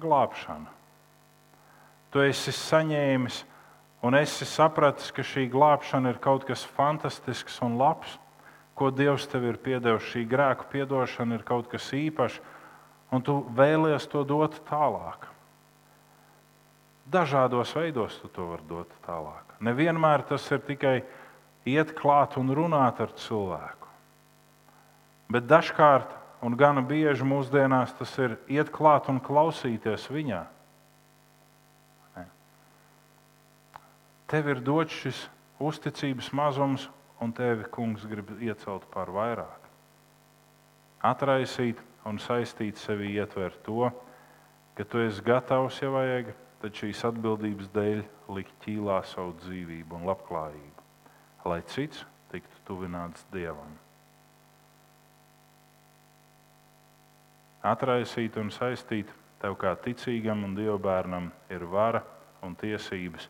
glābšana. 0.01 0.67
Tu 2.11 2.25
esi 2.27 2.51
saņēmis 2.51 3.43
un 4.03 4.17
esi 4.19 4.43
sapratis, 4.49 5.13
ka 5.15 5.23
šī 5.23 5.45
glābšana 5.53 6.11
ir 6.11 6.19
kaut 6.19 6.43
kas 6.49 6.65
fantastisks 6.75 7.61
un 7.63 7.77
labs, 7.79 8.17
ko 8.81 8.89
Dievs 8.89 9.27
tev 9.29 9.45
ir 9.45 9.59
piedevis. 9.61 10.07
Šī 10.09 10.25
grēku 10.25 10.65
piedošana 10.71 11.37
ir 11.37 11.45
kaut 11.45 11.69
kas 11.69 11.91
īpašs, 11.93 12.39
un 13.13 13.21
tu 13.21 13.43
vēlies 13.53 14.07
to 14.09 14.23
dot 14.25 14.57
tālāk. 14.65 15.27
Dažādos 17.11 17.75
veidos 17.77 18.17
tu 18.23 18.29
to 18.33 18.47
vari 18.49 18.65
dot 18.69 18.89
tālāk. 19.05 19.53
Nevienmēr 19.61 20.23
tas 20.25 20.47
ir 20.49 20.63
tikai 20.65 21.01
iet 21.69 21.93
klāt 21.93 22.39
un 22.41 22.49
runāt 22.57 23.03
ar 23.03 23.13
cilvēku. 23.21 23.89
Bet 25.31 25.45
dažkārt, 25.45 26.15
un 26.41 26.57
gana 26.57 26.81
bieži 26.81 27.27
mūsdienās, 27.27 27.93
tas 27.99 28.15
ir 28.17 28.39
iet 28.49 28.71
klāt 28.73 29.11
un 29.13 29.21
klausīties 29.21 30.07
viņā. 30.09 30.41
Tev 34.31 34.47
ir 34.47 34.63
dots 34.63 34.95
šis 34.95 35.21
uzticības 35.59 36.31
mazums, 36.33 36.87
un 37.21 37.33
tevi 37.37 37.67
kungs 37.69 38.05
grib 38.09 38.31
iecelt 38.41 38.87
par 38.93 39.11
vairāk. 39.13 39.67
Atraisīt 41.05 41.81
un 42.05 42.17
saistīt 42.21 42.79
sevi 42.81 43.13
ietver 43.15 43.53
to, 43.65 43.89
ka 44.77 44.85
tu 44.85 45.01
esi 45.01 45.21
gatavs, 45.25 45.81
ja 45.81 45.89
vajag, 45.93 46.33
tad 46.61 46.77
šīs 46.77 47.03
atbildības 47.09 47.69
dēļ 47.73 48.03
likt 48.33 48.53
ķīlā 48.65 49.01
savu 49.09 49.35
dzīvību 49.41 49.97
un 49.97 50.07
labklājību, 50.09 50.85
lai 51.49 51.61
cits 51.69 52.05
tiktu 52.33 52.61
tuvināts 52.67 53.25
Dievam. 53.33 53.73
Atraisīt 57.61 58.37
un 58.41 58.49
saistīt 58.53 59.09
tev 59.41 59.57
kā 59.61 59.75
ticīgam 59.77 60.45
un 60.47 60.55
dievbijam 60.57 61.29
ir 61.53 61.65
vara 61.69 62.01
un 62.41 62.55
tiesības, 62.57 63.27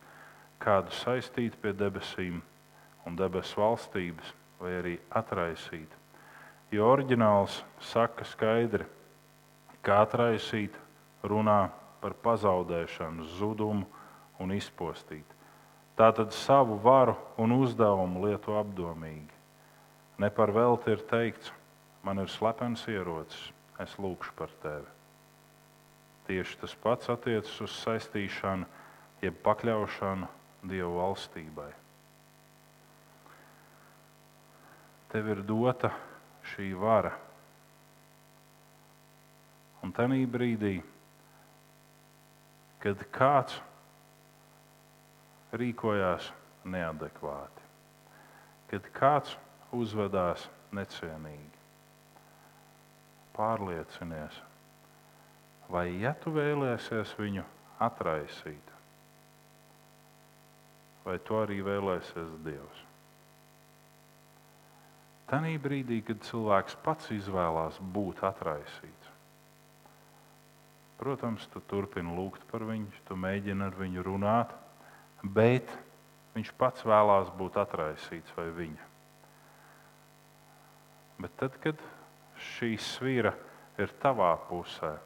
kādu 0.60 0.94
saistīt 0.96 1.58
pie 1.60 1.72
debesīm 1.76 2.40
un 3.06 3.16
debesu 3.18 3.60
valstības, 3.60 4.34
vai 4.62 4.76
arī 4.78 4.94
atraisīt 5.10 6.02
Jo 6.72 6.86
oriģināls 6.88 7.58
saka 7.84 8.24
skaidri, 8.24 8.86
ka 9.84 9.98
atraisīt 10.06 10.72
runā 11.28 11.66
par 12.00 12.14
pazaudēšanu, 12.24 13.26
zudumu 13.36 13.84
un 14.40 14.54
izpostīt. 14.56 15.26
Tātad 15.98 16.32
savu 16.32 16.78
varu 16.80 17.18
un 17.36 17.52
uzdevumu 17.58 18.24
lieto 18.24 18.56
apdomīgi. 18.56 19.36
Ne 20.16 20.32
par 20.32 20.54
velti 20.56 20.94
ir 20.96 21.04
teikts, 21.12 21.52
man 22.00 22.24
ir 22.24 22.32
slepens 22.32 22.86
ierocis, 22.88 23.50
es 23.76 23.98
lūgšu 24.00 24.32
par 24.40 24.56
tevi. 24.64 24.88
Tieši 26.30 26.56
tas 26.62 26.78
pats 26.80 27.12
attiecas 27.12 27.60
uz 27.60 27.76
saistīšanu, 27.82 28.64
jeb 29.20 29.36
pakļaušanu 29.44 30.32
Dieva 30.62 30.94
valstībai. 31.02 31.81
Tev 35.12 35.28
ir 35.28 35.42
dota 35.44 35.90
šī 36.52 36.70
vara. 36.80 37.12
Un 39.84 39.90
tajā 39.92 40.24
brīdī, 40.30 40.76
kad 42.80 43.02
kāds 43.12 43.58
rīkojās 45.52 46.30
neadekvāti, 46.64 47.66
kad 48.70 48.86
kāds 48.96 49.34
uzvedās 49.74 50.46
necienīgi, 50.72 51.60
pārliecinies, 53.36 54.38
vai 55.72 55.88
ja 56.00 56.14
tu 56.22 56.32
vēlēsies 56.32 57.12
viņu 57.18 57.44
atraisīt, 57.82 58.72
vai 61.04 61.18
tu 61.26 61.36
arī 61.42 61.60
vēlēsies 61.66 62.38
Dievs. 62.46 62.86
Tanī 65.32 65.54
brīdī, 65.56 66.02
kad 66.04 66.20
cilvēks 66.26 66.74
pats 66.84 67.08
izvēlās 67.14 67.78
būt 67.94 68.18
atraisīts, 68.28 69.12
protams, 71.00 71.46
tu 71.54 71.62
turpini 71.70 72.12
lūgt 72.12 72.44
par 72.50 72.66
viņu, 72.68 73.00
tu 73.08 73.16
mēģini 73.16 73.64
ar 73.64 73.78
viņu 73.78 74.04
runāt, 74.04 74.52
bet 75.24 75.72
viņš 76.36 76.52
pats 76.60 76.84
vēlās 76.84 77.32
būt 77.40 77.56
atraisīts 77.64 78.36
vai 78.36 78.50
viņa. 78.60 78.92
Bet 81.24 81.40
tad, 81.40 81.56
kad 81.64 81.80
šī 82.52 82.74
svira 82.76 83.32
ir 83.80 83.96
tavā 84.04 84.34
pusē, 84.52 84.98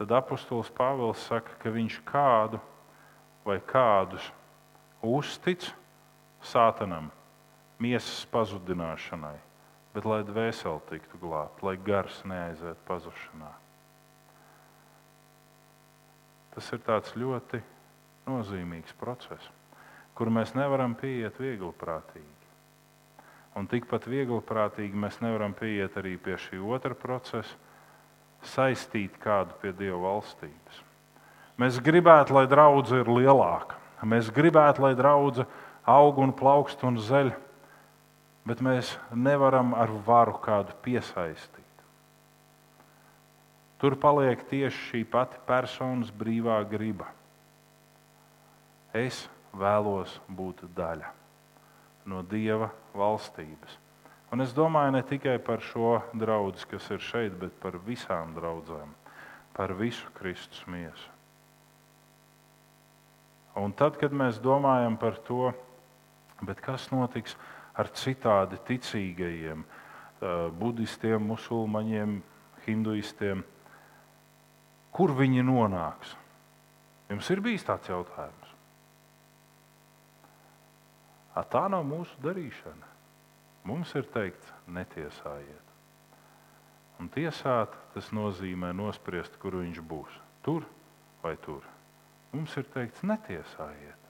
tad 0.00 0.16
apustulis 0.16 0.72
Pāvils 0.72 1.28
saka, 1.28 1.60
ka 1.60 1.76
viņš 1.76 2.00
kādu 2.08 2.64
vai 3.44 3.60
kādus 3.60 4.32
uztic 5.04 5.68
sātanam 6.40 7.12
miesas 7.80 8.24
pazudināšanai, 8.32 9.38
bet 9.94 10.06
lai 10.08 10.22
dvēseli 10.26 10.84
tiktu 10.90 11.20
glābta, 11.22 11.66
lai 11.66 11.76
gars 11.76 12.22
neaizietu 12.28 12.80
pazušanā. 12.88 13.50
Tas 16.52 16.68
ir 16.74 16.82
ļoti 17.16 17.62
nozīmīgs 18.28 18.92
process, 19.00 19.48
kur 20.14 20.28
mēs 20.28 20.54
nevaram 20.54 20.94
pieiet 20.94 21.38
viegli 21.40 21.72
prātīgi. 21.80 22.28
Un 23.56 23.66
tikpat 23.68 24.06
viegli 24.08 24.40
prātīgi 24.44 24.96
mēs 24.96 25.20
nevaram 25.20 25.52
pieiet 25.56 25.96
arī 26.00 26.16
pie 26.20 26.36
šī 26.40 26.60
otra 26.60 26.94
procesa, 26.96 27.56
saistīt 28.42 29.18
kādu 29.22 29.54
pie 29.60 29.72
Dieva 29.76 30.00
valstības. 30.02 30.80
Mēs 31.60 31.78
gribētu, 31.84 32.34
lai 32.34 32.46
draudzene 32.50 33.04
ir 33.04 33.10
lielāka. 33.12 33.76
Mēs 34.08 34.32
gribētu, 34.34 34.82
lai 34.82 34.96
draudzene 34.98 35.46
aug 35.86 36.18
un 36.18 36.32
plaukst 36.34 36.82
un 36.86 36.98
zeļ 36.98 37.30
bet 38.48 38.62
mēs 38.64 38.96
nevaram 39.14 39.74
ar 39.78 39.92
varu 40.06 40.34
kādu 40.42 40.74
piesaistīt. 40.84 41.60
Tur 43.82 43.96
paliek 43.98 44.42
tieši 44.46 44.78
šī 44.88 45.02
pati 45.10 45.40
personas 45.46 46.12
brīvā 46.14 46.60
griba. 46.70 47.08
Es 48.94 49.24
vēlos 49.56 50.18
būt 50.30 50.62
daļa 50.76 51.10
no 52.06 52.22
Dieva 52.26 52.70
valstības. 52.94 53.78
Un 54.32 54.40
es 54.40 54.54
domāju 54.56 54.94
ne 54.94 55.02
tikai 55.04 55.36
par 55.44 55.60
šo 55.60 55.98
draugu, 56.16 56.62
kas 56.70 56.86
ir 56.94 57.02
šeit, 57.04 57.34
bet 57.38 57.56
par 57.60 57.76
visām 57.84 58.32
draudzēm, 58.36 58.94
par 59.52 59.74
visu 59.76 60.08
Kristus 60.16 60.62
miesu. 60.66 61.10
Un 63.58 63.74
tad, 63.76 63.98
kad 64.00 64.14
mēs 64.16 64.38
domājam 64.40 64.96
par 64.96 65.18
to, 65.26 65.50
kas 66.64 66.88
notiks, 66.94 67.36
ar 67.78 67.90
citādi 67.96 68.58
ticīgajiem, 68.68 69.64
budistiem, 70.58 71.24
musulmaņiem, 71.32 72.18
hinduistiem. 72.66 73.42
Kur 74.92 75.14
viņi 75.16 75.44
nonāks? 75.46 76.16
Jums 77.10 77.28
ir 77.32 77.42
bijis 77.44 77.64
tāds 77.66 77.88
jautājums. 77.90 78.52
A, 81.32 81.42
tā 81.48 81.64
nav 81.72 81.84
mūsu 81.88 82.16
darīšana. 82.24 82.88
Mums 83.68 83.94
ir 83.96 84.08
teikts, 84.12 84.52
netiesājiet. 84.68 85.68
Un 87.00 87.08
tiesāt 87.12 87.72
tas 87.94 88.10
nozīmē 88.14 88.72
nospriest, 88.76 89.38
kur 89.40 89.56
viņš 89.62 89.80
būs. 89.88 90.18
Tur 90.44 90.66
vai 91.22 91.34
tur. 91.40 91.64
Mums 92.34 92.56
ir 92.60 92.68
teikts, 92.74 93.04
netiesājiet. 93.06 94.01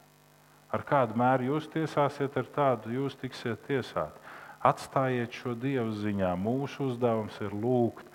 Ar 0.73 0.85
kādu 0.89 1.19
mēru 1.21 1.51
jūs 1.51 1.67
tiesāsiet, 1.73 2.37
ar 2.41 2.47
tādu 2.55 2.95
jūs 2.95 3.17
tiksiet 3.21 3.61
tiesāti. 3.67 4.23
Atstājiet 4.65 5.35
šo 5.37 5.53
dievu 5.59 5.93
ziņā. 5.99 6.31
Mūsu 6.39 6.87
uzdevums 6.89 7.37
ir 7.45 7.53
lūgt, 7.53 8.09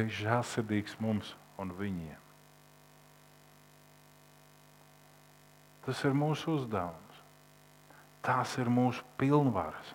ej 0.00 0.08
žēlsirdīgs 0.22 0.96
mums 0.98 1.34
un 1.60 1.70
viņiem. 1.76 2.18
Tas 5.86 6.02
ir 6.04 6.16
mūsu 6.16 6.56
uzdevums. 6.58 7.22
Tās 8.26 8.58
ir 8.60 8.68
mūsu 8.68 9.04
pilnvaras. 9.20 9.94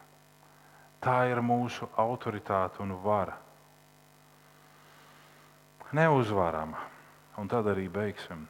Tā 1.03 1.19
ir 1.29 1.43
mūsu 1.45 1.89
autoritāte 1.99 2.81
un 2.81 2.95
vara. 3.03 3.35
Neuzvarama. 5.95 6.81
Un 7.37 7.51
tad 7.51 7.67
arī 7.67 7.89
beigsim 7.91 8.47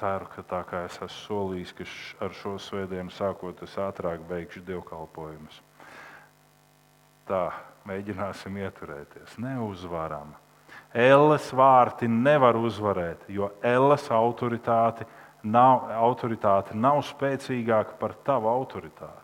ceru, 0.00 0.28
ka 0.32 0.42
tā 0.46 0.62
kā 0.68 0.82
es 0.86 0.96
esmu 0.96 1.08
solījis, 1.14 1.72
ka 1.76 1.86
ar 2.26 2.34
šo 2.36 2.56
svētdienu 2.60 3.12
sākot, 3.14 3.62
es 3.64 3.76
ātrāk 3.80 4.24
beigšu 4.28 4.62
dievkalpojumus. 4.66 5.60
Tā, 7.26 7.44
mēģināsim 7.88 8.58
ieturēties. 8.62 9.36
Neuzvaram. 9.42 10.34
Elles 10.94 11.50
vārti 11.52 12.08
nevar 12.08 12.56
uzvarēt, 12.56 13.26
jo 13.28 13.50
Elles 13.64 14.06
autoritāte 14.12 15.06
nav, 15.42 15.90
autoritāte 15.98 16.76
nav 16.76 17.02
spēcīgāka 17.04 17.98
par 18.00 18.14
tavu 18.26 18.48
autoritāti. 18.52 19.22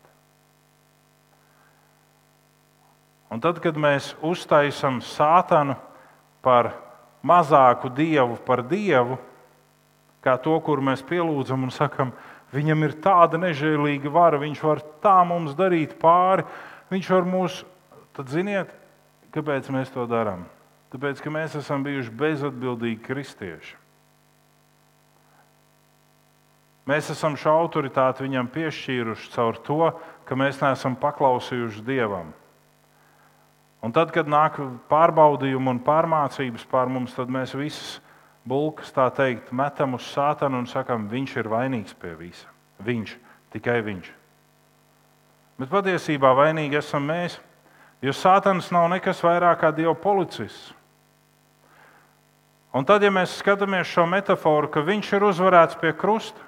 Un 3.33 3.41
tad, 3.41 3.63
kad 3.65 3.79
mēs 3.81 4.13
uztaisām 4.21 5.01
sātanu 5.01 5.79
par 6.45 6.75
mazāku 7.23 7.89
dievu 7.95 8.37
par 8.45 8.65
dievu, 8.67 9.17
kā 10.23 10.37
to, 10.43 10.55
kur 10.65 10.83
mēs 10.85 11.03
pielūdzam 11.07 11.67
un 11.67 11.75
sakam, 11.75 12.13
viņam 12.55 12.87
ir 12.87 12.97
tāda 13.03 13.41
nežēlīga 13.43 14.13
vara, 14.13 14.41
viņš 14.43 14.65
var 14.65 14.83
tā 15.03 15.19
mums 15.27 15.57
darīt 15.59 15.99
pāri, 16.01 16.47
viņš 16.93 17.13
var 17.17 17.29
mūs, 17.29 17.63
tad 18.17 18.33
ziniet, 18.33 18.75
kāpēc 19.35 19.71
mēs 19.73 19.93
to 19.95 20.07
darām? 20.11 20.45
Tāpēc, 20.93 21.23
ka 21.25 21.33
mēs 21.33 21.57
esam 21.57 21.85
bijuši 21.87 22.13
bezatbildīgi 22.21 23.01
kristieši. 23.07 23.79
Mēs 26.91 27.13
esam 27.15 27.37
šo 27.39 27.55
autoritāti 27.63 28.25
viņam 28.25 28.49
piešķīruši 28.53 29.31
caur 29.33 29.59
to, 29.65 29.93
ka 30.27 30.37
mēs 30.37 30.59
neesam 30.61 30.97
paklausījuši 30.99 31.85
Dievam. 31.87 32.33
Un 33.83 33.95
tad, 33.95 34.11
kad 34.15 34.29
nāk 34.31 34.59
pārbaudījumi 34.91 35.71
un 35.73 35.81
pārmācības 35.83 36.67
pār 36.71 36.91
mums, 36.91 37.15
tad 37.15 37.31
mēs 37.31 37.55
visas 37.59 38.02
bulkas, 38.49 38.91
tā 38.95 39.07
teikt, 39.15 39.53
metam 39.55 39.97
uz 39.99 40.07
sātanu 40.13 40.63
un 40.63 40.67
sakam, 40.71 41.07
viņš 41.11 41.37
ir 41.39 41.51
vainīgs 41.53 41.95
pie 41.99 42.15
visa. 42.19 42.51
Viņš, 42.83 43.15
tikai 43.55 43.81
viņš. 43.87 44.11
Bet 45.61 45.71
patiesībā 45.71 46.33
vainīgi 46.35 46.81
esam 46.81 47.05
mēs, 47.07 47.37
jo 48.03 48.15
sātans 48.17 48.73
nav 48.75 48.89
nekas 48.91 49.23
vairāk 49.23 49.61
kā 49.61 49.71
Dieva 49.75 49.95
policists. 49.95 50.73
Un 52.73 52.87
tad, 52.89 53.05
ja 53.05 53.13
mēs 53.13 53.35
skatāmies 53.37 53.91
šo 53.91 54.07
metaforu, 54.09 54.71
ka 54.73 54.81
viņš 54.81 55.11
ir 55.13 55.27
uzvarēts 55.29 55.77
pie 55.77 55.93
krusta, 55.93 56.41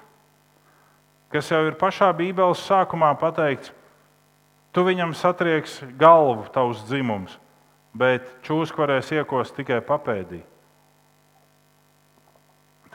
kas 1.29 1.51
jau 1.53 1.61
ir 1.67 1.77
pašā 1.77 2.09
Bībeles 2.17 2.63
sākumā 2.65 3.11
pateikts, 3.21 3.69
tu 4.73 4.83
viņam 4.87 5.13
satrieks 5.13 5.77
galvu, 5.99 6.47
tavs 6.51 6.81
dzimums, 6.89 7.37
bet 7.93 8.25
čūska 8.43 8.81
varēs 8.81 9.13
iekost 9.13 9.53
tikai 9.55 9.79
papēdī. 9.85 10.41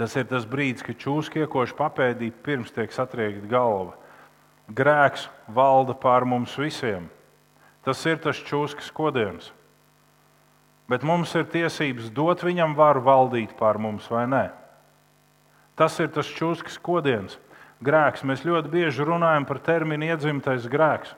Tas 0.00 0.16
ir 0.16 0.24
tas 0.30 0.48
brīdis, 0.48 0.84
kad 0.86 0.96
čūska 0.96 1.44
iekož 1.44 1.76
papēdī, 1.76 2.30
pirms 2.32 2.72
tiek 2.72 2.92
satriekta 2.94 3.44
galva. 3.50 3.98
Grēks 4.72 5.28
valda 5.52 5.92
pār 5.92 6.24
mums 6.24 6.56
visiem. 6.56 7.10
Tas 7.84 8.00
ir 8.08 8.20
tas 8.24 8.40
čūskas 8.48 8.88
kodiens 8.96 9.50
bet 10.90 11.06
mums 11.06 11.30
ir 11.38 11.46
tiesības 11.46 12.10
dot 12.10 12.42
viņam 12.42 12.74
varu 12.74 13.04
valdīt 13.06 13.54
pār 13.58 13.78
mums 13.78 14.08
vai 14.10 14.24
nē. 14.26 14.48
Tas 15.78 15.94
ir 16.02 16.10
tas 16.12 16.26
čūskas 16.26 16.80
kodiens, 16.82 17.38
grēks. 17.84 18.26
Mēs 18.26 18.42
ļoti 18.44 18.72
bieži 18.72 19.06
runājam 19.06 19.46
par 19.46 19.62
terminu 19.62 20.10
iedzimtais 20.10 20.66
grēks. 20.68 21.14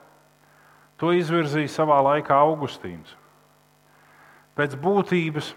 To 1.01 1.09
izvirzīja 1.17 1.71
savā 1.73 1.97
laikā 2.05 2.37
Augustīns. 2.37 3.17
Pēc 4.53 4.77
būtības 4.77 5.55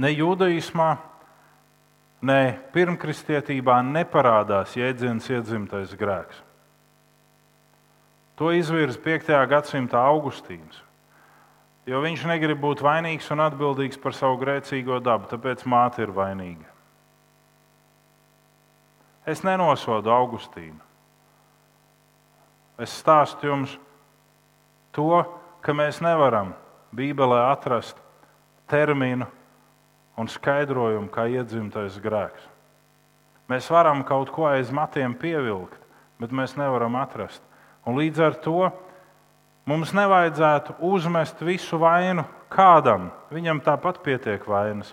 ne 0.00 0.08
judaismā, 0.16 0.96
ne 2.22 2.58
pirmkristietībā 2.74 3.80
neparādās 3.86 4.76
jēdziens 4.78 5.26
iedzimtais 5.30 5.94
grēks. 5.98 6.38
To 8.38 8.52
izvirza 8.54 8.98
5. 9.02 9.34
gadsimta 9.50 10.00
Augustīns. 10.08 10.78
Jo 11.86 11.98
viņš 12.02 12.24
negrib 12.30 12.60
būt 12.62 12.80
vainīgs 12.82 13.28
un 13.34 13.42
atbildīgs 13.42 13.98
par 13.98 14.14
savu 14.14 14.38
grēcīgo 14.38 15.00
dabu, 15.02 15.26
tāpēc 15.30 15.66
māte 15.66 16.04
ir 16.04 16.14
vainīga. 16.14 16.68
Es 19.26 19.42
nenosodu 19.46 20.10
Augustīnu. 20.10 20.78
Es 22.82 22.94
stāstu 23.02 23.50
jums 23.50 23.76
to, 24.94 25.22
ka 25.62 25.74
mēs 25.74 26.00
nevaram 26.02 26.54
Bībelē 26.94 27.44
atrast 27.50 27.98
terminu 28.70 29.28
un 30.18 30.28
skaidrojumu, 30.28 31.10
kā 31.12 31.26
iedzimtais 31.32 31.98
grēks. 32.02 32.48
Mēs 33.50 33.68
varam 33.72 34.04
kaut 34.06 34.30
ko 34.32 34.46
aiz 34.48 34.70
matiem 34.72 35.14
pievilkt, 35.18 35.78
bet 36.20 36.32
mēs 36.32 36.56
nevaram 36.56 36.96
atrast. 37.00 37.42
Un 37.86 37.98
līdz 37.98 38.20
ar 38.22 38.38
to 38.40 38.70
Mums 39.62 39.92
nevajadzētu 39.94 40.74
uzmest 40.82 41.38
visu 41.46 41.78
vainu 41.78 42.24
kādam. 42.50 43.12
Viņam 43.30 43.60
tāpat 43.62 44.00
pietiek 44.02 44.42
vainas. 44.48 44.90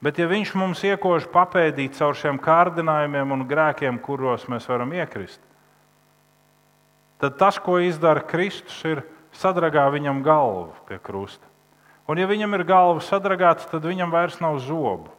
Bet, 0.00 0.18
ja 0.20 0.26
viņš 0.28 0.52
mums 0.56 0.82
iekož 0.84 1.28
papēdīt 1.32 1.96
caur 1.96 2.16
šiem 2.16 2.40
kārdinājumiem 2.40 3.32
un 3.36 3.46
grēkiem, 3.48 4.00
kuros 4.00 4.46
mēs 4.48 4.68
varam 4.68 4.92
iekrist, 4.96 5.40
tad 7.20 7.36
tas, 7.40 7.58
ko 7.60 7.76
izdara 7.84 8.24
Kristus, 8.24 8.78
ir 8.88 9.02
sadragā 9.36 9.84
viņam 9.92 10.22
galvu 10.24 10.72
pie 10.88 10.96
krusta. 11.04 11.49
Un, 12.10 12.18
ja 12.18 12.26
viņam 12.26 12.56
ir 12.58 12.66
galva 12.66 13.02
sadragāta, 13.06 13.68
tad 13.70 13.84
viņam 13.86 14.10
vairs 14.10 14.40
nav 14.42 14.58
zobu. 14.64 15.12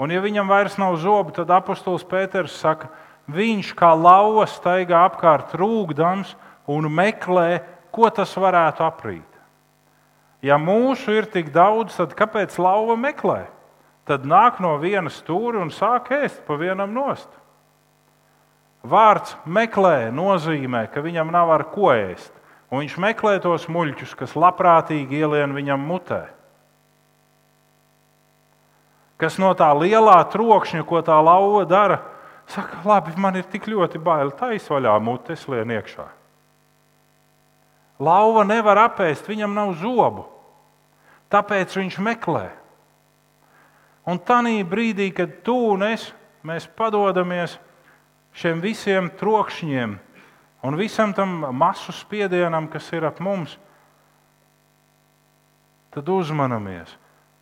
Un, 0.00 0.10
ja 0.10 0.18
viņam 0.24 0.48
vairs 0.50 0.74
nav 0.80 0.96
zobu, 0.98 1.30
tad 1.36 1.52
apustulis 1.54 2.02
Pēters 2.08 2.56
saka, 2.58 2.88
viņš 3.30 3.74
kā 3.78 3.92
lauva 3.94 4.48
staigā 4.50 5.04
apkārt 5.06 5.54
rūkdams 5.54 6.32
un 6.66 6.88
meklē 6.90 7.60
ko 7.94 8.10
tas 8.10 8.32
varētu 8.34 8.82
aprīt. 8.86 9.26
Ja 10.42 10.56
mūsu 10.56 11.12
ir 11.20 11.28
tik 11.28 11.52
daudz, 11.52 11.98
tad 11.98 12.16
kāpēc 12.16 12.56
lauva 12.58 12.96
meklē? 12.96 13.44
Tad 14.08 14.24
nāk 14.26 14.58
no 14.64 14.72
vienas 14.80 15.20
stūra 15.20 15.60
un 15.60 15.70
sāk 15.70 16.08
ēst 16.16 16.40
pa 16.46 16.56
vienam 16.58 16.94
nost. 16.96 17.28
Vārds 18.80 19.36
meklē 19.44 20.08
nozīmē, 20.16 20.86
ka 20.90 21.04
viņam 21.04 21.28
nav 21.30 21.52
ar 21.52 21.66
ko 21.70 21.92
ēst, 21.92 22.32
un 22.70 22.82
viņš 22.82 22.96
meklē 23.02 23.38
tos 23.42 23.66
muļķus, 23.70 24.14
kas 24.18 24.36
labprātīgi 24.38 25.20
ielien 25.20 25.54
viņam 25.56 25.82
mutē. 25.86 26.22
Kas 29.20 29.36
no 29.42 29.50
tā 29.52 29.68
lielā 29.76 30.16
trokšņa, 30.32 30.86
ko 30.88 31.02
tā 31.04 31.18
lauva 31.20 31.66
dara, 31.68 31.98
saka, 32.48 32.80
labi, 32.88 33.12
man 33.20 33.36
ir 33.36 33.44
tik 33.50 33.68
ļoti 33.68 34.00
bail, 34.00 34.32
taisvaļā 34.32 34.94
mutes 35.02 35.44
lien 35.50 35.74
iekšā. 35.76 36.06
Lauva 38.00 38.46
nevar 38.48 38.86
apēst, 38.86 39.28
viņam 39.28 39.52
nav 39.52 39.74
zobu. 39.76 40.24
Tāpēc 41.30 41.76
viņš 41.76 41.98
meklē. 42.00 42.48
Un 44.08 44.18
tajā 44.18 44.64
brīdī, 44.66 45.10
kad 45.12 45.42
tu 45.44 45.54
un 45.74 45.84
es 45.84 46.08
padodamies 46.76 47.58
šiem 48.32 48.62
visiem 48.64 49.10
trokšņiem 49.20 49.98
un 50.62 50.76
visam 50.76 51.14
tam 51.16 51.46
masu 51.56 51.92
spiedienam, 51.92 52.68
kas 52.68 52.90
ir 52.92 53.06
ap 53.08 53.20
mums, 53.20 53.56
tad 55.90 56.08
uzmanamies, 56.08 56.92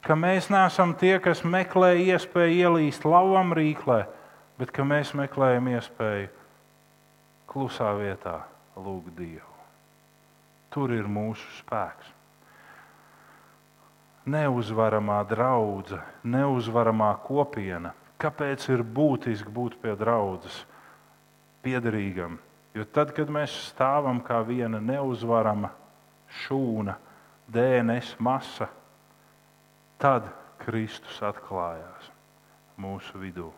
ka 0.02 0.16
mēs 0.16 0.48
neesam 0.52 0.94
tie, 0.96 1.18
kas 1.20 1.42
meklē 1.44 1.94
iespēju 2.06 2.62
ielīst 2.62 3.04
lauvam 3.08 3.52
rīklē, 3.56 4.04
bet 4.58 4.72
ka 4.74 4.86
mēs 4.86 5.14
meklējam 5.18 5.68
iespēju 5.74 6.30
klusā 7.48 7.92
vietā 7.98 8.40
lūgt 8.76 9.14
Dievu. 9.18 9.54
Tur 10.70 10.92
ir 10.92 11.08
mūsu 11.08 11.44
spēks. 11.58 12.14
Neuzvaramā 14.28 15.22
draudzene, 15.24 16.04
neuzvaramā 16.28 17.14
kopiena. 17.24 17.94
Kāpēc 18.20 18.66
ir 18.74 18.82
būtiski 18.82 19.48
būt 19.54 19.78
pie 19.80 19.94
draudzes, 19.96 20.58
piederīgam? 21.64 22.36
Jo 22.78 22.84
tad, 22.94 23.10
kad 23.10 23.26
mēs 23.26 23.50
stāvam 23.72 24.20
kā 24.22 24.38
viena 24.46 24.78
neuzvarama 24.78 25.72
šūna, 26.44 26.94
DNS 27.50 28.12
masa, 28.22 28.68
tad 29.98 30.28
Kristus 30.62 31.18
atklājās 31.26 32.12
mūsu 32.78 33.18
vidū. 33.18 33.48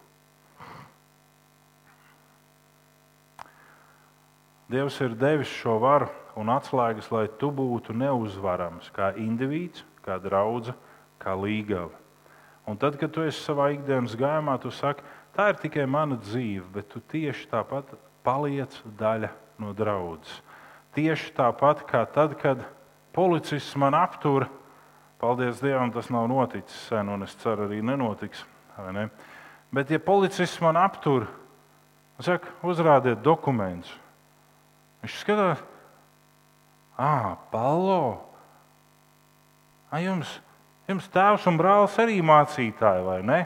Dievs 4.72 4.96
ir 5.04 5.18
devis 5.20 5.52
šo 5.52 5.76
varu 5.82 6.08
un 6.40 6.48
atslēgas, 6.56 7.12
lai 7.12 7.26
tu 7.36 7.52
būtu 7.52 7.92
neuzvarams 7.92 8.88
kā 8.96 9.12
indivīds, 9.20 9.84
kā 10.00 10.16
draugs, 10.22 10.72
kā 11.20 11.36
līgava. 11.36 11.92
Un 12.64 12.80
tad, 12.80 12.96
kad 12.96 13.12
tu 13.12 13.26
esi 13.26 13.42
savā 13.44 13.72
ikdienas 13.74 14.16
gājumā, 14.16 14.56
tu 14.62 14.72
saki, 14.72 15.04
tā 15.36 15.50
ir 15.52 15.60
tikai 15.60 15.84
mana 15.84 16.16
dzīve, 16.16 16.70
bet 16.72 16.88
tu 16.88 17.02
tieši 17.12 17.50
tāpat 17.50 17.98
paliec 18.26 18.74
daļa 18.98 19.30
no 19.60 19.74
draudzes. 19.76 20.40
Tieši 20.96 21.32
tāpat 21.36 21.84
kā 21.86 22.02
tad, 22.10 22.34
kad 22.40 22.64
policists 23.14 23.76
man 23.78 23.94
aptur, 23.94 24.48
paldies 25.22 25.60
Dievam, 25.62 25.92
tas 25.94 26.10
nav 26.10 26.26
noticis 26.30 26.88
sen, 26.88 27.08
un 27.12 27.22
es 27.26 27.36
ceru, 27.38 27.68
arī 27.68 27.82
nenotiks. 27.84 28.42
Ne? 28.94 29.08
Bet, 29.70 29.90
ja 29.92 30.00
policists 30.02 30.60
man 30.64 30.78
aptur, 30.80 31.28
saka, 32.20 32.50
uzrādiet 32.66 33.22
dokumentus, 33.22 33.92
Viņš 35.00 35.16
skatās, 35.22 35.60
ah, 37.00 37.36
Palo. 37.52 38.20
A, 39.90 40.00
jums, 40.04 40.36
jums 40.88 41.08
tēvs 41.10 41.46
un 41.48 41.56
brālis 41.58 41.96
arī 42.02 42.20
mācītāji, 42.22 43.04
vai 43.06 43.20
ne? 43.26 43.40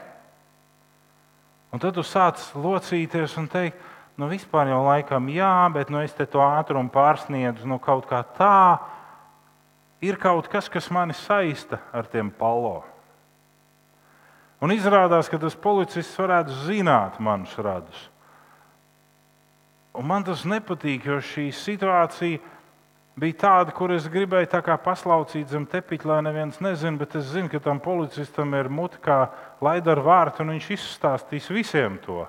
Un 1.75 1.83
tad 1.83 1.95
tu 1.97 2.05
sāc 2.07 2.43
locīties 2.59 3.37
un 3.41 3.47
teikt, 3.51 3.79
nu 4.21 4.29
vispār 4.31 4.71
jau 4.71 4.81
laikam 4.87 5.29
jā, 5.33 5.53
bet 5.75 5.91
nu, 5.91 6.01
es 6.05 6.15
to 6.15 6.43
ātrumu 6.43 6.93
pārsniedzu 6.95 7.67
nu, 7.67 7.81
kaut 7.83 8.07
kā 8.11 8.23
tā. 8.37 8.79
Ir 10.05 10.19
kaut 10.21 10.49
kas, 10.53 10.69
kas 10.69 10.91
mani 10.93 11.15
saista 11.17 11.81
ar 11.93 12.07
tiem 12.07 12.31
palo. 12.31 12.83
Un 14.62 14.73
izrādās, 14.73 15.29
ka 15.29 15.39
tas 15.41 15.57
policists 15.57 16.17
varētu 16.19 16.55
zināt 16.65 17.19
manus 17.21 17.55
radus. 17.59 18.09
Un 19.95 20.07
man 20.09 20.25
tas 20.27 20.43
nepatīk, 20.49 21.07
jo 21.07 21.21
šī 21.23 21.51
situācija 21.55 22.41
bija 23.15 23.37
tāda, 23.39 23.75
kur 23.75 23.93
es 23.95 24.09
gribēju 24.11 24.49
tā 24.51 24.61
kā 24.67 24.75
paslaucīt 24.83 25.53
zem 25.53 25.67
tepiņa, 25.71 26.09
lai 26.11 26.23
neviens 26.27 26.59
nezina, 26.65 26.99
bet 26.99 27.15
es 27.21 27.29
zinu, 27.31 27.51
ka 27.53 27.61
tam 27.62 27.79
policistam 27.83 28.57
ir 28.59 28.71
muti 28.73 28.99
kā 29.05 29.29
laida 29.62 29.95
ar 29.95 30.03
vārtu, 30.03 30.43
un 30.43 30.55
viņš 30.57 30.71
izstāstīs 30.75 31.51
visiem 31.55 32.01
to. 32.03 32.25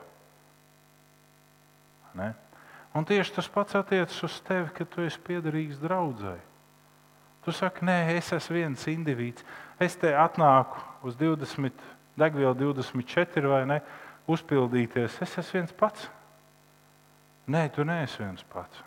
Ne? 2.16 2.32
Un 2.95 3.05
tieši 3.07 3.36
tas 3.36 3.47
pats 3.51 3.76
attiecas 3.76 4.18
uz 4.24 4.39
tevi, 4.47 4.70
ka 4.72 4.88
tu 4.88 5.03
esi 5.03 5.20
piederīgs 5.20 5.82
draudzēji. 5.84 6.43
Tu 7.45 7.53
saki, 7.53 7.86
nē, 7.86 7.97
es 8.16 8.32
esmu 8.34 8.55
viens 8.55 8.88
indivīds. 8.89 9.45
Es 9.78 9.97
te 10.01 10.16
atnāku 10.18 10.80
uz 11.05 11.18
20, 11.20 11.84
degvielu 12.18 12.55
24 12.74 13.51
vai 13.51 13.61
ne, 13.70 13.82
uzpildīties. 14.32 15.20
Es 15.22 15.36
esmu 15.43 15.59
viens 15.59 15.76
pats. 15.78 16.07
Nē, 17.51 17.68
tu 17.76 17.86
neesi 17.86 18.24
viens 18.24 18.41
pats. 18.49 18.82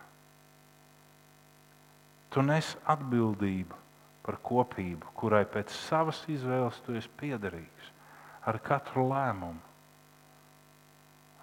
Tu 2.34 2.42
nes 2.42 2.72
atbildību 2.90 3.76
par 4.26 4.40
kopību, 4.44 5.14
kurai 5.16 5.44
pēc 5.48 5.70
savas 5.72 6.24
izvēles 6.28 6.82
tu 6.84 6.96
esi 6.98 7.08
piederīgs 7.20 7.92
ar 8.48 8.58
katru 8.64 9.06
lēmumu. 9.08 9.67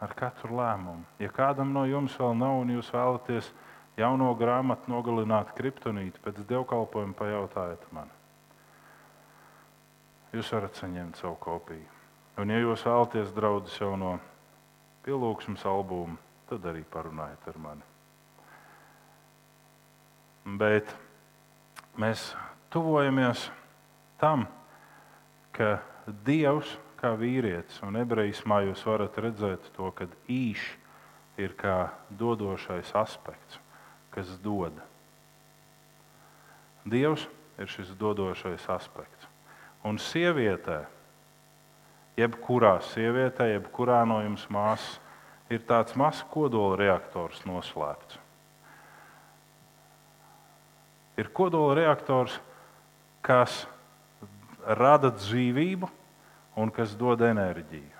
Ar 0.05 0.13
katru 0.13 0.53
lēmumu. 0.59 1.05
Ja 1.17 1.31
kādam 1.33 1.71
no 1.73 1.85
jums 1.89 2.13
vēl 2.19 2.35
nav 2.37 2.59
un 2.61 2.75
jūs 2.75 2.91
vēlaties 2.93 3.49
jauno 3.97 4.29
grāmatu 4.37 4.91
nogalināt 4.91 5.55
kriptonīti, 5.57 6.21
pēc 6.21 6.43
dievkalpojuma 6.49 7.17
pajautājiet 7.17 7.87
man. 7.95 8.11
Jūs 10.35 10.51
varat 10.53 10.77
saņemt 10.77 11.17
savu 11.17 11.37
kopiju. 11.41 11.87
Un, 12.37 12.51
ja 12.51 12.59
jūs 12.59 12.83
vēlaties 12.83 13.31
draudzes 13.33 13.79
jauno 13.79 14.17
pielūgsmes 15.05 15.63
albumu, 15.69 16.17
tad 16.49 16.65
arī 16.67 16.83
parunājiet 16.91 17.47
ar 17.47 17.59
mani. 17.63 17.85
Bet 20.59 20.91
mēs 21.97 22.33
tuvojamies 22.73 23.47
tam, 24.21 24.45
ka 25.55 25.79
Dievs, 26.27 26.75
kā 27.05 27.13
vīrietis, 27.19 27.77
un 27.85 27.99
ebrejiskā 28.01 28.63
jūs 28.65 28.81
varat 28.89 29.21
redzēt 29.21 29.69
to, 29.77 29.91
ka 29.93 30.09
īš 30.25 30.63
ir 31.37 31.53
kā 31.59 31.91
dodošais 32.09 32.89
aspekts, 32.97 33.61
kas 34.09 34.33
dod. 34.41 34.73
Dievs 36.85 37.27
ir 37.61 37.69
šis 37.69 37.93
dodošais 37.99 38.65
aspekts. 38.73 39.29
Un 39.85 40.01
sievietē, 40.01 40.81
jebkurā 42.17 42.79
sievietē, 42.89 43.51
jebkurā 43.53 44.01
no 44.09 44.19
jums 44.25 44.49
māsas, 44.49 44.99
ir 45.53 45.61
tāds 45.69 45.93
mazs 45.93 46.25
kodola 46.33 46.73
reaktors 46.81 47.45
noslēpts 47.45 48.25
ir 51.17 51.29
kodola 51.33 51.75
reaktors, 51.77 52.35
kas 53.25 53.63
rada 54.65 55.11
dzīvību 55.15 55.89
un 56.55 56.71
kas 56.71 56.95
dod 56.97 57.21
enerģiju. 57.25 57.93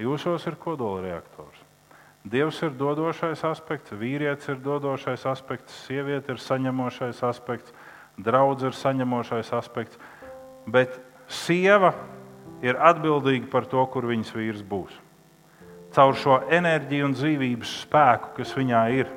Jūsos 0.00 0.44
ir 0.46 0.58
kodola 0.60 1.00
reaktors. 1.04 1.62
Dievs 2.26 2.58
ir 2.66 2.74
dodošais 2.76 3.44
aspekts, 3.46 3.94
vīrietis 3.94 4.50
ir 4.50 4.58
dodošais 4.60 5.22
aspekts, 5.30 5.76
sieviete 5.86 6.34
ir 6.34 6.42
saņemošais 6.42 7.22
aspekts, 7.24 7.72
draugs 8.18 8.66
ir 8.66 8.74
saņemošais 8.76 9.52
aspekts, 9.56 10.00
bet 10.66 10.98
sieva 11.30 11.94
ir 12.66 12.76
atbildīga 12.82 13.48
par 13.52 13.68
to, 13.70 13.84
kur 13.92 14.08
viņas 14.10 14.34
vīrs 14.34 14.64
būs. 14.66 14.96
Caur 15.94 16.18
šo 16.18 16.40
enerģiju 16.52 17.06
un 17.06 17.14
dzīvības 17.14 17.76
spēku, 17.86 18.34
kas 18.40 18.52
viņā 18.58 18.82
ir, 18.98 19.14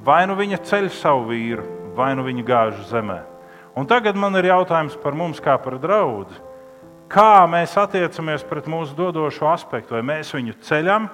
Vai 0.00 0.22
nu 0.24 0.32
viņa 0.32 0.62
ceļ 0.64 0.86
savu 0.96 1.26
vīru, 1.28 1.64
vai 1.92 2.14
nu 2.16 2.24
viņa 2.24 2.44
gāž 2.48 2.78
zemē. 2.88 3.18
Un 3.78 3.86
tagad 3.86 4.18
man 4.18 4.34
ir 4.38 4.50
jautājums 4.50 4.96
par 4.98 5.14
mums, 5.14 5.40
kā 5.42 5.54
par 5.62 5.78
draugu. 5.78 6.34
Kā 7.10 7.46
mēs 7.50 7.74
attiecamies 7.78 8.44
pret 8.46 8.68
mūsu 8.70 8.94
dodošo 8.98 9.48
aspektu? 9.50 9.96
Vai 9.96 10.02
mēs 10.06 10.30
viņu 10.34 10.54
ceļam, 10.66 11.08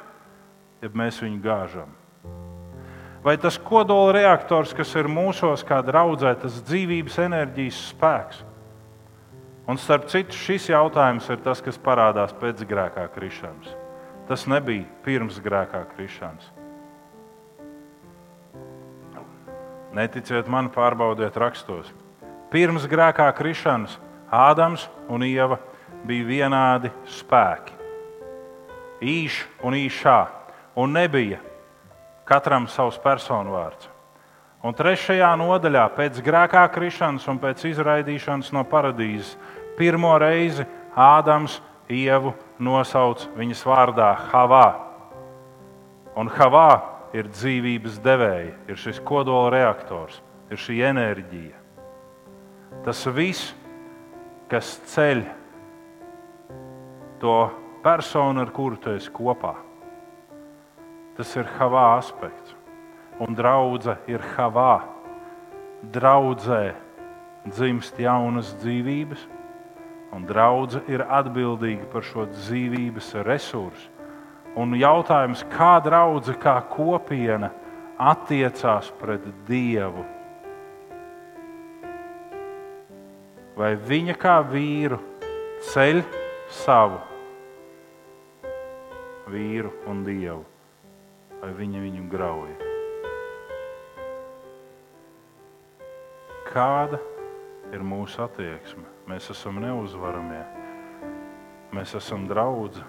ja 0.85 0.91
mēs 0.93 1.21
viņu 1.25 1.41
gāžam? 1.45 1.95
Vai 3.25 3.35
tas 3.41 3.57
kodola 3.59 4.13
reaktors, 4.15 4.75
kas 4.77 4.93
ir 4.95 5.09
mūsos, 5.11 5.65
kā 5.67 5.81
draudzē, 5.83 6.35
tas 6.43 6.61
dzīvības 6.69 7.17
enerģijas 7.25 7.81
spēks? 7.91 8.45
Un 9.67 9.81
starp 9.83 10.07
citu, 10.13 10.37
šis 10.37 10.69
jautājums 10.71 11.27
ir 11.33 11.41
tas, 11.43 11.59
kas 11.65 11.81
parādās 11.83 12.31
pēc 12.39 12.63
grēkā 12.69 13.09
krišanas. 13.17 13.73
Tas 14.29 14.47
nebija 14.47 14.87
pirms 15.03 15.41
grēkā 15.43 15.83
krišanas. 15.97 16.53
Neticiet 19.97 20.47
man, 20.53 20.69
pārbaudiet 20.71 21.35
rakstos. 21.41 21.91
Pirms 22.57 22.87
grēkā 22.89 23.27
krišanas 23.37 23.99
Ādams 24.33 24.87
un 25.13 25.21
Ieva 25.27 25.59
bija 26.09 26.25
vienādi 26.25 26.89
spēki. 27.05 27.75
Īš 29.05 29.43
un 29.61 29.75
īšā, 29.77 30.15
un 30.81 30.95
nebija 30.97 31.37
katram 32.25 32.65
savs 32.73 32.97
personu 33.05 33.53
vārds. 33.53 33.91
Un 34.65 34.73
trešajā 34.73 35.35
nodaļā, 35.37 35.83
pēc 35.99 36.23
grēkā 36.25 36.63
krišanas 36.73 37.27
un 37.29 37.43
pēc 37.43 37.67
izraidīšanas 37.75 38.49
no 38.57 38.65
paradīzes, 38.65 39.35
pirmo 39.77 40.15
reizi 40.17 40.65
Ādams 40.97 41.59
Ievu 41.93 42.33
nosauc 42.57 43.27
viņas 43.37 43.67
vārdā 43.69 44.09
Havā. 44.31 44.65
Un 46.17 46.33
Havā 46.33 46.73
ir 47.13 47.29
dzīvības 47.37 48.01
devēja, 48.01 48.57
ir 48.65 48.81
šis 48.81 49.05
kodola 49.05 49.53
reaktors, 49.59 50.23
ir 50.49 50.65
šī 50.65 50.81
enerģija. 50.95 51.66
Tas 52.85 53.01
viss, 53.17 53.55
kas 54.51 54.75
ceļ 54.93 55.23
to 57.23 57.39
personu, 57.85 58.45
ar 58.45 58.53
kuru 58.55 58.77
tu 58.77 58.93
esi 58.93 59.11
kopā, 59.15 59.55
tas 61.17 61.33
ir 61.39 61.49
havā 61.57 61.87
aspekts. 61.97 62.55
Un 63.23 63.33
draudzene 63.33 63.97
ir 64.13 64.21
havā. 64.35 64.83
Draudzē 65.93 66.75
dzimst 67.49 67.97
jaunas 68.01 68.53
dzīvības, 68.61 69.23
un 70.13 70.25
draudzene 70.29 70.93
ir 70.93 71.05
atbildīga 71.05 71.89
par 71.93 72.05
šo 72.05 72.27
dzīvības 72.33 73.15
resursu 73.25 73.97
Un 74.57 74.73
jautājums, 74.73 75.43
kā 75.53 75.77
draudzene, 75.85 76.39
kā 76.41 76.55
kopiena 76.73 77.51
attiecās 78.01 78.89
pret 78.97 79.27
Dievu? 79.45 80.01
Vai 83.57 83.73
viņa 83.81 84.17
kā 84.21 84.37
vīru 84.45 84.99
ceļ 85.73 86.03
savu 86.53 87.01
vīru 89.33 89.73
un 89.91 90.03
dievu, 90.07 90.43
vai 91.41 91.53
viņa 91.57 91.85
viņu 91.87 92.09
grauja? 92.13 92.57
Kāda 96.51 97.01
ir 97.73 97.83
mūsu 97.85 98.23
attieksme? 98.27 98.85
Mēs 99.09 99.31
esam 99.33 99.63
neuzvaramie, 99.63 100.45
mēs 101.73 101.97
esam 101.99 102.29
draugi 102.29 102.85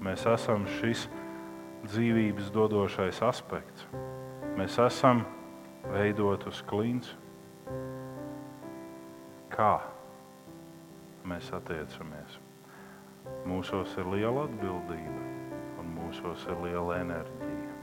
Mēs 0.00 0.22
esam 0.24 0.62
šis 0.78 1.02
dzīvības 1.84 2.46
dodošais 2.54 3.18
aspekts. 3.20 3.84
Mēs 4.56 4.78
esam 4.80 5.26
veidot 5.92 6.46
uz 6.48 6.62
klints. 6.64 7.10
Kā 9.50 9.72
mēs 11.28 11.50
attiecamies? 11.56 12.38
Mūsos 13.48 13.92
ir 14.00 14.08
liela 14.10 14.46
atbildība 14.48 15.24
un 15.82 15.90
mūsos 15.98 16.46
ir 16.50 16.62
liela 16.64 17.00
enerģija. 17.02 17.74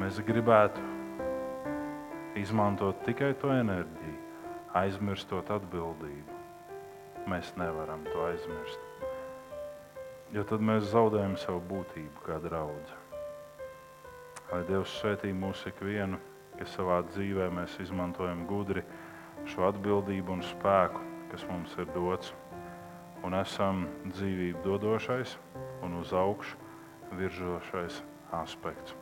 Mēs 0.00 0.20
gribētu 0.24 0.84
izmantot 2.40 3.02
tikai 3.08 3.32
to 3.42 3.50
enerģiju, 3.52 4.20
aizmirstot 4.80 5.50
atbildību. 5.56 6.38
Mēs 7.28 7.52
nevaram 7.60 8.06
to 8.08 8.24
aizmirst 8.30 8.90
jo 10.34 10.44
tad 10.46 10.62
mēs 10.62 10.90
zaudējam 10.92 11.36
savu 11.40 11.60
būtību 11.70 12.24
kā 12.26 12.38
draugi. 12.42 12.98
Lai 14.50 14.62
Dievs 14.68 14.92
svētī 15.00 15.32
mūsu 15.34 15.70
ikvienu, 15.70 16.18
ka 16.58 16.66
savā 16.70 17.00
dzīvē 17.08 17.48
mēs 17.54 17.76
izmantojam 17.82 18.44
gudri 18.50 18.84
šo 19.48 19.68
atbildību 19.70 20.36
un 20.36 20.42
spēku, 20.44 21.02
kas 21.30 21.44
mums 21.48 21.76
ir 21.80 21.88
dots, 21.94 22.34
un 23.24 23.36
esam 23.36 23.86
dzīvību 24.08 24.64
dodošais 24.64 25.36
un 25.84 26.00
uz 26.00 26.12
augšu 26.16 26.56
virzošais 27.18 28.02
aspekts 28.40 28.96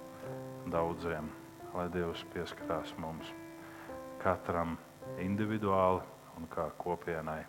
daudziem. 0.70 1.30
Lai 1.74 1.86
Dievs 1.92 2.24
pieskarās 2.32 2.94
mums 2.98 3.30
katram 4.22 4.76
individuāli 5.22 6.02
un 6.38 6.48
kā 6.50 6.68
kopienai. 6.80 7.42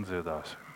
Dziedāsim! 0.00 0.69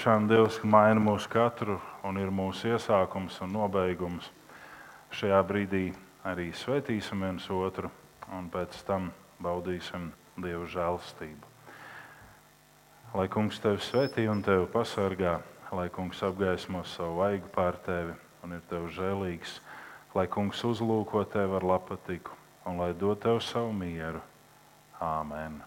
Lai 0.00 0.06
patiešām 0.06 0.28
Dievs 0.30 0.54
maina 0.64 1.00
mūsu 1.04 1.28
katru 1.28 1.74
un 2.08 2.16
ir 2.16 2.30
mūsu 2.32 2.70
iesākums 2.72 3.34
un 3.44 3.50
nobeigums, 3.52 4.30
šajā 5.12 5.42
brīdī 5.44 5.92
arī 6.24 6.46
svētīsim 6.56 7.20
viens 7.20 7.44
otru 7.52 7.90
un 8.32 8.48
pēc 8.48 8.80
tam 8.88 9.10
baudīsim 9.44 10.08
Dieva 10.40 10.64
žēlstību. 10.72 11.44
Lai 13.12 13.28
Kungs 13.28 13.60
tevi 13.60 13.84
svētī 13.84 14.24
un 14.32 14.40
tevi 14.40 14.64
pasargā, 14.72 15.36
lai 15.68 15.90
Kungs 15.92 16.24
apgaismo 16.24 16.80
savu 16.88 17.20
vaigu 17.20 17.52
pār 17.52 17.76
tevi 17.84 18.16
un 18.40 18.56
ir 18.56 18.64
tev 18.72 18.88
žēlīgs, 18.88 19.58
lai 20.16 20.24
Kungs 20.32 20.64
uzlūko 20.64 21.28
tevi 21.28 21.60
ar 21.60 21.72
lapatiku 21.76 22.32
un 22.64 22.80
lai 22.80 22.94
dod 22.96 23.20
tev 23.20 23.44
savu 23.44 23.76
mieru. 23.76 24.24
Āmen! 24.96 25.60